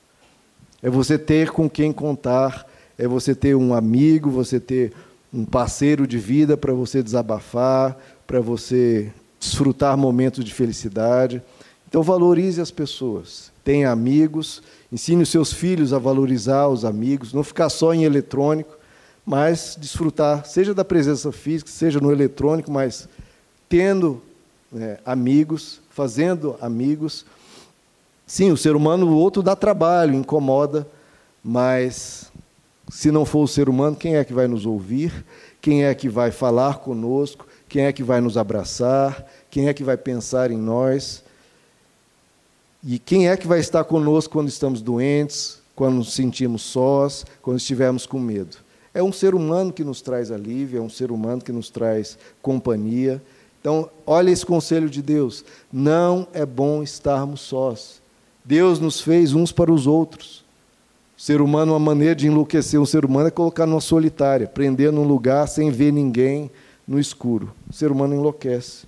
É 0.83 0.89
você 0.89 1.19
ter 1.19 1.51
com 1.51 1.69
quem 1.69 1.93
contar, 1.93 2.67
é 2.99 3.07
você 3.07 3.35
ter 3.35 3.55
um 3.55 3.75
amigo, 3.75 4.31
você 4.31 4.59
ter 4.59 4.93
um 5.33 5.45
parceiro 5.45 6.07
de 6.07 6.19
vida 6.19 6.57
para 6.57 6.73
você 6.73 7.03
desabafar, 7.03 7.97
para 8.27 8.41
você 8.41 9.13
desfrutar 9.39 9.97
momentos 9.97 10.45
de 10.45 10.53
felicidade. 10.53 11.43
Então 11.89 12.03
valorize 12.03 12.61
as 12.61 12.71
pessoas, 12.71 13.51
tenha 13.65 13.91
amigos, 13.91 14.63
ensine 14.93 15.23
os 15.23 15.29
seus 15.29 15.53
filhos 15.53 15.93
a 15.93 15.99
valorizar 15.99 16.69
os 16.69 16.85
amigos, 16.85 17.33
não 17.33 17.43
ficar 17.43 17.69
só 17.69 17.93
em 17.93 18.05
eletrônico, 18.05 18.77
mas 19.25 19.77
desfrutar, 19.79 20.45
seja 20.47 20.75
da 20.75 20.85
presença 20.85 21.31
física, 21.33 21.71
seja 21.71 22.01
no 22.01 22.13
eletrônico, 22.13 22.71
mas 22.71 23.09
tendo 23.69 24.23
né, 24.71 24.99
amigos, 25.05 25.81
fazendo 25.91 26.57
amigos. 26.61 27.25
Sim, 28.31 28.53
o 28.53 28.57
ser 28.57 28.77
humano, 28.77 29.09
o 29.09 29.17
outro 29.17 29.43
dá 29.43 29.57
trabalho, 29.57 30.15
incomoda, 30.15 30.87
mas 31.43 32.31
se 32.89 33.11
não 33.11 33.25
for 33.25 33.43
o 33.43 33.49
ser 33.49 33.69
humano, 33.69 33.97
quem 33.97 34.15
é 34.15 34.25
que 34.25 34.33
vai 34.33 34.47
nos 34.47 34.65
ouvir? 34.65 35.27
Quem 35.61 35.85
é 35.85 35.93
que 35.97 36.09
vai 36.09 36.31
falar 36.31 36.79
conosco? 36.79 37.45
Quem 37.69 37.87
é 37.87 37.93
que 37.93 38.05
vai 38.05 38.21
nos 38.21 38.37
abraçar? 38.37 39.27
Quem 39.51 39.67
é 39.67 39.75
que 39.75 39.83
vai 39.83 39.97
pensar 39.97 40.53
em 40.53 40.57
nós? 40.57 41.25
E 42.85 43.01
quem 43.01 43.29
é 43.29 43.37
que 43.37 43.49
vai 43.49 43.59
estar 43.59 43.83
conosco 43.83 44.33
quando 44.33 44.47
estamos 44.47 44.81
doentes, 44.81 45.61
quando 45.75 45.97
nos 45.97 46.13
sentimos 46.13 46.63
sós, 46.63 47.27
quando 47.43 47.57
estivermos 47.57 48.07
com 48.07 48.21
medo? 48.21 48.59
É 48.95 49.03
um 49.03 49.13
ser 49.13 49.35
humano 49.35 49.73
que 49.73 49.83
nos 49.83 50.01
traz 50.01 50.31
alívio, 50.31 50.79
é 50.79 50.81
um 50.81 50.89
ser 50.89 51.11
humano 51.11 51.43
que 51.43 51.51
nos 51.51 51.69
traz 51.69 52.17
companhia. 52.41 53.21
Então, 53.61 53.91
olha 54.07 54.31
esse 54.31 54.47
conselho 54.47 54.89
de 54.89 55.03
Deus: 55.03 55.45
não 55.73 56.29
é 56.33 56.47
bom 56.47 56.81
estarmos 56.81 57.41
sós. 57.41 58.00
Deus 58.51 58.81
nos 58.81 59.01
fez 59.01 59.33
uns 59.33 59.53
para 59.53 59.73
os 59.73 59.87
outros. 59.87 60.45
O 61.17 61.23
ser 61.23 61.41
humano, 61.41 61.71
uma 61.71 61.79
maneira 61.79 62.17
de 62.17 62.27
enlouquecer 62.27 62.81
um 62.81 62.85
ser 62.85 63.05
humano 63.05 63.29
é 63.29 63.31
colocar 63.31 63.65
numa 63.65 63.81
solitária, 63.81 64.49
prender 64.49 64.91
num 64.91 65.05
lugar 65.05 65.47
sem 65.47 65.71
ver 65.71 65.93
ninguém 65.93 66.51
no 66.85 66.99
escuro. 66.99 67.53
O 67.71 67.73
ser 67.73 67.93
humano 67.93 68.13
enlouquece. 68.13 68.87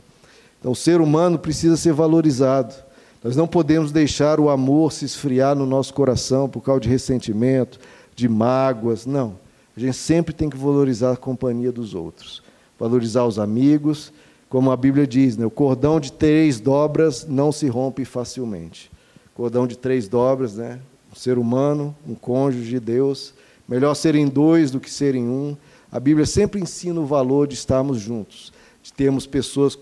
Então, 0.58 0.72
o 0.72 0.74
ser 0.74 1.00
humano 1.00 1.38
precisa 1.38 1.76
ser 1.76 1.92
valorizado. 1.92 2.74
Nós 3.22 3.36
não 3.36 3.46
podemos 3.46 3.92
deixar 3.92 4.40
o 4.40 4.50
amor 4.50 4.90
se 4.90 5.04
esfriar 5.04 5.54
no 5.54 5.64
nosso 5.64 5.94
coração 5.94 6.48
por 6.48 6.60
causa 6.60 6.80
de 6.80 6.88
ressentimento, 6.88 7.78
de 8.16 8.28
mágoas. 8.28 9.06
Não. 9.06 9.38
A 9.76 9.78
gente 9.78 9.96
sempre 9.96 10.34
tem 10.34 10.50
que 10.50 10.56
valorizar 10.56 11.12
a 11.12 11.16
companhia 11.16 11.70
dos 11.70 11.94
outros, 11.94 12.42
valorizar 12.76 13.24
os 13.26 13.38
amigos, 13.38 14.12
como 14.48 14.72
a 14.72 14.76
Bíblia 14.76 15.06
diz, 15.06 15.36
né? 15.36 15.46
o 15.46 15.50
cordão 15.52 16.00
de 16.00 16.10
três 16.10 16.58
dobras 16.58 17.24
não 17.28 17.52
se 17.52 17.68
rompe 17.68 18.04
facilmente. 18.04 18.90
Cordão 19.35 19.66
de 19.66 19.76
três 19.76 20.09
dobras, 20.09 20.57
né? 20.57 20.80
um 21.11 21.16
ser 21.16 21.39
humano, 21.39 21.95
um 22.07 22.14
cônjuge 22.14 22.70
de 22.70 22.80
Deus, 22.80 23.35
melhor 23.68 23.95
serem 23.95 24.28
dois 24.28 24.70
do 24.70 24.80
que 24.80 24.91
serem 24.91 25.24
um. 25.24 25.57
A 25.91 26.01
Bíblia 26.01 26.26
sempre 26.26 26.61
ensina 26.61 27.01
o 27.01 27.07
valor 27.07 27.47
de 27.47 27.55
estarmos 27.55 27.99
juntos, 27.99 28.53
de 28.83 28.93
termos 28.93 29.26
pessoas 29.26 29.78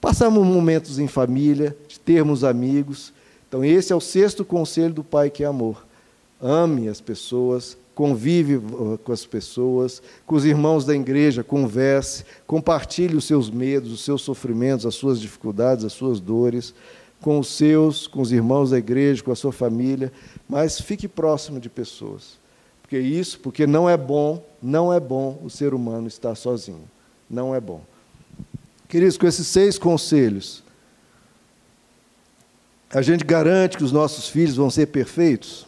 Passamos 0.00 0.46
momentos 0.46 0.98
em 0.98 1.06
família, 1.06 1.76
de 1.86 2.00
termos 2.00 2.42
amigos. 2.42 3.12
Então, 3.46 3.62
esse 3.62 3.92
é 3.92 3.96
o 3.96 4.00
sexto 4.00 4.44
conselho 4.44 4.94
do 4.94 5.04
Pai 5.04 5.28
que 5.28 5.44
é 5.44 5.46
amor. 5.46 5.84
Ame 6.40 6.88
as 6.88 7.02
pessoas, 7.02 7.76
convive 7.94 8.56
uh, 8.56 8.98
com 9.04 9.12
as 9.12 9.26
pessoas, 9.26 10.02
com 10.26 10.36
os 10.36 10.46
irmãos 10.46 10.86
da 10.86 10.94
igreja, 10.94 11.44
converse, 11.44 12.24
compartilhe 12.46 13.14
os 13.14 13.26
seus 13.26 13.50
medos, 13.50 13.92
os 13.92 14.02
seus 14.02 14.22
sofrimentos, 14.22 14.86
as 14.86 14.94
suas 14.94 15.20
dificuldades, 15.20 15.84
as 15.84 15.92
suas 15.92 16.18
dores, 16.18 16.72
com 17.20 17.38
os 17.38 17.48
seus, 17.48 18.06
com 18.06 18.20
os 18.20 18.32
irmãos 18.32 18.70
da 18.70 18.78
igreja, 18.78 19.22
com 19.22 19.32
a 19.32 19.36
sua 19.36 19.52
família, 19.52 20.12
mas 20.48 20.80
fique 20.80 21.06
próximo 21.06 21.60
de 21.60 21.68
pessoas. 21.68 22.38
Porque 22.82 22.98
isso, 22.98 23.38
porque 23.38 23.66
não 23.66 23.88
é 23.88 23.96
bom, 23.96 24.44
não 24.60 24.92
é 24.92 24.98
bom 24.98 25.40
o 25.44 25.50
ser 25.50 25.74
humano 25.74 26.08
estar 26.08 26.34
sozinho. 26.34 26.88
Não 27.28 27.54
é 27.54 27.60
bom. 27.60 27.82
Queridos, 28.88 29.16
com 29.16 29.26
esses 29.26 29.46
seis 29.46 29.78
conselhos, 29.78 30.64
a 32.92 33.02
gente 33.02 33.24
garante 33.24 33.76
que 33.76 33.84
os 33.84 33.92
nossos 33.92 34.28
filhos 34.28 34.56
vão 34.56 34.68
ser 34.68 34.86
perfeitos? 34.86 35.66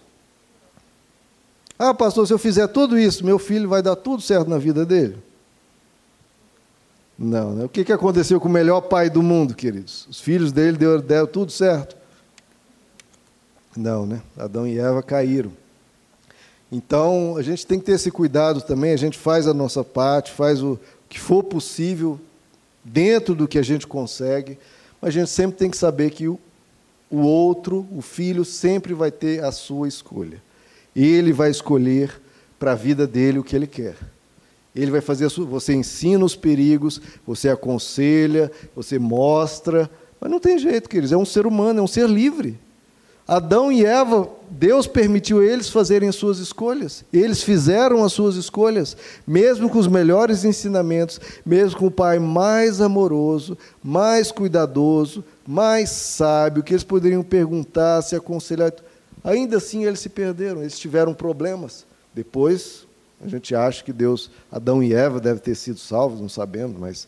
Ah, 1.78 1.94
pastor, 1.94 2.26
se 2.26 2.32
eu 2.32 2.38
fizer 2.38 2.66
tudo 2.66 2.98
isso, 2.98 3.24
meu 3.24 3.38
filho 3.38 3.68
vai 3.68 3.80
dar 3.80 3.94
tudo 3.94 4.20
certo 4.20 4.48
na 4.48 4.58
vida 4.58 4.84
dele? 4.84 5.16
Não, 7.22 7.54
né? 7.54 7.64
O 7.64 7.68
que, 7.68 7.84
que 7.84 7.92
aconteceu 7.92 8.40
com 8.40 8.48
o 8.48 8.52
melhor 8.52 8.80
pai 8.80 9.08
do 9.08 9.22
mundo, 9.22 9.54
queridos? 9.54 10.08
Os 10.10 10.20
filhos 10.20 10.50
dele 10.50 10.76
deram, 10.76 11.00
deram 11.00 11.26
tudo 11.28 11.52
certo? 11.52 11.96
Não, 13.76 14.04
né? 14.04 14.20
Adão 14.36 14.66
e 14.66 14.76
Eva 14.76 15.04
caíram. 15.04 15.52
Então, 16.70 17.36
a 17.36 17.42
gente 17.42 17.64
tem 17.64 17.78
que 17.78 17.84
ter 17.84 17.92
esse 17.92 18.10
cuidado 18.10 18.60
também, 18.60 18.92
a 18.92 18.96
gente 18.96 19.16
faz 19.16 19.46
a 19.46 19.54
nossa 19.54 19.84
parte, 19.84 20.32
faz 20.32 20.64
o 20.64 20.76
que 21.08 21.20
for 21.20 21.44
possível 21.44 22.18
dentro 22.82 23.36
do 23.36 23.46
que 23.46 23.58
a 23.58 23.62
gente 23.62 23.86
consegue, 23.86 24.58
mas 25.00 25.10
a 25.10 25.12
gente 25.20 25.30
sempre 25.30 25.56
tem 25.56 25.70
que 25.70 25.76
saber 25.76 26.10
que 26.10 26.26
o, 26.26 26.40
o 27.08 27.18
outro, 27.18 27.86
o 27.92 28.02
filho, 28.02 28.44
sempre 28.44 28.94
vai 28.94 29.12
ter 29.12 29.44
a 29.44 29.52
sua 29.52 29.86
escolha. 29.86 30.42
Ele 30.96 31.32
vai 31.32 31.52
escolher 31.52 32.20
para 32.58 32.72
a 32.72 32.74
vida 32.74 33.06
dele 33.06 33.38
o 33.38 33.44
que 33.44 33.54
ele 33.54 33.68
quer. 33.68 33.94
Ele 34.74 34.90
vai 34.90 35.00
fazer 35.00 35.28
sua, 35.28 35.44
você 35.44 35.74
ensina 35.74 36.24
os 36.24 36.34
perigos, 36.34 37.00
você 37.26 37.48
aconselha, 37.48 38.50
você 38.74 38.98
mostra, 38.98 39.90
mas 40.20 40.30
não 40.30 40.40
tem 40.40 40.58
jeito, 40.58 40.88
queridos, 40.88 41.12
é 41.12 41.16
um 41.16 41.24
ser 41.24 41.46
humano, 41.46 41.80
é 41.80 41.82
um 41.82 41.86
ser 41.86 42.08
livre. 42.08 42.58
Adão 43.26 43.70
e 43.70 43.84
Eva, 43.84 44.28
Deus 44.50 44.86
permitiu 44.86 45.42
eles 45.42 45.68
fazerem 45.68 46.08
as 46.08 46.16
suas 46.16 46.38
escolhas. 46.38 47.04
Eles 47.12 47.42
fizeram 47.42 48.04
as 48.04 48.12
suas 48.12 48.34
escolhas, 48.36 48.96
mesmo 49.26 49.68
com 49.70 49.78
os 49.78 49.86
melhores 49.86 50.44
ensinamentos, 50.44 51.20
mesmo 51.46 51.78
com 51.78 51.86
o 51.86 51.90
pai 51.90 52.18
mais 52.18 52.80
amoroso, 52.80 53.56
mais 53.82 54.32
cuidadoso, 54.32 55.24
mais 55.46 55.90
sábio, 55.90 56.62
que 56.62 56.72
eles 56.72 56.84
poderiam 56.84 57.22
perguntar, 57.22 58.02
se 58.02 58.16
aconselhar. 58.16 58.72
Ainda 59.22 59.58
assim 59.58 59.84
eles 59.84 60.00
se 60.00 60.08
perderam, 60.08 60.60
eles 60.60 60.78
tiveram 60.78 61.14
problemas. 61.14 61.86
Depois, 62.12 62.86
a 63.22 63.28
gente 63.28 63.54
acha 63.54 63.84
que 63.84 63.92
Deus, 63.92 64.30
Adão 64.50 64.82
e 64.82 64.92
Eva 64.92 65.20
devem 65.20 65.40
ter 65.40 65.54
sido 65.54 65.78
salvos, 65.78 66.20
não 66.20 66.28
sabemos, 66.28 66.78
mas 66.78 67.06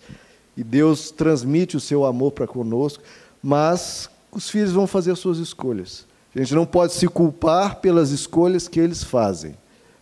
e 0.56 0.62
Deus 0.62 1.10
transmite 1.10 1.76
o 1.76 1.80
seu 1.80 2.04
amor 2.04 2.30
para 2.30 2.46
conosco, 2.46 3.02
mas 3.42 4.08
os 4.30 4.48
filhos 4.48 4.72
vão 4.72 4.86
fazer 4.86 5.10
as 5.10 5.18
suas 5.18 5.38
escolhas. 5.38 6.06
A 6.34 6.38
gente 6.38 6.54
não 6.54 6.64
pode 6.64 6.92
se 6.92 7.08
culpar 7.08 7.80
pelas 7.80 8.10
escolhas 8.10 8.68
que 8.68 8.78
eles 8.78 9.02
fazem. 9.02 9.56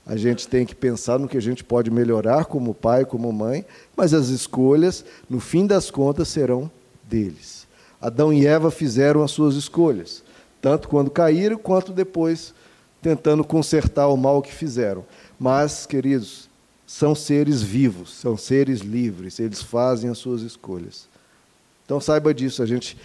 A 0.06 0.16
gente 0.16 0.48
tem 0.48 0.66
que 0.66 0.74
pensar 0.74 1.18
no 1.18 1.28
que 1.28 1.36
a 1.36 1.42
gente 1.42 1.62
pode 1.62 1.90
melhorar 1.90 2.46
como 2.46 2.74
pai, 2.74 3.04
como 3.04 3.32
mãe, 3.32 3.64
mas 3.96 4.12
as 4.12 4.28
escolhas, 4.28 5.04
no 5.28 5.40
fim 5.40 5.66
das 5.66 5.90
contas, 5.90 6.28
serão 6.28 6.70
deles. 7.04 7.66
Adão 8.00 8.32
e 8.32 8.46
Eva 8.46 8.70
fizeram 8.70 9.22
as 9.22 9.30
suas 9.30 9.54
escolhas, 9.54 10.22
tanto 10.60 10.88
quando 10.88 11.10
caíram 11.10 11.56
quanto 11.56 11.92
depois 11.92 12.52
tentando 13.00 13.44
consertar 13.44 14.08
o 14.08 14.16
mal 14.16 14.40
que 14.40 14.52
fizeram. 14.52 15.04
Mas, 15.42 15.86
queridos, 15.86 16.48
são 16.86 17.16
seres 17.16 17.62
vivos, 17.62 18.14
são 18.14 18.36
seres 18.36 18.78
livres, 18.78 19.40
eles 19.40 19.60
fazem 19.60 20.08
as 20.08 20.18
suas 20.18 20.40
escolhas. 20.42 21.08
Então 21.84 22.00
saiba 22.00 22.32
disso, 22.32 22.62
a 22.62 22.66
gente 22.66 22.96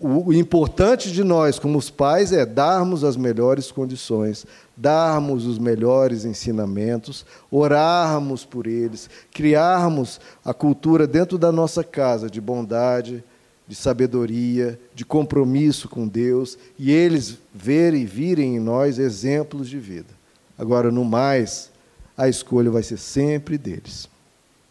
o, 0.00 0.32
importante 0.32 1.12
de 1.12 1.22
nós, 1.22 1.60
como 1.60 1.78
os 1.78 1.88
pais, 1.88 2.32
é 2.32 2.44
darmos 2.44 3.04
as 3.04 3.16
melhores 3.16 3.70
condições, 3.70 4.44
darmos 4.76 5.46
os 5.46 5.60
melhores 5.60 6.24
ensinamentos, 6.24 7.24
orarmos 7.52 8.44
por 8.44 8.66
eles, 8.66 9.08
criarmos 9.32 10.20
a 10.44 10.52
cultura 10.52 11.06
dentro 11.06 11.38
da 11.38 11.52
nossa 11.52 11.84
casa 11.84 12.28
de 12.28 12.40
bondade, 12.40 13.22
de 13.68 13.76
sabedoria, 13.76 14.76
de 14.92 15.04
compromisso 15.04 15.88
com 15.88 16.08
Deus, 16.08 16.58
e 16.76 16.90
eles 16.90 17.38
verem 17.54 18.02
e 18.02 18.06
virem 18.06 18.56
em 18.56 18.60
nós 18.60 18.98
exemplos 18.98 19.68
de 19.68 19.78
vida. 19.78 20.16
Agora, 20.58 20.90
no 20.90 21.04
mais, 21.04 21.70
a 22.16 22.28
escolha 22.28 22.70
vai 22.70 22.82
ser 22.82 22.96
sempre 22.96 23.58
deles. 23.58 24.08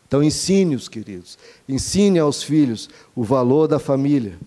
Então, 0.08 0.24
ensine-os, 0.24 0.88
queridos, 0.88 1.38
ensine 1.68 2.20
aos 2.20 2.44
filhos 2.44 2.90
o 3.16 3.24
valor 3.24 3.68
da 3.68 3.80
família 3.80 4.38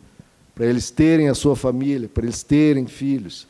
para 0.59 0.67
eles 0.67 0.91
terem 0.91 1.29
a 1.29 1.35
sua 1.35 1.55
família, 1.55 2.09
para 2.13 2.25
eles 2.25 2.43
terem 2.43 2.85
filhos. 2.89 3.47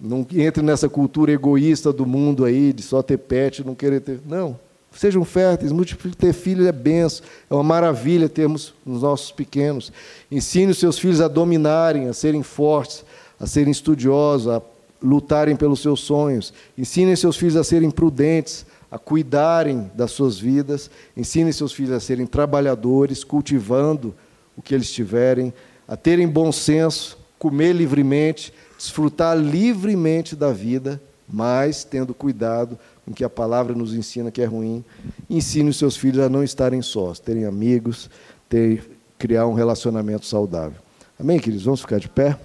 Não 0.00 0.26
entre 0.32 0.62
nessa 0.62 0.88
cultura 0.88 1.30
egoísta 1.30 1.92
do 1.92 2.06
mundo 2.06 2.46
aí, 2.46 2.72
de 2.72 2.82
só 2.82 3.02
ter 3.02 3.18
pet 3.18 3.62
não 3.62 3.74
querer 3.74 4.00
ter. 4.00 4.20
Não. 4.26 4.58
Sejam 4.90 5.22
férteis, 5.22 5.70
multipliquem. 5.70 6.18
Ter 6.18 6.32
filhos 6.32 6.66
é 6.66 6.72
benção, 6.72 7.26
é 7.50 7.54
uma 7.54 7.62
maravilha 7.62 8.26
termos 8.26 8.72
os 8.86 9.02
nossos 9.02 9.30
pequenos. 9.30 9.92
Ensine 10.30 10.72
os 10.72 10.78
seus 10.78 10.98
filhos 10.98 11.20
a 11.20 11.28
dominarem, 11.28 12.08
a 12.08 12.14
serem 12.14 12.42
fortes, 12.42 13.04
a 13.38 13.46
serem 13.46 13.70
estudiosos, 13.70 14.48
a 14.48 14.62
lutarem 15.02 15.56
pelos 15.56 15.80
seus 15.80 16.00
sonhos. 16.00 16.54
Ensine 16.78 17.14
seus 17.18 17.36
filhos 17.36 17.56
a 17.56 17.64
serem 17.64 17.90
prudentes, 17.90 18.64
a 18.96 18.98
cuidarem 18.98 19.90
das 19.94 20.10
suas 20.10 20.38
vidas. 20.38 20.90
Ensine 21.14 21.52
seus 21.52 21.72
filhos 21.72 21.92
a 21.92 22.00
serem 22.00 22.26
trabalhadores, 22.26 23.22
cultivando 23.22 24.14
o 24.56 24.62
que 24.62 24.74
eles 24.74 24.90
tiverem, 24.90 25.52
a 25.86 25.96
terem 25.96 26.26
bom 26.26 26.50
senso, 26.50 27.18
comer 27.38 27.74
livremente, 27.74 28.54
desfrutar 28.76 29.36
livremente 29.36 30.34
da 30.34 30.50
vida, 30.50 31.00
mas 31.28 31.84
tendo 31.84 32.14
cuidado 32.14 32.78
com 33.04 33.12
que 33.12 33.22
a 33.22 33.28
palavra 33.28 33.74
nos 33.74 33.92
ensina 33.92 34.30
que 34.30 34.40
é 34.40 34.46
ruim. 34.46 34.82
Ensine 35.28 35.68
os 35.68 35.76
seus 35.76 35.94
filhos 35.94 36.24
a 36.24 36.30
não 36.30 36.42
estarem 36.42 36.80
sós, 36.80 37.20
terem 37.20 37.44
amigos, 37.44 38.08
ter, 38.48 38.98
criar 39.18 39.46
um 39.46 39.52
relacionamento 39.52 40.24
saudável. 40.24 40.80
Amém, 41.20 41.38
queridos? 41.38 41.66
Vamos 41.66 41.82
ficar 41.82 42.00
de 42.00 42.08
pé? 42.08 42.38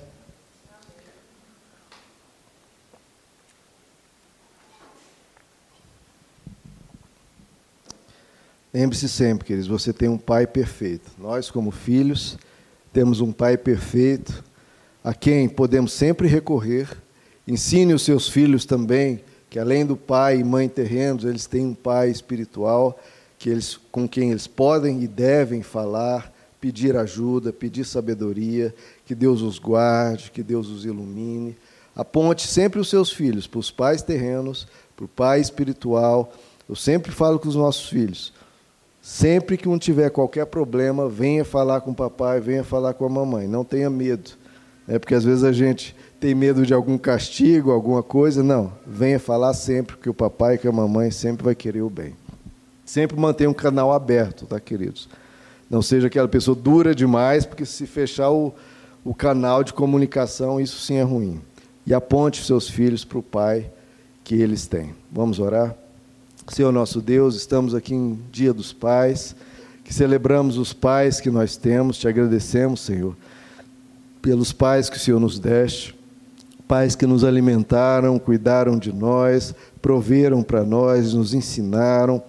Lembre-se 8.73 9.09
sempre, 9.09 9.45
queridos, 9.45 9.67
você 9.67 9.91
tem 9.91 10.07
um 10.07 10.17
pai 10.17 10.47
perfeito. 10.47 11.11
Nós, 11.17 11.51
como 11.51 11.71
filhos, 11.71 12.37
temos 12.93 13.19
um 13.19 13.31
pai 13.31 13.57
perfeito 13.57 14.43
a 15.03 15.13
quem 15.13 15.49
podemos 15.49 15.91
sempre 15.91 16.27
recorrer. 16.27 16.87
Ensine 17.45 17.93
os 17.93 18.03
seus 18.03 18.29
filhos 18.29 18.65
também 18.65 19.21
que 19.51 19.59
além 19.59 19.85
do 19.85 19.97
pai 19.97 20.37
e 20.37 20.43
mãe 20.45 20.69
terrenos, 20.69 21.25
eles 21.25 21.45
têm 21.45 21.65
um 21.65 21.73
pai 21.73 22.09
espiritual 22.09 22.97
que 23.37 23.49
eles, 23.49 23.77
com 23.91 24.07
quem 24.07 24.31
eles 24.31 24.47
podem 24.47 25.03
e 25.03 25.07
devem 25.09 25.61
falar, 25.61 26.33
pedir 26.61 26.95
ajuda, 26.95 27.51
pedir 27.51 27.83
sabedoria, 27.83 28.73
que 29.05 29.13
Deus 29.13 29.41
os 29.41 29.59
guarde, 29.59 30.31
que 30.31 30.41
Deus 30.41 30.69
os 30.69 30.85
ilumine. 30.85 31.57
Aponte 31.93 32.47
sempre 32.47 32.79
os 32.79 32.89
seus 32.89 33.11
filhos 33.11 33.45
para 33.45 33.59
os 33.59 33.69
pais 33.69 34.01
terrenos, 34.01 34.65
para 34.95 35.03
o 35.03 35.09
pai 35.09 35.41
espiritual. 35.41 36.31
Eu 36.69 36.75
sempre 36.75 37.11
falo 37.11 37.37
com 37.37 37.49
os 37.49 37.55
nossos 37.55 37.89
filhos. 37.89 38.31
Sempre 39.01 39.57
que 39.57 39.67
um 39.67 39.79
tiver 39.79 40.11
qualquer 40.11 40.45
problema, 40.45 41.09
venha 41.09 41.43
falar 41.43 41.81
com 41.81 41.89
o 41.89 41.95
papai, 41.95 42.39
venha 42.39 42.63
falar 42.63 42.93
com 42.93 43.03
a 43.03 43.09
mamãe. 43.09 43.47
Não 43.47 43.65
tenha 43.65 43.89
medo. 43.89 44.31
É 44.87 44.99
porque 44.99 45.15
às 45.15 45.23
vezes 45.23 45.43
a 45.43 45.51
gente 45.51 45.95
tem 46.19 46.35
medo 46.35 46.65
de 46.65 46.73
algum 46.73 46.97
castigo, 46.99 47.71
alguma 47.71 48.03
coisa. 48.03 48.43
Não, 48.43 48.71
venha 48.85 49.19
falar 49.19 49.53
sempre 49.55 49.97
que 49.97 50.09
o 50.09 50.13
papai 50.13 50.59
e 50.63 50.67
a 50.67 50.71
mamãe 50.71 51.09
sempre 51.09 51.43
vai 51.43 51.55
querer 51.55 51.81
o 51.81 51.89
bem. 51.89 52.15
Sempre 52.85 53.19
mantenha 53.19 53.49
um 53.49 53.53
canal 53.53 53.91
aberto, 53.91 54.45
tá, 54.45 54.59
queridos? 54.59 55.09
Não 55.67 55.81
seja 55.81 56.07
aquela 56.07 56.27
pessoa 56.27 56.53
dura 56.53 56.93
demais, 56.93 57.45
porque 57.45 57.65
se 57.65 57.87
fechar 57.87 58.29
o, 58.29 58.53
o 59.03 59.15
canal 59.15 59.63
de 59.63 59.73
comunicação, 59.73 60.59
isso 60.59 60.79
sim 60.79 60.95
é 60.95 61.01
ruim. 61.01 61.41
E 61.87 61.93
aponte 61.93 62.43
seus 62.43 62.69
filhos 62.69 63.03
para 63.03 63.17
o 63.17 63.23
pai 63.23 63.71
que 64.23 64.35
eles 64.35 64.67
têm. 64.67 64.93
Vamos 65.11 65.39
orar? 65.39 65.75
Senhor 66.47 66.71
nosso 66.71 67.01
Deus, 67.01 67.35
estamos 67.35 67.73
aqui 67.73 67.93
em 67.93 68.19
Dia 68.31 68.53
dos 68.53 68.73
Pais, 68.73 69.35
que 69.83 69.93
celebramos 69.93 70.57
os 70.57 70.73
pais 70.73 71.19
que 71.19 71.29
nós 71.29 71.55
temos, 71.55 71.97
te 71.97 72.07
agradecemos, 72.07 72.81
Senhor, 72.81 73.15
pelos 74.21 74.51
pais 74.51 74.89
que 74.89 74.97
o 74.97 74.99
Senhor 74.99 75.19
nos 75.19 75.39
deste 75.39 75.95
pais 76.71 76.95
que 76.95 77.05
nos 77.05 77.25
alimentaram, 77.25 78.17
cuidaram 78.17 78.79
de 78.79 78.93
nós, 78.93 79.53
proveram 79.81 80.41
para 80.41 80.63
nós, 80.63 81.13
nos 81.13 81.33
ensinaram, 81.33 82.23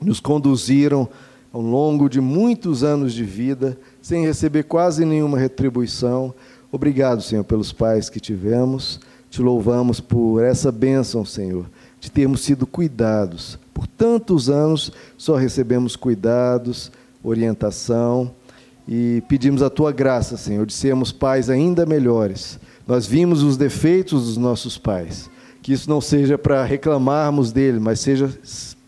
nos 0.00 0.20
conduziram 0.20 1.08
ao 1.52 1.60
longo 1.60 2.08
de 2.08 2.20
muitos 2.20 2.84
anos 2.84 3.12
de 3.12 3.24
vida, 3.24 3.76
sem 4.00 4.24
receber 4.24 4.62
quase 4.62 5.04
nenhuma 5.04 5.40
retribuição. 5.40 6.32
Obrigado, 6.70 7.20
Senhor, 7.20 7.42
pelos 7.42 7.72
pais 7.72 8.08
que 8.08 8.20
tivemos. 8.20 9.00
Te 9.28 9.42
louvamos 9.42 9.98
por 9.98 10.44
essa 10.44 10.70
bênção, 10.70 11.24
Senhor, 11.24 11.66
de 12.04 12.10
termos 12.10 12.42
sido 12.42 12.66
cuidados. 12.66 13.58
Por 13.72 13.86
tantos 13.86 14.50
anos 14.50 14.92
só 15.16 15.36
recebemos 15.36 15.96
cuidados, 15.96 16.92
orientação 17.22 18.30
e 18.86 19.22
pedimos 19.28 19.62
a 19.62 19.70
tua 19.70 19.90
graça, 19.90 20.36
Senhor, 20.36 20.66
de 20.66 20.74
sermos 20.74 21.10
pais 21.10 21.48
ainda 21.48 21.86
melhores 21.86 22.58
nós 22.86 23.06
vimos 23.06 23.42
os 23.42 23.56
defeitos 23.56 24.26
dos 24.26 24.36
nossos 24.36 24.76
pais. 24.76 25.30
Que 25.62 25.72
isso 25.72 25.88
não 25.88 26.00
seja 26.00 26.36
para 26.36 26.64
reclamarmos 26.64 27.50
dele, 27.50 27.80
mas 27.80 28.00
seja 28.00 28.30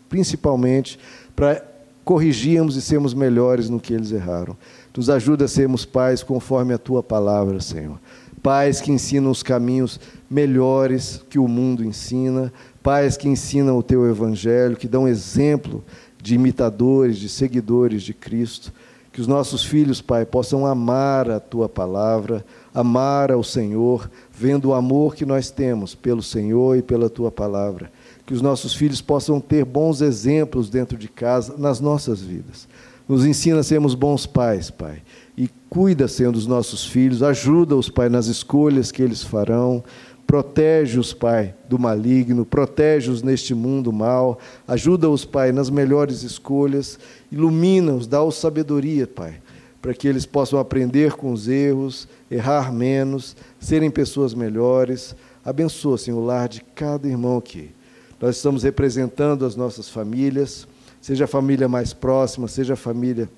principalmente 0.07 0.99
para 1.35 1.63
corrigirmos 2.05 2.75
e 2.75 2.81
sermos 2.81 3.13
melhores 3.13 3.69
no 3.69 3.79
que 3.79 3.93
eles 3.93 4.11
erraram. 4.11 4.55
Nos 4.95 5.09
ajuda 5.09 5.45
a 5.45 5.47
sermos 5.47 5.85
pais 5.85 6.23
conforme 6.23 6.73
a 6.73 6.77
tua 6.77 7.03
palavra, 7.03 7.59
Senhor. 7.59 7.99
Pais 8.41 8.79
que 8.79 8.91
ensinam 8.91 9.29
os 9.29 9.43
caminhos 9.43 9.99
melhores 10.29 11.23
que 11.29 11.37
o 11.37 11.47
mundo 11.47 11.83
ensina, 11.83 12.53
pais 12.87 13.17
que 13.17 13.27
ensinam 13.27 13.77
o 13.77 13.83
teu 13.83 14.09
evangelho, 14.09 14.77
que 14.77 14.87
dão 14.87 15.09
exemplo 15.09 15.83
de 16.23 16.35
imitadores, 16.35 17.17
de 17.17 17.27
seguidores 17.27 18.01
de 18.01 18.13
Cristo. 18.13 18.71
Que 19.11 19.19
os 19.19 19.27
nossos 19.27 19.65
filhos, 19.65 20.01
Pai, 20.01 20.25
possam 20.25 20.65
amar 20.65 21.29
a 21.29 21.37
tua 21.37 21.67
palavra, 21.67 22.45
amar 22.73 23.29
ao 23.29 23.43
Senhor, 23.43 24.09
vendo 24.31 24.69
o 24.69 24.73
amor 24.73 25.15
que 25.15 25.25
nós 25.25 25.51
temos 25.51 25.95
pelo 25.95 26.23
Senhor 26.23 26.77
e 26.77 26.81
pela 26.81 27.09
tua 27.09 27.29
palavra. 27.29 27.91
Que 28.25 28.33
os 28.33 28.41
nossos 28.41 28.73
filhos 28.73 29.01
possam 29.01 29.41
ter 29.41 29.65
bons 29.65 29.99
exemplos 29.99 30.69
dentro 30.69 30.97
de 30.97 31.09
casa, 31.09 31.55
nas 31.57 31.81
nossas 31.81 32.21
vidas. 32.21 32.69
Nos 33.05 33.25
ensina 33.25 33.59
a 33.59 33.63
sermos 33.63 33.95
bons 33.95 34.25
pais, 34.25 34.71
Pai. 34.71 35.01
E 35.37 35.49
cuida, 35.69 36.07
Senhor, 36.07 36.31
dos 36.31 36.47
nossos 36.47 36.85
filhos, 36.85 37.21
ajuda-os, 37.21 37.89
Pai, 37.89 38.07
nas 38.07 38.27
escolhas 38.27 38.93
que 38.93 39.01
eles 39.03 39.23
farão. 39.23 39.83
Protege-os, 40.27 41.13
Pai, 41.13 41.55
do 41.69 41.79
maligno, 41.79 42.45
protege-os 42.45 43.23
neste 43.23 43.55
mundo 43.55 43.93
mal, 43.93 44.37
ajuda-os, 44.67 45.23
Pai, 45.23 45.53
nas 45.53 45.69
melhores 45.69 46.21
escolhas, 46.21 46.99
ilumina-os, 47.31 48.07
dá-os 48.07 48.35
sabedoria, 48.35 49.07
Pai, 49.07 49.39
para 49.81 49.93
que 49.93 50.05
eles 50.05 50.25
possam 50.25 50.59
aprender 50.59 51.13
com 51.13 51.31
os 51.31 51.47
erros, 51.47 52.09
errar 52.29 52.73
menos, 52.73 53.37
serem 53.57 53.89
pessoas 53.89 54.33
melhores. 54.33 55.15
Abençoa, 55.45 55.97
Senhor, 55.97 56.19
o 56.19 56.25
lar 56.25 56.49
de 56.49 56.61
cada 56.75 57.07
irmão 57.07 57.37
aqui. 57.37 57.71
Nós 58.19 58.35
estamos 58.35 58.63
representando 58.63 59.45
as 59.45 59.55
nossas 59.55 59.87
famílias, 59.87 60.67
seja 60.99 61.23
a 61.23 61.27
família 61.27 61.69
mais 61.69 61.93
próxima, 61.93 62.49
seja 62.49 62.73
a 62.73 62.77
família 62.77 63.29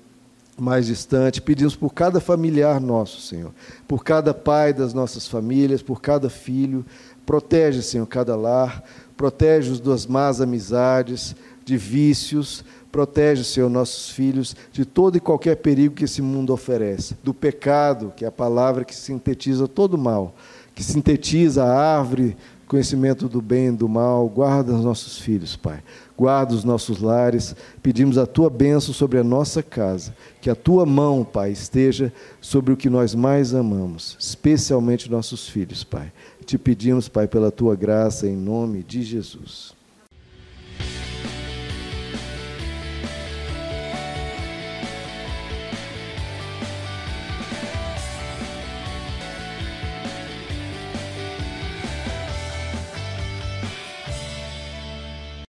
mais 0.58 0.86
distante. 0.86 1.40
Pedimos 1.40 1.76
por 1.76 1.92
cada 1.92 2.20
familiar 2.20 2.80
nosso, 2.80 3.20
Senhor, 3.20 3.52
por 3.86 4.04
cada 4.04 4.32
pai 4.34 4.72
das 4.72 4.94
nossas 4.94 5.26
famílias, 5.26 5.82
por 5.82 6.00
cada 6.00 6.28
filho. 6.28 6.84
Protege, 7.24 7.82
Senhor, 7.82 8.06
cada 8.06 8.34
lar, 8.36 8.82
protege-os 9.16 9.80
das 9.80 10.06
más 10.06 10.40
amizades, 10.40 11.34
de 11.64 11.76
vícios, 11.76 12.64
Protege, 12.90 13.44
Senhor, 13.44 13.70
nossos 13.70 14.10
filhos 14.10 14.56
de 14.72 14.84
todo 14.84 15.16
e 15.16 15.20
qualquer 15.20 15.56
perigo 15.56 15.94
que 15.94 16.04
esse 16.04 16.20
mundo 16.20 16.52
oferece, 16.52 17.16
do 17.22 17.32
pecado, 17.32 18.12
que 18.16 18.24
é 18.24 18.28
a 18.28 18.32
palavra 18.32 18.84
que 18.84 18.94
sintetiza 18.94 19.68
todo 19.68 19.94
o 19.94 19.98
mal, 19.98 20.34
que 20.74 20.82
sintetiza 20.82 21.64
a 21.64 21.98
árvore, 21.98 22.36
conhecimento 22.66 23.28
do 23.28 23.40
bem 23.40 23.68
e 23.68 23.72
do 23.72 23.88
mal. 23.88 24.28
Guarda 24.28 24.74
os 24.74 24.84
nossos 24.84 25.18
filhos, 25.18 25.54
Pai. 25.54 25.82
Guarda 26.20 26.52
os 26.52 26.64
nossos 26.64 27.00
lares. 27.00 27.56
Pedimos 27.82 28.18
a 28.18 28.26
tua 28.26 28.50
bênção 28.50 28.92
sobre 28.92 29.18
a 29.18 29.24
nossa 29.24 29.62
casa, 29.62 30.14
que 30.38 30.50
a 30.50 30.54
tua 30.54 30.84
mão, 30.84 31.24
Pai, 31.24 31.50
esteja 31.50 32.12
sobre 32.42 32.74
o 32.74 32.76
que 32.76 32.90
nós 32.90 33.14
mais 33.14 33.54
amamos, 33.54 34.18
especialmente 34.20 35.10
nossos 35.10 35.48
filhos, 35.48 35.82
Pai. 35.82 36.12
Te 36.44 36.58
pedimos, 36.58 37.08
Pai, 37.08 37.26
pela 37.26 37.50
tua 37.50 37.74
graça, 37.74 38.28
em 38.28 38.36
nome 38.36 38.82
de 38.82 39.02
Jesus. 39.02 39.79